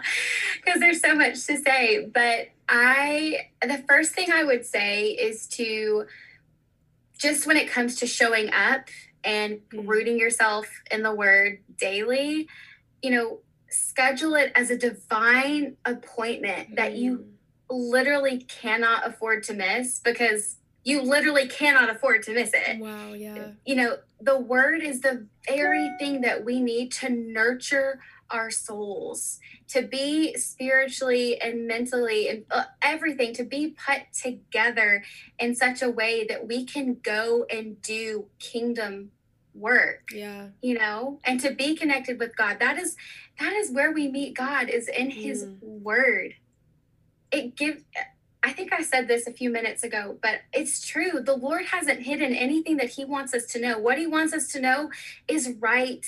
because 0.56 0.80
there's 0.80 1.00
so 1.00 1.14
much 1.14 1.34
to 1.46 1.56
say. 1.58 2.04
But 2.06 2.48
I, 2.68 3.48
the 3.62 3.82
first 3.88 4.12
thing 4.12 4.30
I 4.32 4.44
would 4.44 4.66
say 4.66 5.08
is 5.10 5.46
to 5.48 6.06
just 7.18 7.46
when 7.46 7.56
it 7.56 7.68
comes 7.68 7.96
to 7.96 8.06
showing 8.06 8.52
up 8.52 8.88
and 9.24 9.60
Mhm. 9.72 9.88
rooting 9.88 10.18
yourself 10.18 10.68
in 10.90 11.02
the 11.02 11.12
word 11.12 11.60
daily, 11.78 12.48
you 13.02 13.10
know, 13.10 13.40
schedule 13.70 14.34
it 14.34 14.52
as 14.54 14.70
a 14.70 14.76
divine 14.76 15.76
appointment 15.84 16.76
that 16.76 16.94
you 16.94 17.18
Mm, 17.18 17.32
literally 17.70 18.38
cannot 18.38 19.06
afford 19.06 19.42
to 19.44 19.52
miss 19.54 20.00
because 20.00 20.56
you 20.88 21.02
literally 21.02 21.46
cannot 21.46 21.90
afford 21.90 22.22
to 22.22 22.32
miss 22.32 22.50
it. 22.54 22.78
wow, 22.80 23.12
yeah. 23.12 23.50
You 23.66 23.76
know, 23.76 23.96
the 24.20 24.38
word 24.38 24.80
is 24.82 25.02
the 25.02 25.26
very 25.46 25.90
thing 25.98 26.22
that 26.22 26.44
we 26.46 26.60
need 26.60 26.90
to 26.92 27.10
nurture 27.10 28.00
our 28.30 28.50
souls, 28.50 29.38
to 29.68 29.82
be 29.82 30.34
spiritually 30.38 31.38
and 31.40 31.66
mentally 31.66 32.28
and 32.30 32.44
uh, 32.50 32.64
everything, 32.80 33.34
to 33.34 33.44
be 33.44 33.76
put 33.86 34.00
together 34.14 35.02
in 35.38 35.54
such 35.54 35.82
a 35.82 35.90
way 35.90 36.26
that 36.26 36.46
we 36.46 36.64
can 36.64 36.96
go 37.02 37.44
and 37.50 37.80
do 37.82 38.26
kingdom 38.38 39.10
work 39.54 40.02
Yeah. 40.14 40.48
you 40.62 40.74
know 40.78 41.18
and 41.24 41.40
to 41.40 41.50
be 41.52 41.74
connected 41.74 42.20
with 42.20 42.36
god 42.36 42.60
that 42.60 42.78
is 42.78 42.94
that 43.40 43.52
is 43.54 43.72
where 43.72 43.90
we 43.90 44.06
meet 44.06 44.36
god 44.36 44.68
is 44.68 44.86
in 44.86 45.10
his 45.10 45.46
Mm. 45.46 45.58
word 45.82 46.34
it 47.32 47.56
gives 47.56 47.82
i 48.48 48.52
think 48.52 48.72
i 48.72 48.82
said 48.82 49.06
this 49.06 49.26
a 49.26 49.32
few 49.32 49.50
minutes 49.50 49.82
ago 49.84 50.16
but 50.22 50.40
it's 50.52 50.86
true. 50.86 51.20
The 51.20 51.36
lord 51.36 51.64
hasn't 51.66 52.00
hidden 52.00 52.34
anything 52.34 52.76
that 52.78 52.90
he 52.90 53.04
wants 53.04 53.34
us 53.34 53.44
to 53.52 53.60
know. 53.60 53.78
What 53.78 53.98
he 53.98 54.06
wants 54.06 54.32
us 54.32 54.48
to 54.48 54.60
know 54.60 54.90
is 55.28 55.54
right 55.60 56.04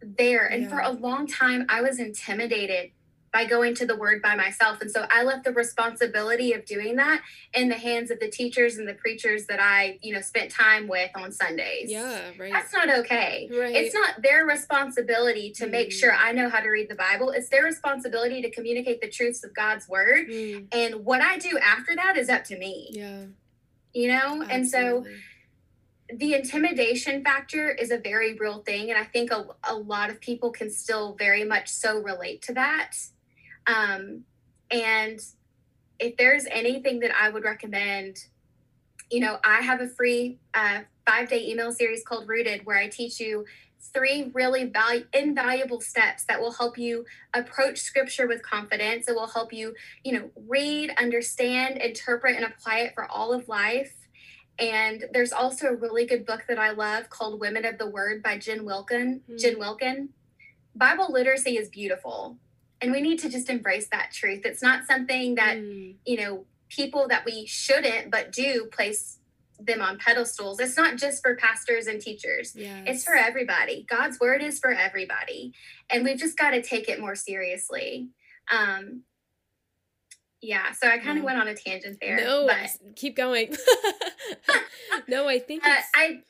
there. 0.00 0.46
And 0.46 0.68
for 0.68 0.78
a 0.78 0.90
long 0.90 1.26
time 1.26 1.66
i 1.68 1.80
was 1.80 1.98
intimidated 1.98 2.92
by 3.32 3.44
going 3.44 3.74
to 3.74 3.86
the 3.86 3.96
word 3.96 4.20
by 4.22 4.34
myself 4.34 4.80
and 4.80 4.90
so 4.90 5.06
i 5.10 5.22
left 5.22 5.44
the 5.44 5.52
responsibility 5.52 6.52
of 6.52 6.64
doing 6.66 6.96
that 6.96 7.22
in 7.54 7.68
the 7.68 7.74
hands 7.74 8.10
of 8.10 8.20
the 8.20 8.28
teachers 8.28 8.76
and 8.76 8.86
the 8.86 8.94
preachers 8.94 9.46
that 9.46 9.58
i 9.60 9.98
you 10.02 10.12
know 10.14 10.20
spent 10.20 10.50
time 10.50 10.86
with 10.86 11.10
on 11.14 11.32
sundays 11.32 11.90
Yeah, 11.90 12.20
right. 12.38 12.52
that's 12.52 12.72
not 12.72 12.90
okay 13.00 13.48
right. 13.52 13.74
it's 13.74 13.94
not 13.94 14.22
their 14.22 14.44
responsibility 14.44 15.50
to 15.52 15.66
make 15.66 15.88
Mm. 15.88 15.92
sure 15.92 16.12
I 16.12 16.32
know 16.32 16.48
how 16.48 16.60
to 16.60 16.68
read 16.68 16.88
the 16.88 16.94
Bible. 16.94 17.30
It's 17.30 17.48
their 17.48 17.64
responsibility 17.64 18.40
to 18.42 18.50
communicate 18.50 19.00
the 19.00 19.08
truths 19.08 19.42
of 19.42 19.52
God's 19.54 19.88
word. 19.88 20.28
Mm, 20.28 20.68
And 20.72 21.04
what 21.04 21.20
I 21.20 21.38
do 21.38 21.58
after 21.58 21.94
that 21.96 22.16
is 22.16 22.28
up 22.28 22.44
to 22.44 22.56
me, 22.58 22.90
yeah. 22.92 23.24
you 23.92 24.08
know? 24.08 24.42
And 24.48 24.68
so 24.68 25.04
the 26.14 26.34
intimidation 26.34 27.24
factor 27.24 27.70
is 27.70 27.90
a 27.90 27.98
very 27.98 28.34
real 28.34 28.58
thing. 28.62 28.90
And 28.90 28.98
I 28.98 29.04
think 29.04 29.30
a, 29.32 29.46
a 29.64 29.74
lot 29.74 30.10
of 30.10 30.20
people 30.20 30.50
can 30.50 30.70
still 30.70 31.14
very 31.18 31.44
much 31.44 31.68
so 31.68 31.98
relate 32.00 32.42
to 32.42 32.52
that. 32.54 32.92
Um, 33.66 34.24
and 34.70 35.20
if 35.98 36.16
there's 36.16 36.46
anything 36.50 37.00
that 37.00 37.12
I 37.18 37.28
would 37.30 37.44
recommend, 37.44 38.18
you 39.10 39.20
know, 39.20 39.38
I 39.44 39.60
have 39.60 39.80
a 39.80 39.88
free 39.88 40.38
uh, 40.54 40.80
five 41.06 41.28
day 41.28 41.46
email 41.46 41.72
series 41.72 42.02
called 42.04 42.28
Rooted 42.28 42.64
where 42.64 42.78
I 42.78 42.88
teach 42.88 43.20
you 43.20 43.44
three 43.92 44.30
really 44.32 44.64
val- 44.64 45.02
invaluable 45.12 45.80
steps 45.80 46.24
that 46.24 46.40
will 46.40 46.52
help 46.52 46.78
you 46.78 47.04
approach 47.34 47.80
scripture 47.80 48.26
with 48.26 48.42
confidence. 48.42 49.08
It 49.08 49.14
will 49.14 49.26
help 49.26 49.52
you, 49.52 49.74
you 50.04 50.12
know, 50.12 50.30
read, 50.48 50.92
understand, 50.98 51.78
interpret, 51.78 52.36
and 52.36 52.44
apply 52.44 52.80
it 52.80 52.94
for 52.94 53.04
all 53.10 53.32
of 53.32 53.48
life. 53.48 53.94
And 54.58 55.04
there's 55.12 55.32
also 55.32 55.68
a 55.68 55.74
really 55.74 56.06
good 56.06 56.24
book 56.24 56.44
that 56.48 56.58
I 56.58 56.70
love 56.70 57.10
called 57.10 57.40
Women 57.40 57.64
of 57.64 57.78
the 57.78 57.88
Word 57.88 58.22
by 58.22 58.38
Jen 58.38 58.64
Wilkin. 58.64 59.22
Hmm. 59.26 59.36
Jen 59.36 59.58
Wilkin. 59.58 60.10
Bible 60.74 61.12
literacy 61.12 61.58
is 61.58 61.68
beautiful. 61.68 62.38
And 62.82 62.90
we 62.92 63.00
need 63.00 63.20
to 63.20 63.28
just 63.28 63.48
embrace 63.48 63.88
that 63.92 64.10
truth. 64.12 64.42
It's 64.44 64.62
not 64.62 64.84
something 64.84 65.36
that, 65.36 65.56
mm. 65.56 65.94
you 66.04 66.16
know, 66.16 66.44
people 66.68 67.06
that 67.08 67.24
we 67.24 67.46
shouldn't 67.46 68.10
but 68.10 68.32
do 68.32 68.68
place 68.72 69.18
them 69.60 69.80
on 69.80 69.98
pedestals. 69.98 70.58
It's 70.58 70.76
not 70.76 70.96
just 70.96 71.22
for 71.22 71.36
pastors 71.36 71.86
and 71.86 72.00
teachers. 72.00 72.54
Yes. 72.56 72.84
It's 72.86 73.04
for 73.04 73.14
everybody. 73.14 73.86
God's 73.88 74.18
word 74.18 74.42
is 74.42 74.58
for 74.58 74.72
everybody. 74.72 75.52
And 75.90 76.02
we've 76.04 76.18
just 76.18 76.36
got 76.36 76.50
to 76.50 76.62
take 76.62 76.88
it 76.88 77.00
more 77.00 77.14
seriously. 77.14 78.08
Um 78.50 79.02
yeah, 80.44 80.72
so 80.72 80.88
I 80.88 80.98
kind 80.98 81.18
of 81.18 81.24
went 81.24 81.38
on 81.38 81.46
a 81.46 81.54
tangent 81.54 81.98
there. 82.00 82.16
No, 82.16 82.48
but... 82.48 82.96
keep 82.96 83.14
going. 83.14 83.54
no, 85.08 85.28
I 85.28 85.38
think 85.38 85.64
uh, 85.64 85.76
I 85.94 86.22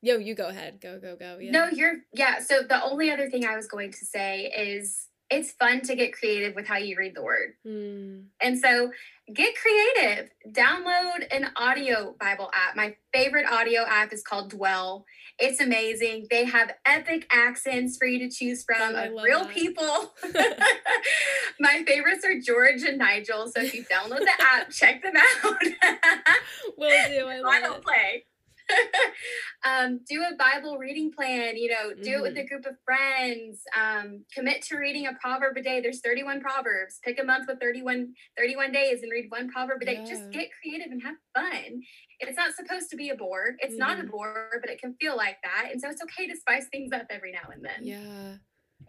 Yo, 0.00 0.16
you 0.16 0.34
go 0.34 0.48
ahead. 0.48 0.80
Go, 0.80 0.98
go, 0.98 1.16
go. 1.16 1.38
Yeah. 1.38 1.50
No, 1.50 1.68
you're 1.68 1.96
yeah. 2.14 2.40
So 2.40 2.62
the 2.62 2.82
only 2.82 3.10
other 3.10 3.28
thing 3.28 3.46
I 3.46 3.56
was 3.56 3.66
going 3.66 3.90
to 3.92 4.04
say 4.04 4.52
is 4.56 5.08
it's 5.34 5.52
fun 5.52 5.80
to 5.82 5.96
get 5.96 6.12
creative 6.12 6.54
with 6.54 6.66
how 6.66 6.76
you 6.76 6.96
read 6.96 7.14
the 7.14 7.22
word. 7.22 7.54
Mm. 7.66 8.26
And 8.40 8.58
so 8.58 8.90
get 9.32 9.54
creative. 9.56 10.30
Download 10.50 11.26
an 11.30 11.50
audio 11.56 12.14
Bible 12.20 12.50
app. 12.54 12.76
My 12.76 12.94
favorite 13.12 13.46
audio 13.50 13.82
app 13.82 14.12
is 14.12 14.22
called 14.22 14.50
Dwell. 14.50 15.04
It's 15.38 15.60
amazing. 15.60 16.28
They 16.30 16.44
have 16.44 16.72
epic 16.86 17.26
accents 17.30 17.96
for 17.96 18.06
you 18.06 18.18
to 18.20 18.34
choose 18.34 18.62
from 18.64 18.94
oh, 18.94 19.04
of 19.04 19.22
real 19.24 19.44
that. 19.44 19.54
people. 19.54 20.14
My 21.60 21.82
favorites 21.86 22.24
are 22.24 22.38
George 22.40 22.82
and 22.82 22.98
Nigel. 22.98 23.48
So 23.48 23.62
if 23.62 23.74
you 23.74 23.84
download 23.84 24.20
the 24.20 24.32
app, 24.40 24.70
check 24.70 25.02
them 25.02 25.14
out. 25.16 25.62
Will 26.78 27.08
do. 27.08 27.26
I 27.26 27.40
love 27.40 27.52
I 27.52 27.60
don't 27.60 27.76
it. 27.78 27.82
play. 27.82 28.24
um, 29.66 30.00
do 30.08 30.22
a 30.22 30.36
Bible 30.36 30.78
reading 30.78 31.10
plan, 31.12 31.56
you 31.56 31.70
know, 31.70 31.94
do 31.94 32.00
mm-hmm. 32.00 32.12
it 32.12 32.22
with 32.22 32.36
a 32.36 32.40
mm-hmm. 32.40 32.48
group 32.48 32.66
of 32.66 32.76
friends. 32.84 33.60
Um, 33.78 34.24
commit 34.34 34.62
to 34.62 34.76
reading 34.76 35.06
a 35.06 35.12
proverb 35.20 35.56
a 35.56 35.62
day. 35.62 35.80
There's 35.80 36.00
31 36.00 36.40
proverbs. 36.40 36.98
Pick 37.04 37.20
a 37.20 37.24
month 37.24 37.46
with 37.48 37.60
31, 37.60 38.12
31 38.36 38.72
days 38.72 39.02
and 39.02 39.10
read 39.10 39.26
one 39.28 39.50
proverb 39.50 39.82
a 39.82 39.84
day. 39.84 40.00
Yeah. 40.00 40.08
Just 40.08 40.30
get 40.30 40.48
creative 40.60 40.90
and 40.90 41.02
have 41.02 41.16
fun. 41.34 41.80
It's 42.20 42.36
not 42.36 42.54
supposed 42.54 42.90
to 42.90 42.96
be 42.96 43.10
a 43.10 43.16
bore. 43.16 43.56
It's 43.58 43.72
mm-hmm. 43.72 43.78
not 43.78 43.98
a 43.98 44.02
mm-hmm. 44.02 44.10
bore, 44.10 44.50
but 44.60 44.70
it 44.70 44.80
can 44.80 44.94
feel 45.00 45.16
like 45.16 45.36
that. 45.42 45.70
And 45.72 45.80
so 45.80 45.88
it's 45.88 46.02
okay 46.02 46.26
to 46.28 46.36
spice 46.36 46.66
things 46.70 46.92
up 46.92 47.06
every 47.10 47.32
now 47.32 47.48
and 47.52 47.64
then. 47.64 47.80
Yeah. 47.82 48.36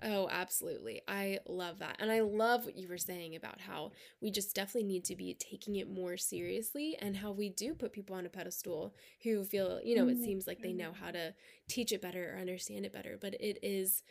Oh, 0.03 0.27
absolutely. 0.29 1.01
I 1.07 1.39
love 1.47 1.79
that. 1.79 1.97
And 1.99 2.11
I 2.11 2.21
love 2.21 2.65
what 2.65 2.77
you 2.77 2.87
were 2.87 2.97
saying 2.97 3.35
about 3.35 3.61
how 3.61 3.91
we 4.21 4.31
just 4.31 4.55
definitely 4.55 4.87
need 4.87 5.05
to 5.05 5.15
be 5.15 5.33
taking 5.33 5.75
it 5.77 5.89
more 5.89 6.17
seriously 6.17 6.97
and 6.99 7.17
how 7.17 7.31
we 7.31 7.49
do 7.49 7.73
put 7.73 7.93
people 7.93 8.15
on 8.15 8.25
a 8.25 8.29
pedestal 8.29 8.93
who 9.23 9.43
feel, 9.43 9.79
you 9.83 9.95
know, 9.95 10.07
it 10.07 10.15
mm-hmm. 10.15 10.23
seems 10.23 10.47
like 10.47 10.61
they 10.61 10.69
mm-hmm. 10.69 10.79
know 10.79 10.91
how 10.93 11.11
to 11.11 11.33
teach 11.67 11.91
it 11.91 12.01
better 12.01 12.33
or 12.33 12.39
understand 12.39 12.85
it 12.85 12.93
better, 12.93 13.17
but 13.19 13.33
it 13.35 13.59
is 13.63 14.03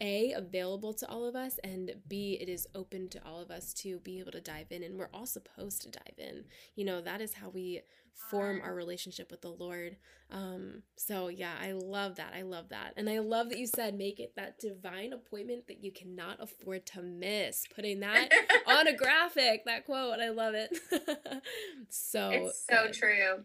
a 0.00 0.32
available 0.32 0.92
to 0.92 1.08
all 1.08 1.26
of 1.26 1.36
us 1.36 1.58
and 1.62 1.94
b 2.08 2.38
it 2.40 2.48
is 2.48 2.66
open 2.74 3.08
to 3.08 3.20
all 3.24 3.40
of 3.40 3.50
us 3.50 3.72
to 3.72 3.98
be 4.00 4.18
able 4.18 4.32
to 4.32 4.40
dive 4.40 4.66
in 4.70 4.82
and 4.82 4.98
we're 4.98 5.08
all 5.12 5.26
supposed 5.26 5.82
to 5.82 5.90
dive 5.90 6.18
in. 6.18 6.44
You 6.74 6.84
know 6.84 7.00
that 7.00 7.20
is 7.20 7.34
how 7.34 7.50
we 7.50 7.82
form 8.30 8.60
our 8.62 8.74
relationship 8.74 9.30
with 9.30 9.42
the 9.42 9.50
lord. 9.50 9.96
Um 10.30 10.82
so 10.96 11.28
yeah 11.28 11.54
i 11.60 11.72
love 11.72 12.16
that. 12.16 12.32
I 12.36 12.42
love 12.42 12.70
that. 12.70 12.94
And 12.96 13.08
i 13.08 13.18
love 13.18 13.48
that 13.50 13.58
you 13.58 13.66
said 13.66 13.96
make 13.96 14.18
it 14.18 14.34
that 14.36 14.58
divine 14.58 15.12
appointment 15.12 15.66
that 15.68 15.84
you 15.84 15.92
cannot 15.92 16.38
afford 16.40 16.86
to 16.86 17.02
miss 17.02 17.64
putting 17.74 18.00
that 18.00 18.30
on 18.66 18.86
a 18.86 18.96
graphic 18.96 19.64
that 19.66 19.84
quote. 19.84 20.20
I 20.20 20.30
love 20.30 20.54
it. 20.54 20.76
So 21.88 22.30
it's 22.30 22.64
so 22.68 22.84
good. 22.86 22.92
true. 22.94 23.44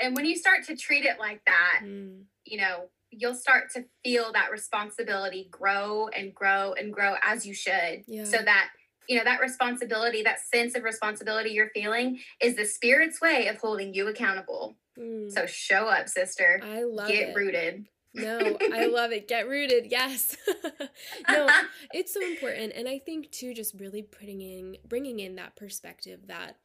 And 0.00 0.14
when 0.14 0.26
you 0.26 0.36
start 0.36 0.64
to 0.66 0.76
treat 0.76 1.04
it 1.04 1.18
like 1.18 1.44
that 1.46 1.80
mm. 1.84 2.22
you 2.44 2.58
know 2.58 2.88
you'll 3.10 3.34
start 3.34 3.70
to 3.72 3.84
feel 4.04 4.32
that 4.32 4.50
responsibility 4.50 5.48
grow 5.50 6.08
and 6.08 6.34
grow 6.34 6.74
and 6.74 6.92
grow 6.92 7.14
as 7.24 7.46
you 7.46 7.54
should 7.54 8.02
yeah. 8.06 8.24
so 8.24 8.38
that 8.44 8.68
you 9.08 9.16
know 9.16 9.24
that 9.24 9.40
responsibility 9.40 10.22
that 10.22 10.38
sense 10.40 10.74
of 10.74 10.82
responsibility 10.82 11.50
you're 11.50 11.70
feeling 11.70 12.18
is 12.40 12.56
the 12.56 12.64
spirit's 12.64 13.20
way 13.20 13.48
of 13.48 13.56
holding 13.58 13.94
you 13.94 14.08
accountable 14.08 14.76
mm. 14.98 15.30
so 15.30 15.46
show 15.46 15.86
up 15.86 16.08
sister 16.08 16.60
i 16.64 16.82
love 16.82 17.08
it. 17.08 17.12
get 17.12 17.28
it. 17.30 17.36
rooted 17.36 17.86
no 18.14 18.38
i 18.74 18.86
love 18.86 19.12
it 19.12 19.28
get 19.28 19.48
rooted 19.48 19.86
yes 19.90 20.36
no 21.28 21.48
it's 21.92 22.12
so 22.12 22.20
important 22.22 22.72
and 22.74 22.88
i 22.88 22.98
think 22.98 23.30
too 23.30 23.54
just 23.54 23.74
really 23.78 24.02
putting 24.02 24.40
in 24.40 24.76
bringing 24.86 25.20
in 25.20 25.36
that 25.36 25.56
perspective 25.56 26.20
that 26.26 26.56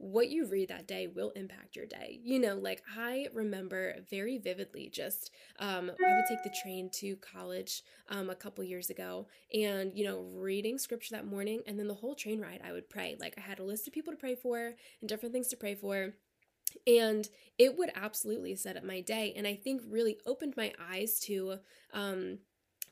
what 0.00 0.30
you 0.30 0.46
read 0.46 0.68
that 0.70 0.88
day 0.88 1.06
will 1.06 1.28
impact 1.36 1.76
your 1.76 1.84
day. 1.84 2.18
You 2.22 2.38
know, 2.38 2.54
like 2.54 2.82
I 2.96 3.26
remember 3.34 3.96
very 4.10 4.38
vividly 4.38 4.88
just 4.90 5.30
um, 5.58 5.90
I 5.90 6.14
would 6.14 6.24
take 6.26 6.42
the 6.42 6.56
train 6.62 6.88
to 6.94 7.16
college 7.16 7.82
um, 8.08 8.30
a 8.30 8.34
couple 8.34 8.64
years 8.64 8.88
ago 8.88 9.28
and, 9.52 9.92
you 9.94 10.04
know, 10.04 10.22
reading 10.32 10.78
scripture 10.78 11.14
that 11.16 11.26
morning 11.26 11.60
and 11.66 11.78
then 11.78 11.86
the 11.86 11.92
whole 11.92 12.14
train 12.14 12.40
ride 12.40 12.62
I 12.64 12.72
would 12.72 12.88
pray. 12.88 13.16
Like 13.20 13.34
I 13.36 13.42
had 13.42 13.58
a 13.58 13.62
list 13.62 13.86
of 13.86 13.92
people 13.92 14.10
to 14.14 14.18
pray 14.18 14.34
for 14.34 14.72
and 15.00 15.08
different 15.08 15.34
things 15.34 15.48
to 15.48 15.56
pray 15.58 15.74
for. 15.74 16.14
And 16.86 17.28
it 17.58 17.76
would 17.76 17.90
absolutely 17.94 18.56
set 18.56 18.78
up 18.78 18.84
my 18.84 19.02
day. 19.02 19.34
And 19.36 19.46
I 19.46 19.54
think 19.54 19.82
really 19.86 20.16
opened 20.24 20.54
my 20.56 20.72
eyes 20.80 21.20
to 21.24 21.58
um, 21.92 22.38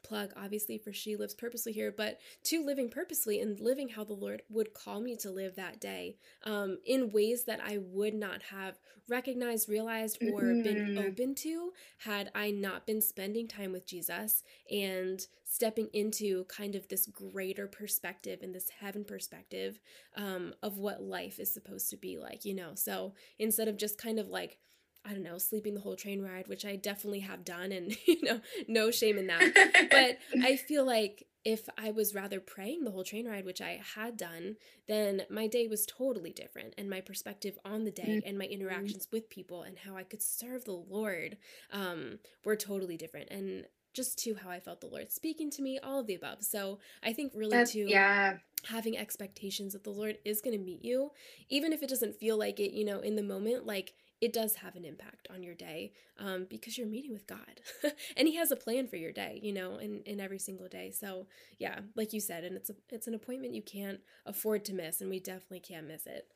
plug 0.02 0.32
obviously 0.36 0.78
for 0.78 0.92
she 0.92 1.16
lives 1.16 1.34
purposely 1.34 1.72
here 1.72 1.92
but 1.94 2.18
to 2.42 2.64
living 2.64 2.88
purposely 2.88 3.40
and 3.40 3.60
living 3.60 3.88
how 3.88 4.04
the 4.04 4.12
lord 4.12 4.42
would 4.48 4.74
call 4.74 5.00
me 5.00 5.16
to 5.16 5.30
live 5.30 5.56
that 5.56 5.80
day 5.80 6.16
um, 6.44 6.78
in 6.84 7.10
ways 7.10 7.44
that 7.44 7.60
i 7.64 7.78
would 7.78 8.14
not 8.14 8.42
have 8.42 8.78
recognized 9.08 9.68
realized 9.68 10.18
or 10.32 10.42
mm-hmm. 10.42 10.62
been 10.62 10.98
open 10.98 11.34
to 11.34 11.72
had 11.98 12.30
i 12.34 12.50
not 12.50 12.86
been 12.86 13.00
spending 13.00 13.48
time 13.48 13.72
with 13.72 13.86
jesus 13.86 14.42
and 14.70 15.26
stepping 15.44 15.88
into 15.94 16.44
kind 16.44 16.74
of 16.74 16.86
this 16.88 17.06
greater 17.06 17.66
perspective 17.66 18.40
and 18.42 18.54
this 18.54 18.68
heaven 18.80 19.02
perspective 19.02 19.80
um, 20.16 20.52
of 20.62 20.76
what 20.76 21.02
life 21.02 21.38
is 21.40 21.52
supposed 21.52 21.88
to 21.88 21.96
be 21.96 22.18
like 22.18 22.44
you 22.44 22.54
know 22.54 22.72
so 22.74 23.14
instead 23.38 23.68
of 23.68 23.76
just 23.78 23.96
kind 23.96 24.18
of 24.18 24.28
like 24.28 24.58
I 25.04 25.12
don't 25.12 25.22
know, 25.22 25.38
sleeping 25.38 25.74
the 25.74 25.80
whole 25.80 25.96
train 25.96 26.22
ride, 26.22 26.48
which 26.48 26.64
I 26.64 26.76
definitely 26.76 27.20
have 27.20 27.44
done, 27.44 27.72
and 27.72 27.96
you 28.06 28.22
know, 28.22 28.40
no 28.66 28.90
shame 28.90 29.18
in 29.18 29.26
that. 29.28 29.88
but 29.90 30.18
I 30.42 30.56
feel 30.56 30.84
like 30.84 31.24
if 31.44 31.68
I 31.78 31.92
was 31.92 32.14
rather 32.14 32.40
praying 32.40 32.84
the 32.84 32.90
whole 32.90 33.04
train 33.04 33.26
ride, 33.26 33.44
which 33.44 33.60
I 33.60 33.80
had 33.94 34.16
done, 34.16 34.56
then 34.86 35.22
my 35.30 35.46
day 35.46 35.66
was 35.66 35.86
totally 35.86 36.30
different, 36.30 36.74
and 36.76 36.90
my 36.90 37.00
perspective 37.00 37.58
on 37.64 37.84
the 37.84 37.90
day 37.90 38.20
and 38.26 38.38
my 38.38 38.44
mm-hmm. 38.44 38.54
interactions 38.54 39.08
with 39.10 39.30
people 39.30 39.62
and 39.62 39.78
how 39.78 39.96
I 39.96 40.02
could 40.02 40.22
serve 40.22 40.64
the 40.64 40.72
Lord 40.72 41.38
um, 41.72 42.18
were 42.44 42.56
totally 42.56 42.96
different. 42.96 43.30
And 43.30 43.64
just 43.94 44.18
to 44.20 44.34
how 44.34 44.50
I 44.50 44.60
felt 44.60 44.80
the 44.80 44.86
Lord 44.86 45.10
speaking 45.10 45.50
to 45.52 45.62
me, 45.62 45.78
all 45.78 46.00
of 46.00 46.06
the 46.06 46.14
above. 46.14 46.44
So 46.44 46.78
I 47.02 47.12
think 47.12 47.32
really 47.34 47.56
That's, 47.56 47.72
to 47.72 47.90
yeah. 47.90 48.38
having 48.64 48.96
expectations 48.96 49.72
that 49.72 49.84
the 49.84 49.90
Lord 49.90 50.18
is 50.24 50.40
going 50.40 50.56
to 50.56 50.64
meet 50.64 50.84
you, 50.84 51.10
even 51.48 51.72
if 51.72 51.82
it 51.82 51.88
doesn't 51.88 52.14
feel 52.14 52.38
like 52.38 52.60
it, 52.60 52.72
you 52.72 52.84
know, 52.84 53.00
in 53.00 53.16
the 53.16 53.22
moment, 53.22 53.66
like 53.66 53.94
it 54.20 54.32
does 54.32 54.56
have 54.56 54.74
an 54.74 54.84
impact 54.84 55.28
on 55.32 55.42
your 55.42 55.54
day 55.54 55.92
um, 56.18 56.46
because 56.48 56.76
you're 56.76 56.86
meeting 56.86 57.12
with 57.12 57.26
God 57.26 57.60
and 58.16 58.26
he 58.26 58.36
has 58.36 58.50
a 58.50 58.56
plan 58.56 58.88
for 58.88 58.96
your 58.96 59.12
day, 59.12 59.38
you 59.42 59.52
know, 59.52 59.76
in, 59.76 60.02
in 60.06 60.20
every 60.20 60.38
single 60.38 60.68
day. 60.68 60.90
So 60.90 61.26
yeah, 61.58 61.80
like 61.94 62.12
you 62.12 62.20
said, 62.20 62.44
and 62.44 62.56
it's 62.56 62.70
a, 62.70 62.74
it's 62.90 63.06
an 63.06 63.14
appointment 63.14 63.54
you 63.54 63.62
can't 63.62 64.00
afford 64.26 64.64
to 64.66 64.74
miss 64.74 65.00
and 65.00 65.10
we 65.10 65.20
definitely 65.20 65.60
can't 65.60 65.86
miss 65.86 66.06
it. 66.06 66.26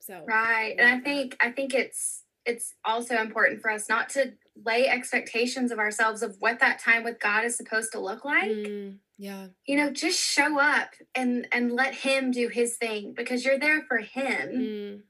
So 0.00 0.24
Right. 0.26 0.74
And 0.78 0.86
I 0.86 1.00
think, 1.00 1.36
I 1.40 1.50
think 1.50 1.72
it's, 1.72 2.24
it's 2.44 2.74
also 2.84 3.16
important 3.16 3.62
for 3.62 3.70
us 3.70 3.88
not 3.88 4.10
to 4.10 4.34
lay 4.66 4.86
expectations 4.86 5.72
of 5.72 5.78
ourselves 5.78 6.22
of 6.22 6.36
what 6.40 6.60
that 6.60 6.78
time 6.78 7.04
with 7.04 7.18
God 7.18 7.44
is 7.44 7.56
supposed 7.56 7.92
to 7.92 8.00
look 8.00 8.24
like. 8.24 8.50
Mm, 8.50 8.98
yeah. 9.16 9.46
You 9.66 9.76
know, 9.76 9.90
just 9.90 10.20
show 10.20 10.60
up 10.60 10.90
and 11.14 11.48
and 11.52 11.72
let 11.72 11.94
him 11.94 12.30
do 12.30 12.48
his 12.48 12.76
thing 12.76 13.14
because 13.16 13.44
you're 13.44 13.58
there 13.58 13.82
for 13.88 13.96
him. 13.98 14.50
Mm, 14.50 15.00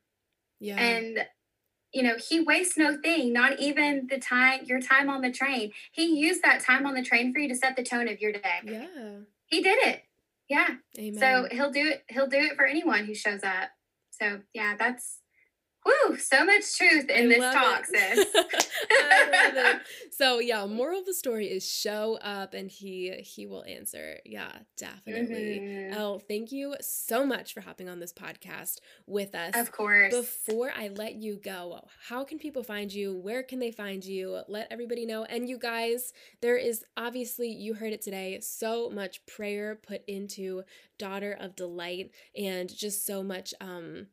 yeah. 0.61 0.77
And 0.77 1.27
you 1.95 2.03
know 2.03 2.17
he 2.29 2.41
wastes 2.41 2.77
no 2.77 2.97
thing 2.97 3.33
not 3.33 3.61
even 3.61 4.09
the 4.11 4.19
time 4.19 4.61
your 4.65 4.81
time 4.81 5.09
on 5.09 5.23
the 5.23 5.31
train. 5.31 5.73
He 5.93 6.19
used 6.19 6.43
that 6.43 6.61
time 6.61 6.87
on 6.87 6.95
the 6.95 7.03
train 7.03 7.33
for 7.33 7.39
you 7.39 7.49
to 7.49 7.55
set 7.55 7.77
the 7.77 7.83
tone 7.83 8.09
of 8.09 8.21
your 8.21 8.33
day. 8.33 8.61
Yeah. 8.65 9.19
He 9.47 9.63
did 9.63 9.79
it. 9.87 10.03
Yeah. 10.49 10.69
Amen. 10.99 11.19
so 11.19 11.49
he'll 11.51 11.71
do 11.71 11.87
it 11.87 12.05
he'll 12.09 12.27
do 12.27 12.39
it 12.39 12.57
for 12.57 12.67
anyone 12.67 13.05
who 13.05 13.15
shows 13.15 13.43
up. 13.43 13.71
So 14.11 14.41
yeah 14.53 14.75
that's 14.79 15.21
Woo, 15.85 16.17
so 16.17 16.45
much 16.45 16.77
truth 16.77 17.11
in 17.11 17.27
I 17.27 17.29
this 17.29 17.55
talk, 17.55 17.85
sis. 17.85 18.27
I 18.91 19.53
love 19.55 19.77
it. 19.77 19.83
So 20.11 20.39
yeah, 20.39 20.65
moral 20.67 21.01
of 21.01 21.07
the 21.07 21.13
story 21.15 21.47
is 21.47 21.69
show 21.69 22.19
up 22.23 22.55
and 22.55 22.71
he 22.71 23.11
he 23.19 23.47
will 23.47 23.65
answer. 23.65 24.19
Yeah, 24.25 24.53
definitely. 24.77 25.59
Mm-hmm. 25.61 26.01
Oh, 26.01 26.21
thank 26.21 26.53
you 26.53 26.77
so 26.81 27.27
much 27.27 27.53
for 27.53 27.61
hopping 27.61 27.89
on 27.89 27.99
this 27.99 28.13
podcast 28.13 28.79
with 29.07 29.35
us. 29.35 29.57
Of 29.57 29.73
course. 29.73 30.15
Before 30.15 30.71
I 30.75 30.89
let 30.89 31.17
you 31.17 31.35
go, 31.43 31.81
how 32.09 32.23
can 32.23 32.39
people 32.39 32.63
find 32.63 32.93
you? 32.93 33.17
Where 33.17 33.43
can 33.43 33.59
they 33.59 33.73
find 33.73 34.05
you? 34.05 34.41
Let 34.47 34.69
everybody 34.71 35.05
know. 35.05 35.25
And 35.25 35.49
you 35.49 35.59
guys, 35.59 36.13
there 36.41 36.57
is 36.57 36.85
obviously 36.97 37.49
you 37.49 37.75
heard 37.75 37.93
it 37.93 38.01
today, 38.03 38.39
so 38.41 38.91
much 38.91 39.27
prayer 39.27 39.75
put 39.75 40.03
into 40.07 40.63
Daughter 40.97 41.37
of 41.39 41.57
Delight 41.57 42.13
and 42.37 42.73
just 42.73 43.05
so 43.05 43.25
much 43.25 43.53
um 43.61 44.07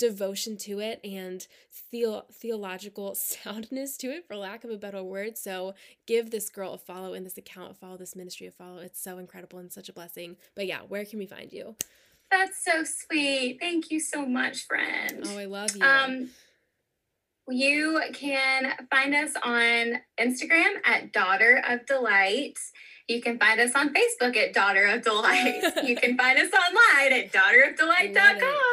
devotion 0.00 0.56
to 0.56 0.80
it 0.80 0.98
and 1.04 1.46
theo- 1.70 2.24
theological 2.32 3.14
soundness 3.14 3.96
to 3.98 4.08
it, 4.08 4.26
for 4.26 4.34
lack 4.34 4.64
of 4.64 4.70
a 4.70 4.76
better 4.76 5.04
word. 5.04 5.38
So 5.38 5.74
give 6.06 6.30
this 6.30 6.48
girl 6.48 6.72
a 6.72 6.78
follow 6.78 7.12
in 7.12 7.22
this 7.22 7.38
account, 7.38 7.76
follow 7.76 7.96
this 7.96 8.16
ministry 8.16 8.48
a 8.48 8.50
follow. 8.50 8.78
It's 8.78 9.00
so 9.00 9.18
incredible 9.18 9.58
and 9.58 9.70
such 9.70 9.88
a 9.88 9.92
blessing. 9.92 10.36
But 10.56 10.66
yeah, 10.66 10.80
where 10.88 11.04
can 11.04 11.18
we 11.18 11.26
find 11.26 11.52
you? 11.52 11.76
That's 12.30 12.64
so 12.64 12.84
sweet. 12.84 13.58
Thank 13.60 13.90
you 13.90 14.00
so 14.00 14.24
much, 14.24 14.66
friend. 14.66 15.22
Oh, 15.26 15.38
I 15.38 15.44
love 15.44 15.76
you. 15.76 15.84
Um, 15.84 16.30
you 17.48 18.00
can 18.12 18.72
find 18.90 19.14
us 19.14 19.32
on 19.42 20.00
Instagram 20.18 20.74
at 20.84 21.12
Daughter 21.12 21.62
of 21.68 21.84
Delight. 21.86 22.54
You 23.08 23.20
can 23.20 23.38
find 23.38 23.60
us 23.60 23.72
on 23.74 23.92
Facebook 23.92 24.36
at 24.36 24.54
Daughter 24.54 24.86
of 24.86 25.02
Delight. 25.02 25.62
you 25.84 25.96
can 25.96 26.16
find 26.16 26.38
us 26.38 26.50
online 26.52 27.12
at 27.12 27.32
daughterofdelight.com. 27.32 28.69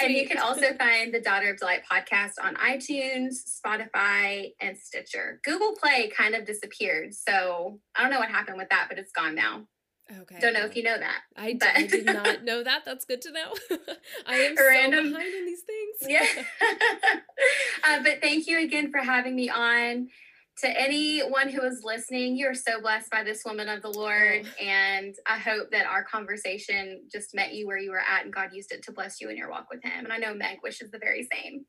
And 0.00 0.12
you 0.12 0.26
can 0.26 0.38
also 0.38 0.74
find 0.74 1.12
the 1.12 1.20
Daughter 1.20 1.50
of 1.50 1.58
Delight 1.58 1.82
podcast 1.90 2.32
on 2.42 2.54
iTunes, 2.56 3.34
Spotify, 3.64 4.52
and 4.60 4.76
Stitcher. 4.76 5.40
Google 5.44 5.74
Play 5.74 6.10
kind 6.16 6.34
of 6.34 6.46
disappeared. 6.46 7.14
So 7.14 7.80
I 7.94 8.02
don't 8.02 8.10
know 8.10 8.18
what 8.18 8.30
happened 8.30 8.56
with 8.56 8.68
that, 8.70 8.86
but 8.88 8.98
it's 8.98 9.12
gone 9.12 9.34
now. 9.34 9.66
Okay. 10.10 10.38
Don't 10.38 10.52
know 10.52 10.64
if 10.64 10.76
you 10.76 10.82
know 10.82 10.98
that. 10.98 11.20
I, 11.36 11.56
but... 11.58 11.70
I 11.74 11.86
did 11.86 12.04
not 12.04 12.44
know 12.44 12.62
that. 12.62 12.84
That's 12.84 13.04
good 13.04 13.22
to 13.22 13.32
know. 13.32 13.54
I 14.26 14.34
am 14.34 14.54
Random. 14.56 15.06
so 15.06 15.10
behind 15.12 15.34
in 15.34 15.46
these 15.46 15.62
things. 15.62 16.10
yeah. 16.10 16.44
uh, 17.84 18.02
but 18.02 18.20
thank 18.20 18.46
you 18.46 18.62
again 18.62 18.90
for 18.90 18.98
having 18.98 19.34
me 19.34 19.48
on. 19.48 20.08
To 20.58 20.80
anyone 20.80 21.48
who 21.48 21.62
is 21.62 21.82
listening, 21.82 22.36
you're 22.36 22.54
so 22.54 22.80
blessed 22.80 23.10
by 23.10 23.24
this 23.24 23.44
woman 23.44 23.68
of 23.68 23.82
the 23.82 23.90
Lord. 23.90 24.46
Oh. 24.46 24.64
And 24.64 25.14
I 25.26 25.38
hope 25.38 25.70
that 25.72 25.86
our 25.86 26.04
conversation 26.04 27.02
just 27.10 27.34
met 27.34 27.54
you 27.54 27.66
where 27.66 27.78
you 27.78 27.90
were 27.90 27.98
at 27.98 28.24
and 28.24 28.32
God 28.32 28.50
used 28.52 28.70
it 28.72 28.82
to 28.84 28.92
bless 28.92 29.20
you 29.20 29.28
in 29.30 29.36
your 29.36 29.50
walk 29.50 29.66
with 29.70 29.82
Him. 29.82 30.04
And 30.04 30.12
I 30.12 30.18
know 30.18 30.32
Meg 30.32 30.58
wishes 30.62 30.90
the 30.90 30.98
very 30.98 31.28
same. 31.32 31.66